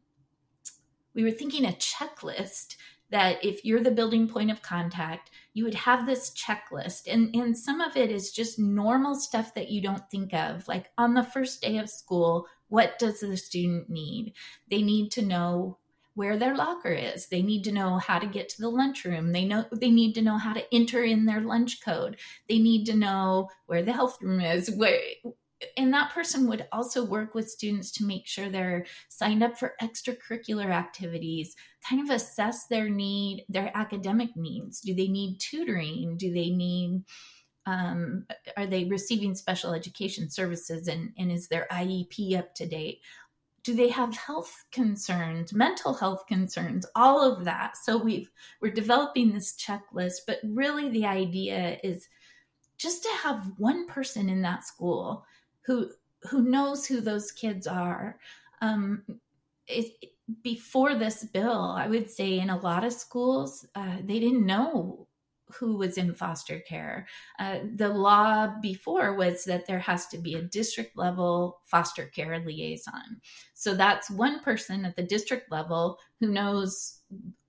we 1.16 1.24
were 1.24 1.32
thinking 1.32 1.66
a 1.66 1.70
checklist 1.70 2.76
that 3.10 3.44
if 3.44 3.66
you're 3.66 3.82
the 3.82 3.90
building 3.90 4.28
point 4.28 4.52
of 4.52 4.62
contact, 4.62 5.32
you 5.54 5.64
would 5.64 5.74
have 5.74 6.06
this 6.06 6.30
checklist. 6.32 7.04
And, 7.08 7.34
and 7.34 7.58
some 7.58 7.80
of 7.80 7.96
it 7.96 8.12
is 8.12 8.32
just 8.32 8.60
normal 8.60 9.16
stuff 9.16 9.54
that 9.56 9.70
you 9.70 9.82
don't 9.82 10.10
think 10.12 10.34
of. 10.34 10.68
Like 10.68 10.92
on 10.98 11.14
the 11.14 11.24
first 11.24 11.62
day 11.62 11.78
of 11.78 11.90
school, 11.90 12.48
what 12.68 13.00
does 13.00 13.22
the 13.22 13.38
student 13.38 13.90
need? 13.90 14.34
They 14.70 14.82
need 14.82 15.10
to 15.12 15.22
know 15.22 15.78
where 16.18 16.36
their 16.36 16.56
locker 16.56 16.92
is. 16.92 17.28
They 17.28 17.44
need 17.44 17.64
to 17.66 17.72
know 17.72 18.00
how 18.00 18.18
to 18.18 18.26
get 18.26 18.50
to 18.50 18.62
the 18.62 18.70
lunchroom. 18.70 19.34
They 19.34 19.46
know 19.46 19.66
they 19.72 19.92
need 19.92 20.16
to 20.16 20.24
know 20.24 20.40
how 20.40 20.52
to 20.54 20.66
enter 20.74 21.04
in 21.04 21.26
their 21.28 21.42
lunch 21.42 21.80
code. 21.86 22.18
They 22.50 22.58
need 22.58 22.86
to 22.86 22.96
know 22.96 23.50
where 23.68 23.84
the 23.84 23.94
health 23.94 24.18
room 24.20 24.42
is, 24.42 24.72
where 24.72 25.00
and 25.76 25.94
that 25.94 26.12
person 26.12 26.48
would 26.48 26.68
also 26.72 27.06
work 27.06 27.36
with 27.36 27.50
students 27.50 27.92
to 27.92 28.06
make 28.06 28.26
sure 28.26 28.50
they're 28.50 28.88
signed 29.10 29.44
up 29.44 29.60
for 29.60 29.76
extracurricular 29.82 30.72
activities 30.72 31.56
kind 31.88 32.02
of 32.02 32.16
assess 32.16 32.66
their 32.66 32.90
need 32.90 33.44
their 33.50 33.72
academic 33.76 34.30
needs 34.36 34.82
do 34.82 34.94
they 34.94 35.08
need 35.08 35.40
tutoring 35.40 36.16
do 36.16 36.32
they 36.32 36.50
need 36.52 37.04
um, 37.66 38.26
are 38.56 38.68
they 38.68 38.86
receiving 38.86 39.36
special 39.36 39.74
education 39.74 40.30
services 40.30 40.88
and, 40.88 41.12
and 41.18 41.32
is 41.32 41.48
their 41.48 41.68
iep 41.72 42.38
up 42.38 42.54
to 42.54 42.68
date 42.68 43.02
do 43.68 43.76
they 43.76 43.90
have 43.90 44.16
health 44.16 44.64
concerns 44.72 45.52
mental 45.52 45.94
health 45.94 46.26
concerns 46.26 46.86
all 46.96 47.22
of 47.22 47.44
that 47.44 47.76
so 47.76 47.98
we've 47.98 48.32
we're 48.62 48.72
developing 48.72 49.34
this 49.34 49.54
checklist 49.58 50.22
but 50.26 50.40
really 50.44 50.88
the 50.90 51.06
idea 51.06 51.78
is 51.84 52.08
just 52.78 53.04
to 53.04 53.10
have 53.24 53.52
one 53.58 53.86
person 53.88 54.30
in 54.30 54.42
that 54.42 54.64
school 54.64 55.26
who 55.62 55.90
who 56.30 56.42
knows 56.42 56.86
who 56.86 57.02
those 57.02 57.32
kids 57.32 57.68
are. 57.68 58.18
Um, 58.62 59.04
it, 59.68 60.12
before 60.42 60.96
this 60.96 61.24
bill, 61.26 61.76
I 61.78 61.88
would 61.88 62.10
say 62.10 62.40
in 62.40 62.50
a 62.50 62.60
lot 62.60 62.84
of 62.84 62.94
schools, 62.94 63.66
uh, 63.76 63.98
they 64.04 64.20
didn't 64.20 64.46
know 64.46 65.07
who 65.54 65.78
was 65.78 65.98
in 65.98 66.14
foster 66.14 66.60
care. 66.60 67.08
Uh, 67.40 67.60
the 67.76 67.90
law 67.90 68.54
before 68.62 69.16
was 69.16 69.46
that 69.46 69.66
there 69.66 69.80
has 69.80 70.08
to 70.08 70.18
be 70.18 70.36
a 70.36 70.42
district 70.42 70.98
level 70.98 71.60
foster 71.64 72.06
care 72.06 72.40
liaison. 72.40 73.22
So 73.54 73.74
that's 73.74 74.10
one 74.10 74.42
person 74.42 74.86
at 74.86 74.96
the 74.96 75.04
district 75.04 75.52
level 75.52 76.00
who 76.20 76.28
knows 76.28 77.00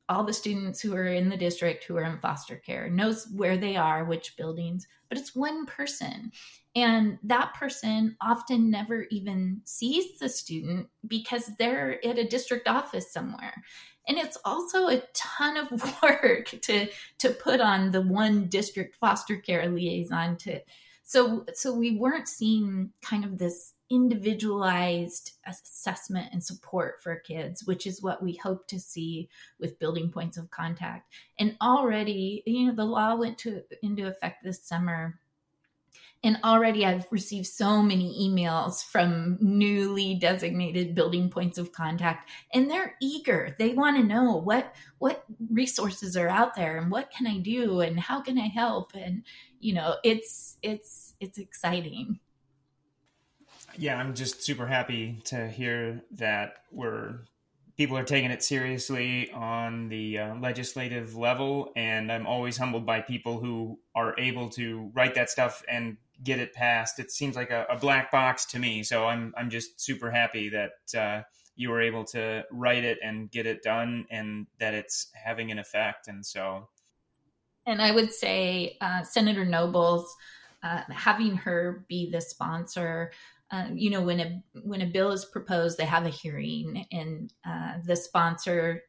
all 0.08 0.24
the 0.24 0.32
students 0.32 0.80
who 0.80 0.94
are 0.94 1.08
in 1.08 1.28
the 1.28 1.36
district 1.36 1.84
who 1.84 1.96
are 1.96 2.04
in 2.04 2.18
foster 2.20 2.56
care, 2.56 2.88
knows 2.88 3.28
where 3.34 3.58
they 3.58 3.76
are, 3.76 4.04
which 4.04 4.36
buildings, 4.38 4.86
but 5.08 5.18
it's 5.18 5.36
one 5.36 5.66
person. 5.66 6.32
And 6.74 7.18
that 7.24 7.54
person 7.54 8.16
often 8.22 8.70
never 8.70 9.06
even 9.10 9.60
sees 9.64 10.18
the 10.18 10.28
student 10.28 10.88
because 11.06 11.50
they're 11.58 12.04
at 12.06 12.18
a 12.18 12.28
district 12.28 12.68
office 12.68 13.12
somewhere. 13.12 13.62
And 14.08 14.18
it's 14.18 14.38
also 14.44 14.88
a 14.88 15.02
ton 15.12 15.56
of 15.56 16.02
work 16.02 16.46
to 16.62 16.88
to 17.18 17.30
put 17.30 17.60
on 17.60 17.90
the 17.90 18.02
one 18.02 18.46
district 18.46 18.96
foster 18.96 19.36
care 19.36 19.68
liaison 19.68 20.36
to 20.38 20.60
so 21.04 21.44
so 21.54 21.74
we 21.74 21.96
weren't 21.96 22.28
seeing 22.28 22.90
kind 23.02 23.24
of 23.24 23.38
this 23.38 23.74
individualized 23.90 25.32
assessment 25.46 26.28
and 26.32 26.44
support 26.44 27.02
for 27.02 27.16
kids, 27.16 27.64
which 27.64 27.86
is 27.86 28.02
what 28.02 28.22
we 28.22 28.34
hope 28.34 28.66
to 28.68 28.78
see 28.78 29.28
with 29.58 29.78
building 29.78 30.10
points 30.10 30.36
of 30.36 30.50
contact. 30.50 31.10
And 31.38 31.56
already, 31.62 32.42
you 32.44 32.66
know, 32.66 32.74
the 32.74 32.84
law 32.84 33.14
went 33.14 33.38
to 33.38 33.62
into 33.82 34.06
effect 34.06 34.44
this 34.44 34.62
summer 34.62 35.18
and 36.24 36.38
already 36.42 36.84
I've 36.84 37.06
received 37.10 37.46
so 37.46 37.82
many 37.82 38.28
emails 38.28 38.84
from 38.84 39.38
newly 39.40 40.16
designated 40.16 40.94
building 40.94 41.30
points 41.30 41.58
of 41.58 41.72
contact 41.72 42.28
and 42.52 42.70
they're 42.70 42.96
eager. 43.00 43.54
They 43.58 43.72
want 43.72 43.96
to 43.96 44.02
know 44.02 44.36
what 44.36 44.74
what 44.98 45.24
resources 45.50 46.16
are 46.16 46.28
out 46.28 46.54
there 46.54 46.76
and 46.78 46.90
what 46.90 47.10
can 47.10 47.26
I 47.26 47.38
do 47.38 47.80
and 47.80 48.00
how 48.00 48.20
can 48.20 48.38
I 48.38 48.48
help 48.48 48.92
and 48.94 49.22
you 49.60 49.74
know, 49.74 49.96
it's 50.04 50.56
it's 50.62 51.14
it's 51.20 51.38
exciting. 51.38 52.20
Yeah, 53.76 53.98
I'm 53.98 54.14
just 54.14 54.42
super 54.42 54.66
happy 54.66 55.20
to 55.26 55.48
hear 55.48 56.02
that 56.12 56.64
we're 56.72 57.20
people 57.78 57.96
are 57.96 58.04
taking 58.04 58.32
it 58.32 58.42
seriously 58.42 59.30
on 59.30 59.88
the 59.88 60.18
uh, 60.18 60.34
legislative 60.40 61.16
level, 61.16 61.72
and 61.76 62.10
I'm 62.10 62.26
always 62.26 62.56
humbled 62.56 62.84
by 62.84 63.00
people 63.00 63.38
who 63.38 63.78
are 63.94 64.18
able 64.18 64.50
to 64.50 64.90
write 64.94 65.14
that 65.14 65.30
stuff 65.30 65.62
and 65.68 65.96
get 66.24 66.40
it 66.40 66.52
passed. 66.52 66.98
It 66.98 67.12
seems 67.12 67.36
like 67.36 67.50
a, 67.50 67.66
a 67.70 67.78
black 67.78 68.10
box 68.10 68.44
to 68.46 68.58
me, 68.58 68.82
so 68.82 69.06
I'm 69.06 69.32
I'm 69.36 69.48
just 69.48 69.80
super 69.80 70.10
happy 70.10 70.50
that 70.50 70.98
uh, 70.98 71.22
you 71.54 71.70
were 71.70 71.80
able 71.80 72.04
to 72.06 72.44
write 72.50 72.84
it 72.84 72.98
and 73.02 73.30
get 73.30 73.46
it 73.46 73.62
done, 73.62 74.06
and 74.10 74.48
that 74.58 74.74
it's 74.74 75.06
having 75.14 75.52
an 75.52 75.60
effect. 75.60 76.08
And 76.08 76.26
so, 76.26 76.68
and 77.64 77.80
I 77.80 77.92
would 77.92 78.12
say 78.12 78.76
uh, 78.80 79.04
Senator 79.04 79.46
Nobles. 79.46 80.14
Uh, 80.60 80.82
having 80.88 81.36
her 81.36 81.84
be 81.88 82.10
the 82.10 82.20
sponsor 82.20 83.12
um, 83.50 83.76
you 83.76 83.90
know 83.90 84.02
when 84.02 84.20
a 84.20 84.42
when 84.62 84.82
a 84.82 84.86
bill 84.86 85.10
is 85.10 85.24
proposed 85.24 85.78
they 85.78 85.84
have 85.84 86.06
a 86.06 86.10
hearing 86.10 86.86
and 86.92 87.32
uh, 87.46 87.74
the 87.84 87.96
sponsor 87.96 88.82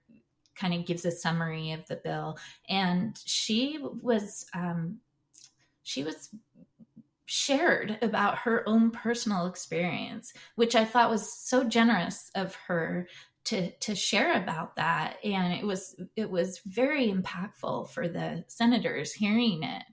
kind 0.56 0.74
of 0.74 0.86
gives 0.86 1.06
a 1.06 1.12
summary 1.12 1.72
of 1.72 1.88
the 1.88 1.96
bill. 1.96 2.38
And 2.68 3.18
she 3.26 3.80
was 3.82 4.46
um, 4.54 5.00
she 5.84 6.04
was 6.04 6.30
shared 7.26 7.98
about 8.02 8.40
her 8.40 8.68
own 8.68 8.90
personal 8.90 9.46
experience 9.46 10.34
which 10.56 10.76
i 10.76 10.84
thought 10.84 11.12
was 11.12 11.32
so 11.32 11.64
generous 11.64 12.32
of 12.34 12.56
her 12.56 13.08
to 13.50 13.72
to 13.78 13.96
share 13.96 14.42
about 14.42 14.76
that. 14.76 15.18
And 15.24 15.54
it 15.54 15.66
was 15.66 15.96
it 16.16 16.30
was 16.30 16.62
very 16.66 17.12
impactful 17.12 17.90
for 17.90 18.08
the 18.08 18.44
senators 18.48 19.14
hearing 19.14 19.64
it. 19.64 19.84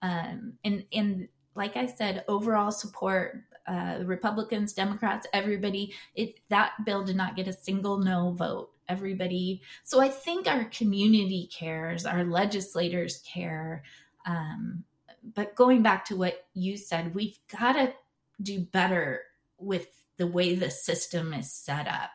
Um, 0.00 0.54
and 0.64 0.84
and 0.92 1.28
like 1.54 1.76
i 1.76 1.86
said 1.86 2.24
overall 2.26 2.72
support 2.72 3.42
uh, 3.66 3.98
Republicans, 4.04 4.72
Democrats, 4.72 5.26
everybody. 5.32 5.94
It 6.14 6.40
that 6.48 6.72
bill 6.84 7.04
did 7.04 7.16
not 7.16 7.36
get 7.36 7.48
a 7.48 7.52
single 7.52 7.98
no 7.98 8.32
vote. 8.32 8.70
Everybody. 8.88 9.62
So 9.84 10.00
I 10.00 10.08
think 10.08 10.46
our 10.46 10.64
community 10.66 11.48
cares, 11.52 12.04
our 12.04 12.24
legislators 12.24 13.22
care. 13.26 13.84
Um, 14.26 14.84
but 15.34 15.54
going 15.54 15.82
back 15.82 16.04
to 16.06 16.16
what 16.16 16.46
you 16.52 16.76
said, 16.76 17.14
we've 17.14 17.38
got 17.58 17.72
to 17.74 17.94
do 18.42 18.60
better 18.60 19.22
with 19.58 19.88
the 20.16 20.26
way 20.26 20.54
the 20.54 20.70
system 20.70 21.32
is 21.32 21.50
set 21.50 21.86
up. 21.86 22.10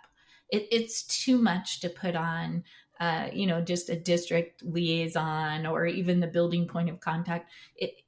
It, 0.49 0.67
it's 0.71 1.03
too 1.03 1.37
much 1.37 1.79
to 1.81 1.89
put 1.89 2.15
on 2.15 2.63
uh, 2.99 3.27
you 3.31 3.45
know, 3.45 3.61
just 3.61 3.89
a 3.89 3.95
district 3.95 4.63
liaison 4.63 5.65
or 5.65 5.85
even 5.85 6.19
the 6.19 6.27
building 6.27 6.67
point 6.67 6.89
of 6.89 6.99
contact. 6.99 7.51
It, 7.75 8.01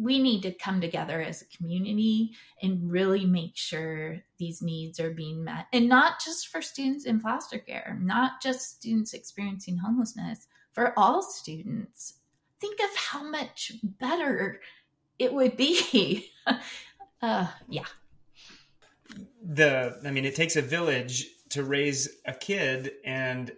we 0.00 0.18
need 0.18 0.42
to 0.42 0.52
come 0.52 0.80
together 0.80 1.20
as 1.20 1.42
a 1.42 1.56
community 1.56 2.30
and 2.62 2.90
really 2.90 3.26
make 3.26 3.54
sure 3.54 4.22
these 4.38 4.62
needs 4.62 4.98
are 4.98 5.10
being 5.10 5.44
met. 5.44 5.66
And 5.72 5.88
not 5.88 6.20
just 6.24 6.48
for 6.48 6.62
students 6.62 7.04
in 7.04 7.20
foster 7.20 7.58
care 7.58 7.98
not 8.00 8.40
just 8.42 8.76
students 8.76 9.12
experiencing 9.12 9.76
homelessness 9.76 10.46
for 10.72 10.98
all 10.98 11.22
students. 11.22 12.14
Think 12.60 12.80
of 12.80 12.96
how 12.96 13.22
much 13.22 13.72
better 13.82 14.60
it 15.18 15.32
would 15.32 15.56
be. 15.56 16.30
Uh, 17.22 17.46
yeah. 17.68 17.84
The 19.44 20.00
i 20.06 20.10
mean 20.10 20.24
it 20.24 20.34
takes 20.34 20.56
a 20.56 20.62
village 20.62 21.26
to 21.50 21.62
raise 21.62 22.08
a 22.24 22.32
kid 22.32 22.92
and 23.04 23.52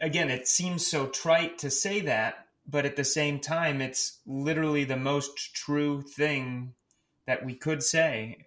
again 0.00 0.30
it 0.30 0.46
seems 0.46 0.86
so 0.86 1.08
trite 1.08 1.58
to 1.58 1.70
say 1.70 2.02
that 2.02 2.46
but 2.70 2.86
at 2.86 2.96
the 2.96 3.04
same 3.04 3.40
time, 3.40 3.80
it's 3.80 4.20
literally 4.26 4.84
the 4.84 4.96
most 4.96 5.54
true 5.54 6.02
thing 6.02 6.74
that 7.26 7.44
we 7.44 7.54
could 7.54 7.82
say. 7.82 8.44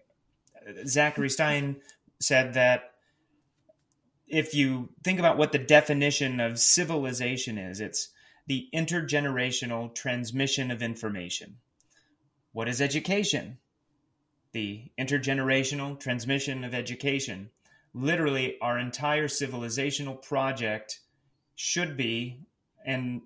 Zachary 0.85 1.29
Stein 1.29 1.77
said 2.19 2.53
that 2.53 2.91
if 4.27 4.55
you 4.55 4.89
think 5.03 5.19
about 5.19 5.37
what 5.37 5.51
the 5.51 5.57
definition 5.59 6.39
of 6.39 6.59
civilization 6.59 7.57
is, 7.57 7.81
it's 7.81 8.09
the 8.47 8.67
intergenerational 8.73 9.93
transmission 9.93 10.71
of 10.71 10.81
information. 10.81 11.57
What 12.51 12.69
is 12.69 12.81
education? 12.81 13.57
The 14.53 14.91
intergenerational 14.99 15.99
transmission 15.99 16.63
of 16.63 16.73
education. 16.73 17.49
Literally, 17.93 18.57
our 18.61 18.79
entire 18.79 19.27
civilizational 19.27 20.21
project 20.21 20.99
should 21.55 21.97
be, 21.97 22.41
and 22.85 23.21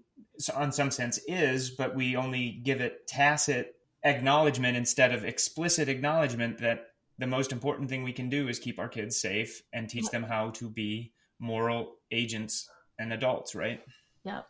on 0.55 0.71
some 0.71 0.91
sense 0.91 1.19
is, 1.27 1.71
but 1.71 1.95
we 1.95 2.15
only 2.15 2.61
give 2.63 2.81
it 2.81 3.07
tacit 3.07 3.75
acknowledgement 4.03 4.77
instead 4.77 5.11
of 5.13 5.25
explicit 5.25 5.89
acknowledgement 5.89 6.59
that 6.59 6.91
the 7.17 7.27
most 7.27 7.51
important 7.51 7.89
thing 7.89 8.03
we 8.03 8.13
can 8.13 8.29
do 8.29 8.47
is 8.47 8.59
keep 8.59 8.79
our 8.79 8.87
kids 8.87 9.19
safe 9.19 9.63
and 9.73 9.89
teach 9.89 10.07
them 10.09 10.23
how 10.23 10.51
to 10.51 10.69
be 10.69 11.11
moral 11.39 11.95
agents 12.11 12.69
and 12.99 13.11
adults, 13.11 13.55
right? 13.55 13.81
Yep. 14.23 14.45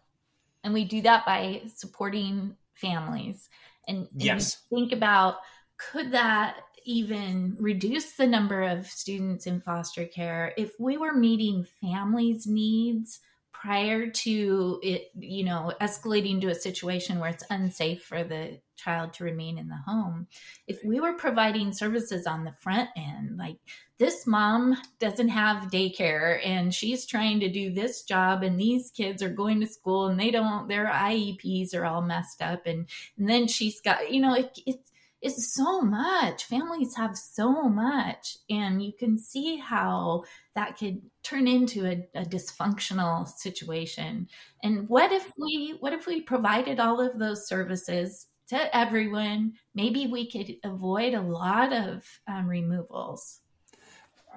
And 0.63 0.73
we 0.73 0.83
do 0.83 1.01
that 1.01 1.25
by 1.25 1.61
supporting 1.73 2.55
families. 2.73 3.49
And, 3.87 3.99
and 3.99 4.21
yes. 4.21 4.63
think 4.69 4.91
about 4.91 5.37
could 5.77 6.11
that 6.11 6.57
even 6.83 7.55
reduce 7.59 8.13
the 8.13 8.27
number 8.27 8.63
of 8.63 8.87
students 8.87 9.47
in 9.47 9.61
foster 9.61 10.05
care 10.05 10.53
if 10.57 10.73
we 10.79 10.97
were 10.97 11.13
meeting 11.13 11.65
families' 11.81 12.47
needs 12.47 13.19
prior 13.61 14.09
to 14.09 14.79
it, 14.83 15.11
you 15.17 15.43
know, 15.43 15.73
escalating 15.81 16.39
to 16.41 16.49
a 16.49 16.55
situation 16.55 17.19
where 17.19 17.29
it's 17.29 17.43
unsafe 17.49 18.03
for 18.03 18.23
the 18.23 18.59
child 18.75 19.13
to 19.13 19.23
remain 19.23 19.57
in 19.57 19.67
the 19.67 19.79
home, 19.85 20.27
if 20.67 20.83
we 20.85 20.99
were 20.99 21.13
providing 21.13 21.73
services 21.73 22.27
on 22.27 22.43
the 22.43 22.53
front 22.61 22.89
end, 22.95 23.37
like 23.37 23.57
this 23.97 24.27
mom 24.27 24.77
doesn't 24.99 25.29
have 25.29 25.71
daycare 25.71 26.39
and 26.45 26.73
she's 26.73 27.05
trying 27.05 27.39
to 27.39 27.49
do 27.49 27.73
this 27.73 28.03
job 28.03 28.43
and 28.43 28.59
these 28.59 28.91
kids 28.91 29.23
are 29.23 29.29
going 29.29 29.59
to 29.59 29.67
school 29.67 30.07
and 30.07 30.19
they 30.19 30.29
don't 30.29 30.67
their 30.67 30.85
IEPs 30.85 31.73
are 31.73 31.85
all 31.85 32.01
messed 32.01 32.41
up 32.41 32.67
and, 32.67 32.87
and 33.17 33.27
then 33.27 33.47
she's 33.47 33.81
got 33.81 34.11
you 34.11 34.21
know 34.21 34.35
it, 34.35 34.59
it's 34.67 34.91
it's 35.21 35.53
so 35.55 35.81
much. 35.81 36.45
Families 36.45 36.95
have 36.95 37.17
so 37.17 37.63
much, 37.63 38.37
and 38.49 38.83
you 38.83 38.93
can 38.97 39.17
see 39.17 39.57
how 39.57 40.23
that 40.55 40.77
could 40.77 41.01
turn 41.23 41.47
into 41.47 41.85
a, 41.85 42.07
a, 42.19 42.23
dysfunctional 42.23 43.27
situation. 43.27 44.27
And 44.63 44.87
what 44.87 45.11
if 45.11 45.31
we 45.37 45.75
what 45.79 45.93
if 45.93 46.05
we 46.05 46.21
provided 46.21 46.79
all 46.79 47.01
of 47.01 47.17
those 47.17 47.47
services 47.47 48.27
to 48.49 48.75
everyone? 48.75 49.53
Maybe 49.73 50.05
we 50.07 50.29
could 50.29 50.55
avoid 50.63 51.13
a 51.13 51.21
lot 51.21 51.73
of 51.73 52.03
um, 52.27 52.47
removals. 52.47 53.39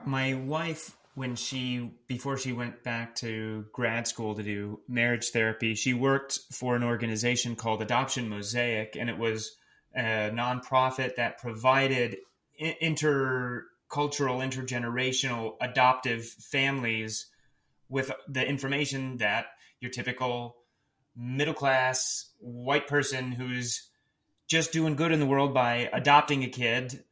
My 0.06 0.34
wife 0.34 0.96
when 1.14 1.36
she 1.36 1.90
before 2.06 2.38
she 2.38 2.52
went 2.52 2.82
back 2.82 3.14
to 3.16 3.66
grad 3.72 4.06
school 4.06 4.34
to 4.34 4.42
do 4.42 4.80
marriage 4.88 5.30
therapy 5.30 5.74
she 5.74 5.92
worked 5.92 6.38
for 6.52 6.76
an 6.76 6.84
organization 6.84 7.56
called 7.56 7.82
adoption 7.82 8.28
mosaic 8.28 8.96
and 8.96 9.10
it 9.10 9.18
was 9.18 9.56
a 9.94 10.30
nonprofit 10.32 11.16
that 11.16 11.38
provided 11.38 12.18
intercultural, 12.60 13.66
intergenerational 13.90 15.54
adoptive 15.60 16.24
families 16.24 17.26
with 17.88 18.12
the 18.28 18.46
information 18.46 19.16
that 19.18 19.46
your 19.80 19.90
typical 19.90 20.56
middle 21.16 21.54
class 21.54 22.30
white 22.38 22.86
person 22.86 23.32
who's 23.32 23.90
just 24.46 24.72
doing 24.72 24.96
good 24.96 25.12
in 25.12 25.20
the 25.20 25.26
world 25.26 25.52
by 25.54 25.88
adopting 25.92 26.42
a 26.44 26.48
kid 26.48 27.04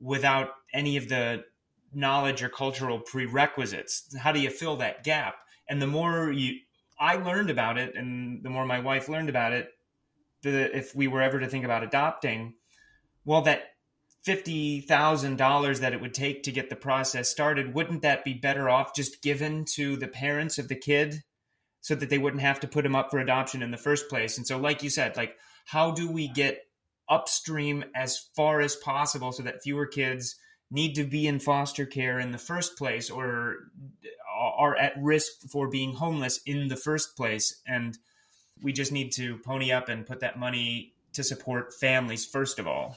without 0.00 0.50
any 0.72 0.96
of 0.96 1.08
the 1.08 1.44
knowledge 1.92 2.42
or 2.42 2.48
cultural 2.48 2.98
prerequisites. 2.98 4.16
How 4.16 4.32
do 4.32 4.40
you 4.40 4.50
fill 4.50 4.76
that 4.76 5.04
gap? 5.04 5.36
And 5.68 5.80
the 5.80 5.86
more 5.86 6.30
you 6.30 6.58
I 6.98 7.16
learned 7.16 7.50
about 7.50 7.78
it 7.78 7.96
and 7.96 8.42
the 8.42 8.50
more 8.50 8.66
my 8.66 8.80
wife 8.80 9.08
learned 9.08 9.28
about 9.28 9.52
it, 9.52 9.68
the 10.50 10.76
if 10.76 10.94
we 10.94 11.08
were 11.08 11.22
ever 11.22 11.40
to 11.40 11.48
think 11.48 11.64
about 11.64 11.82
adopting, 11.82 12.54
well, 13.24 13.42
that 13.42 13.62
fifty 14.22 14.80
thousand 14.80 15.36
dollars 15.36 15.80
that 15.80 15.92
it 15.92 16.00
would 16.00 16.14
take 16.14 16.42
to 16.44 16.52
get 16.52 16.70
the 16.70 16.76
process 16.76 17.28
started, 17.28 17.74
wouldn't 17.74 18.02
that 18.02 18.24
be 18.24 18.34
better 18.34 18.68
off 18.68 18.94
just 18.94 19.22
given 19.22 19.64
to 19.74 19.96
the 19.96 20.08
parents 20.08 20.58
of 20.58 20.68
the 20.68 20.76
kid, 20.76 21.22
so 21.80 21.94
that 21.94 22.10
they 22.10 22.18
wouldn't 22.18 22.42
have 22.42 22.60
to 22.60 22.68
put 22.68 22.86
him 22.86 22.94
up 22.96 23.10
for 23.10 23.18
adoption 23.18 23.62
in 23.62 23.70
the 23.70 23.76
first 23.76 24.08
place? 24.08 24.38
And 24.38 24.46
so, 24.46 24.58
like 24.58 24.82
you 24.82 24.90
said, 24.90 25.16
like 25.16 25.36
how 25.64 25.90
do 25.90 26.10
we 26.10 26.28
get 26.28 26.66
upstream 27.08 27.84
as 27.94 28.18
far 28.34 28.60
as 28.60 28.76
possible 28.76 29.32
so 29.32 29.42
that 29.42 29.62
fewer 29.62 29.86
kids 29.86 30.36
need 30.70 30.94
to 30.94 31.04
be 31.04 31.26
in 31.26 31.38
foster 31.38 31.86
care 31.86 32.18
in 32.18 32.32
the 32.32 32.38
first 32.38 32.76
place 32.76 33.10
or 33.10 33.56
are 34.34 34.76
at 34.76 34.94
risk 35.00 35.32
for 35.50 35.68
being 35.68 35.94
homeless 35.94 36.40
in 36.46 36.68
the 36.68 36.76
first 36.76 37.16
place 37.16 37.60
and 37.66 37.98
we 38.62 38.72
just 38.72 38.92
need 38.92 39.12
to 39.12 39.38
pony 39.38 39.72
up 39.72 39.88
and 39.88 40.06
put 40.06 40.20
that 40.20 40.38
money 40.38 40.94
to 41.12 41.22
support 41.22 41.72
families 41.74 42.24
first 42.24 42.58
of 42.58 42.66
all. 42.66 42.96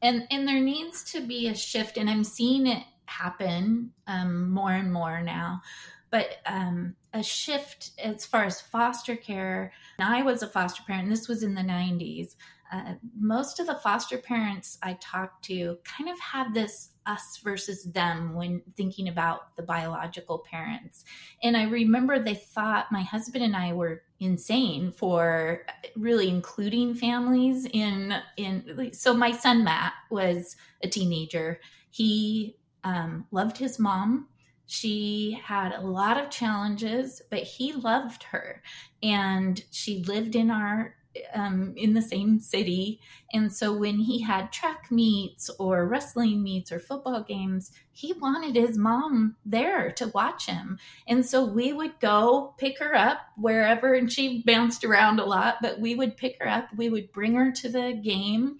And 0.00 0.26
and 0.30 0.46
there 0.48 0.60
needs 0.60 1.04
to 1.12 1.20
be 1.20 1.48
a 1.48 1.54
shift, 1.54 1.96
and 1.96 2.10
I'm 2.10 2.24
seeing 2.24 2.66
it 2.66 2.82
happen 3.06 3.92
um, 4.06 4.50
more 4.50 4.72
and 4.72 4.92
more 4.92 5.22
now. 5.22 5.62
But 6.10 6.38
um, 6.44 6.94
a 7.14 7.22
shift 7.22 7.92
as 8.02 8.24
far 8.24 8.44
as 8.44 8.60
foster 8.60 9.16
care. 9.16 9.72
I 9.98 10.22
was 10.22 10.42
a 10.42 10.48
foster 10.48 10.82
parent. 10.86 11.08
This 11.08 11.28
was 11.28 11.42
in 11.42 11.54
the 11.54 11.62
90s. 11.62 12.36
Uh, 12.72 12.94
most 13.18 13.60
of 13.60 13.66
the 13.66 13.74
foster 13.74 14.18
parents 14.18 14.78
I 14.82 14.94
talked 14.94 15.44
to 15.46 15.78
kind 15.84 16.08
of 16.10 16.18
had 16.18 16.54
this 16.54 16.90
us 17.06 17.38
versus 17.42 17.84
them 17.84 18.34
when 18.34 18.62
thinking 18.76 19.08
about 19.08 19.54
the 19.56 19.62
biological 19.62 20.38
parents. 20.38 21.04
And 21.42 21.56
I 21.56 21.64
remember 21.64 22.18
they 22.18 22.34
thought 22.34 22.92
my 22.92 23.02
husband 23.02 23.44
and 23.44 23.56
I 23.56 23.72
were 23.72 24.02
insane 24.20 24.92
for 24.92 25.66
really 25.96 26.28
including 26.28 26.94
families 26.94 27.66
in 27.72 28.14
in 28.36 28.90
so 28.92 29.12
my 29.14 29.32
son 29.32 29.64
Matt 29.64 29.94
was 30.10 30.56
a 30.82 30.88
teenager. 30.88 31.60
He 31.90 32.56
um, 32.84 33.26
loved 33.30 33.58
his 33.58 33.78
mom 33.78 34.28
she 34.72 35.38
had 35.44 35.72
a 35.72 35.82
lot 35.82 36.18
of 36.18 36.30
challenges, 36.30 37.20
but 37.28 37.40
he 37.42 37.74
loved 37.74 38.22
her. 38.22 38.62
And 39.02 39.62
she 39.70 40.02
lived 40.04 40.34
in 40.34 40.50
our 40.50 40.94
um, 41.34 41.74
in 41.76 41.94
the 41.94 42.02
same 42.02 42.40
city. 42.40 43.00
And 43.32 43.52
so 43.52 43.76
when 43.76 43.98
he 43.98 44.22
had 44.22 44.52
track 44.52 44.90
meets 44.90 45.50
or 45.58 45.86
wrestling 45.86 46.42
meets 46.42 46.70
or 46.70 46.78
football 46.78 47.22
games, 47.22 47.72
he 47.90 48.12
wanted 48.12 48.56
his 48.56 48.78
mom 48.78 49.36
there 49.44 49.92
to 49.92 50.08
watch 50.08 50.46
him. 50.46 50.78
And 51.06 51.24
so 51.24 51.44
we 51.44 51.72
would 51.72 52.00
go 52.00 52.54
pick 52.58 52.78
her 52.78 52.94
up 52.94 53.18
wherever, 53.36 53.94
and 53.94 54.10
she 54.10 54.42
bounced 54.46 54.84
around 54.84 55.20
a 55.20 55.24
lot, 55.24 55.56
but 55.60 55.78
we 55.78 55.94
would 55.94 56.16
pick 56.16 56.36
her 56.40 56.48
up. 56.48 56.68
We 56.76 56.88
would 56.88 57.12
bring 57.12 57.34
her 57.34 57.52
to 57.52 57.68
the 57.68 58.00
game. 58.02 58.58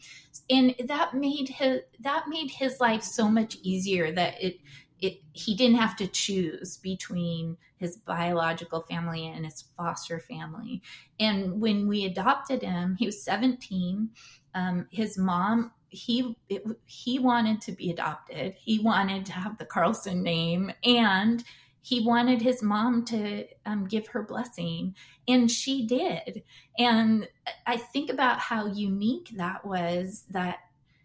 And 0.51 0.75
that 0.87 1.15
made 1.15 1.49
his 1.49 1.81
that 2.01 2.25
made 2.29 2.51
his 2.51 2.81
life 2.81 3.03
so 3.03 3.29
much 3.29 3.57
easier 3.63 4.13
that 4.13 4.43
it 4.43 4.59
it 5.03 5.21
he 5.33 5.55
didn't 5.55 5.77
have 5.77 5.97
to 5.97 6.07
choose 6.07 6.79
between 6.79 7.59
his 7.77 7.97
biological 7.97 8.83
family 8.83 9.27
and 9.27 9.45
his 9.45 9.65
foster 9.77 10.21
family. 10.21 10.81
And 11.21 11.61
when 11.61 11.89
we 11.89 12.05
adopted 12.05 12.63
him, 12.63 12.97
he 12.99 13.07
was 13.07 13.23
17. 13.23 14.11
Um, 14.55 14.87
his 14.91 15.19
mom 15.19 15.73
he 15.93 16.35
it, 16.49 16.65
he 16.87 17.19
wanted 17.19 17.61
to 17.63 17.73
be 17.73 17.91
adopted. 17.91 18.55
He 18.59 18.79
wanted 18.79 19.27
to 19.27 19.33
have 19.33 19.59
the 19.59 19.67
Carlson 19.67 20.23
name, 20.23 20.73
and 20.83 21.45
he 21.83 22.01
wanted 22.01 22.41
his 22.41 22.63
mom 22.63 23.05
to 23.07 23.47
um, 23.67 23.87
give 23.87 24.09
her 24.09 24.23
blessing, 24.23 24.95
and 25.29 25.51
she 25.51 25.87
did. 25.87 26.43
And 26.79 27.29
I 27.67 27.77
think 27.77 28.11
about 28.11 28.39
how 28.39 28.67
unique 28.67 29.33
that 29.37 29.67
was. 29.67 30.25
That 30.31 30.61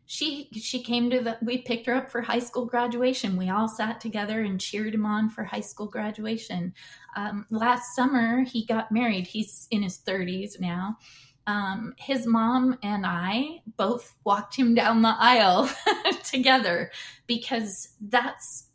she 0.10 0.48
she 0.54 0.82
came 0.82 1.10
to 1.10 1.20
the 1.20 1.38
we 1.42 1.58
picked 1.60 1.86
her 1.86 1.94
up 1.94 2.10
for 2.10 2.22
high 2.22 2.40
school 2.40 2.66
graduation. 2.66 3.36
We 3.36 3.50
all 3.50 3.68
sat 3.68 4.00
together 4.00 4.42
and 4.42 4.60
cheered 4.60 4.96
him 4.96 5.06
on 5.06 5.30
for 5.30 5.44
high 5.44 5.60
school 5.60 5.88
graduation. 5.88 6.74
Um, 7.18 7.46
last 7.52 7.94
summer 7.94 8.44
he 8.44 8.66
got 8.66 8.90
married. 8.90 9.28
He's 9.28 9.68
in 9.70 9.84
his 9.84 10.00
30s 10.00 10.62
now. 10.62 10.98
Um, 11.46 11.94
his 11.98 12.26
mom 12.26 12.78
and 12.84 13.06
i 13.06 13.62
both 13.78 14.16
walked 14.24 14.56
him 14.56 14.74
down 14.74 15.02
the 15.02 15.16
aisle 15.18 15.70
together 16.24 16.90
because 17.26 17.90
that's 18.00 18.70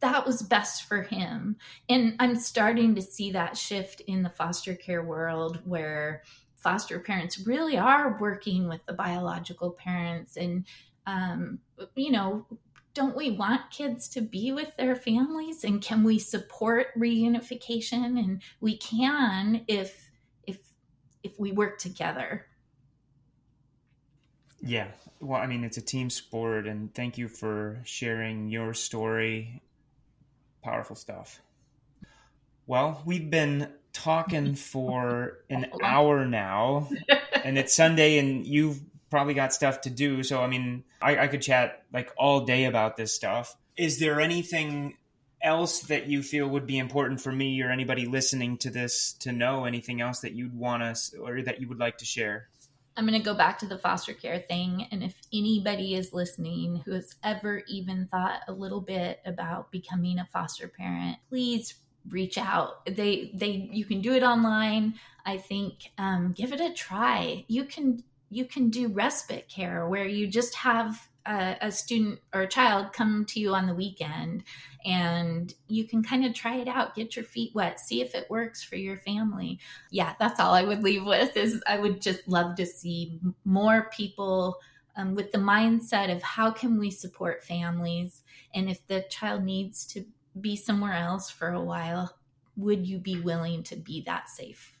that 0.00 0.24
was 0.26 0.42
best 0.42 0.84
for 0.84 1.02
him. 1.02 1.56
And 1.88 2.14
i'm 2.20 2.36
starting 2.36 2.94
to 2.94 3.02
see 3.02 3.32
that 3.32 3.56
shift 3.56 4.02
in 4.02 4.22
the 4.22 4.30
foster 4.30 4.76
care 4.76 5.02
world 5.02 5.62
where 5.64 6.22
foster 6.64 6.98
parents 6.98 7.46
really 7.46 7.78
are 7.78 8.18
working 8.18 8.68
with 8.68 8.84
the 8.86 8.92
biological 8.92 9.70
parents 9.70 10.36
and 10.36 10.66
um, 11.06 11.60
you 11.94 12.10
know 12.10 12.46
don't 12.94 13.16
we 13.16 13.32
want 13.32 13.72
kids 13.72 14.08
to 14.10 14.20
be 14.20 14.52
with 14.52 14.74
their 14.76 14.94
families? 14.94 15.64
And 15.64 15.82
can 15.82 16.04
we 16.04 16.18
support 16.18 16.86
reunification? 16.96 18.18
And 18.18 18.40
we 18.60 18.78
can 18.78 19.64
if 19.66 20.10
if 20.46 20.60
if 21.22 21.38
we 21.38 21.52
work 21.52 21.78
together. 21.78 22.46
Yeah. 24.62 24.88
Well 25.20 25.40
i 25.40 25.46
mean 25.46 25.64
it's 25.64 25.76
a 25.76 25.82
team 25.82 26.08
sport 26.08 26.66
and 26.66 26.94
thank 26.94 27.18
you 27.18 27.28
for 27.28 27.80
sharing 27.84 28.48
your 28.48 28.72
story. 28.72 29.60
Powerful 30.62 30.96
stuff. 30.96 31.42
Well 32.66 33.02
we've 33.04 33.28
been 33.28 33.72
talking 33.94 34.54
for 34.54 35.38
an 35.48 35.66
hour 35.82 36.26
now, 36.26 36.90
and 37.44 37.56
it's 37.56 37.74
Sunday, 37.74 38.18
and 38.18 38.46
you've 38.46 38.78
probably 39.10 39.34
got 39.34 39.54
stuff 39.54 39.82
to 39.82 39.90
do. 39.90 40.22
So, 40.22 40.42
I 40.42 40.48
mean, 40.48 40.84
I, 41.00 41.18
I 41.20 41.26
could 41.28 41.40
chat 41.40 41.84
like 41.92 42.12
all 42.18 42.40
day 42.40 42.64
about 42.64 42.96
this 42.96 43.14
stuff. 43.14 43.56
Is 43.76 43.98
there 43.98 44.20
anything 44.20 44.96
else 45.40 45.80
that 45.82 46.06
you 46.08 46.22
feel 46.22 46.48
would 46.48 46.66
be 46.66 46.78
important 46.78 47.20
for 47.20 47.30
me 47.30 47.62
or 47.62 47.70
anybody 47.70 48.06
listening 48.06 48.58
to 48.58 48.70
this 48.70 49.12
to 49.20 49.32
know? 49.32 49.64
Anything 49.64 50.00
else 50.00 50.20
that 50.20 50.32
you'd 50.32 50.58
want 50.58 50.82
us 50.82 51.14
or 51.14 51.42
that 51.42 51.60
you 51.60 51.68
would 51.68 51.78
like 51.78 51.98
to 51.98 52.04
share? 52.04 52.48
I'm 52.96 53.06
going 53.06 53.18
to 53.18 53.24
go 53.24 53.34
back 53.34 53.58
to 53.58 53.66
the 53.66 53.78
foster 53.78 54.14
care 54.14 54.38
thing. 54.38 54.86
And 54.92 55.02
if 55.02 55.14
anybody 55.32 55.94
is 55.94 56.12
listening 56.12 56.82
who 56.84 56.92
has 56.92 57.14
ever 57.24 57.62
even 57.68 58.08
thought 58.10 58.40
a 58.46 58.52
little 58.52 58.80
bit 58.80 59.20
about 59.26 59.72
becoming 59.72 60.18
a 60.18 60.28
foster 60.32 60.68
parent, 60.68 61.18
please 61.28 61.74
reach 62.08 62.38
out. 62.38 62.84
They 62.86 63.30
they 63.34 63.68
you 63.72 63.84
can 63.84 64.00
do 64.00 64.12
it 64.12 64.22
online. 64.22 64.94
I 65.26 65.38
think 65.38 65.90
um, 65.98 66.32
give 66.36 66.52
it 66.52 66.60
a 66.60 66.72
try. 66.72 67.44
You 67.48 67.64
can 67.64 68.04
you 68.30 68.44
can 68.44 68.70
do 68.70 68.88
respite 68.88 69.48
care 69.48 69.88
where 69.88 70.06
you 70.06 70.26
just 70.26 70.54
have 70.56 71.08
a, 71.26 71.56
a, 71.62 71.72
student 71.72 72.20
or 72.34 72.42
a 72.42 72.48
child 72.48 72.92
come 72.92 73.24
to 73.26 73.40
you 73.40 73.54
on 73.54 73.66
the 73.66 73.74
weekend 73.74 74.42
and 74.84 75.54
you 75.68 75.86
can 75.86 76.02
kind 76.02 76.24
of 76.24 76.34
try 76.34 76.56
it 76.56 76.68
out. 76.68 76.94
Get 76.94 77.16
your 77.16 77.24
feet 77.24 77.52
wet. 77.54 77.80
See 77.80 78.02
if 78.02 78.14
it 78.14 78.28
works 78.28 78.62
for 78.62 78.76
your 78.76 78.98
family. 78.98 79.58
Yeah 79.90 80.14
that's 80.18 80.40
all 80.40 80.52
i 80.52 80.62
would 80.62 80.82
leave 80.82 81.04
with 81.04 81.36
is 81.36 81.62
i 81.66 81.78
would 81.78 82.00
just 82.00 82.26
love 82.28 82.56
to 82.56 82.66
see 82.66 83.20
more 83.44 83.90
people 83.96 84.58
um, 84.96 85.14
with 85.14 85.32
the 85.32 85.38
mindset 85.38 86.14
of 86.14 86.22
how 86.22 86.50
can 86.50 86.78
we 86.78 86.90
support 86.90 87.42
families 87.42 88.22
and 88.54 88.70
if 88.70 88.86
the 88.86 89.04
child 89.10 89.42
needs 89.42 89.84
to 89.86 90.04
be 90.40 90.56
somewhere 90.56 90.94
else 90.94 91.30
for 91.30 91.48
a 91.48 91.62
while, 91.62 92.16
would 92.56 92.86
you 92.86 92.98
be 92.98 93.20
willing 93.20 93.62
to 93.64 93.76
be 93.76 94.02
that 94.02 94.28
safe 94.28 94.78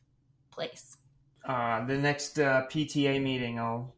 place? 0.50 0.96
Uh, 1.44 1.84
the 1.86 1.96
next 1.96 2.38
uh, 2.38 2.66
PTA 2.70 3.22
meeting, 3.22 3.58
I'll 3.58 3.94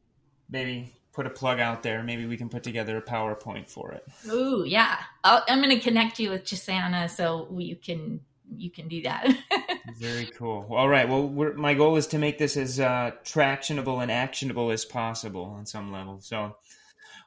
maybe 0.51 0.93
put 1.13 1.27
a 1.27 1.31
plug 1.31 1.61
out 1.61 1.83
there. 1.83 2.03
Maybe 2.03 2.27
we 2.27 2.37
can 2.37 2.49
put 2.49 2.63
together 2.63 2.97
a 2.97 3.03
PowerPoint 3.03 3.69
for 3.69 3.93
it. 3.93 4.05
Ooh, 4.31 4.65
yeah. 4.67 4.99
i 5.25 5.43
am 5.49 5.63
going 5.63 5.71
to 5.71 5.81
connect 5.81 6.19
you 6.19 6.31
with 6.31 6.45
Chisana 6.45 7.11
so 7.11 7.49
you 7.59 7.77
can 7.77 8.21
you 8.55 8.71
can 8.71 8.87
do 8.87 9.03
that. 9.03 9.29
Very 9.99 10.27
cool. 10.27 10.67
All 10.71 10.89
right. 10.89 11.09
Well, 11.09 11.29
my 11.57 11.75
goal 11.75 11.97
is 11.97 12.07
to 12.09 12.19
make 12.19 12.39
this 12.39 12.57
as 12.57 12.79
uh, 12.79 13.13
tractionable 13.25 14.03
and 14.03 14.11
actionable 14.11 14.71
as 14.71 14.85
possible 14.85 15.45
on 15.57 15.67
some 15.67 15.91
level. 15.91 16.21
So, 16.21 16.57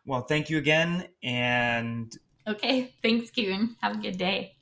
well, 0.06 0.22
thank 0.22 0.50
you 0.50 0.58
again, 0.58 1.08
and 1.22 2.16
Okay. 2.48 2.94
Thanks, 3.02 3.32
Kuhn. 3.32 3.76
Have 3.82 3.98
a 3.98 4.02
good 4.02 4.18
day. 4.18 4.56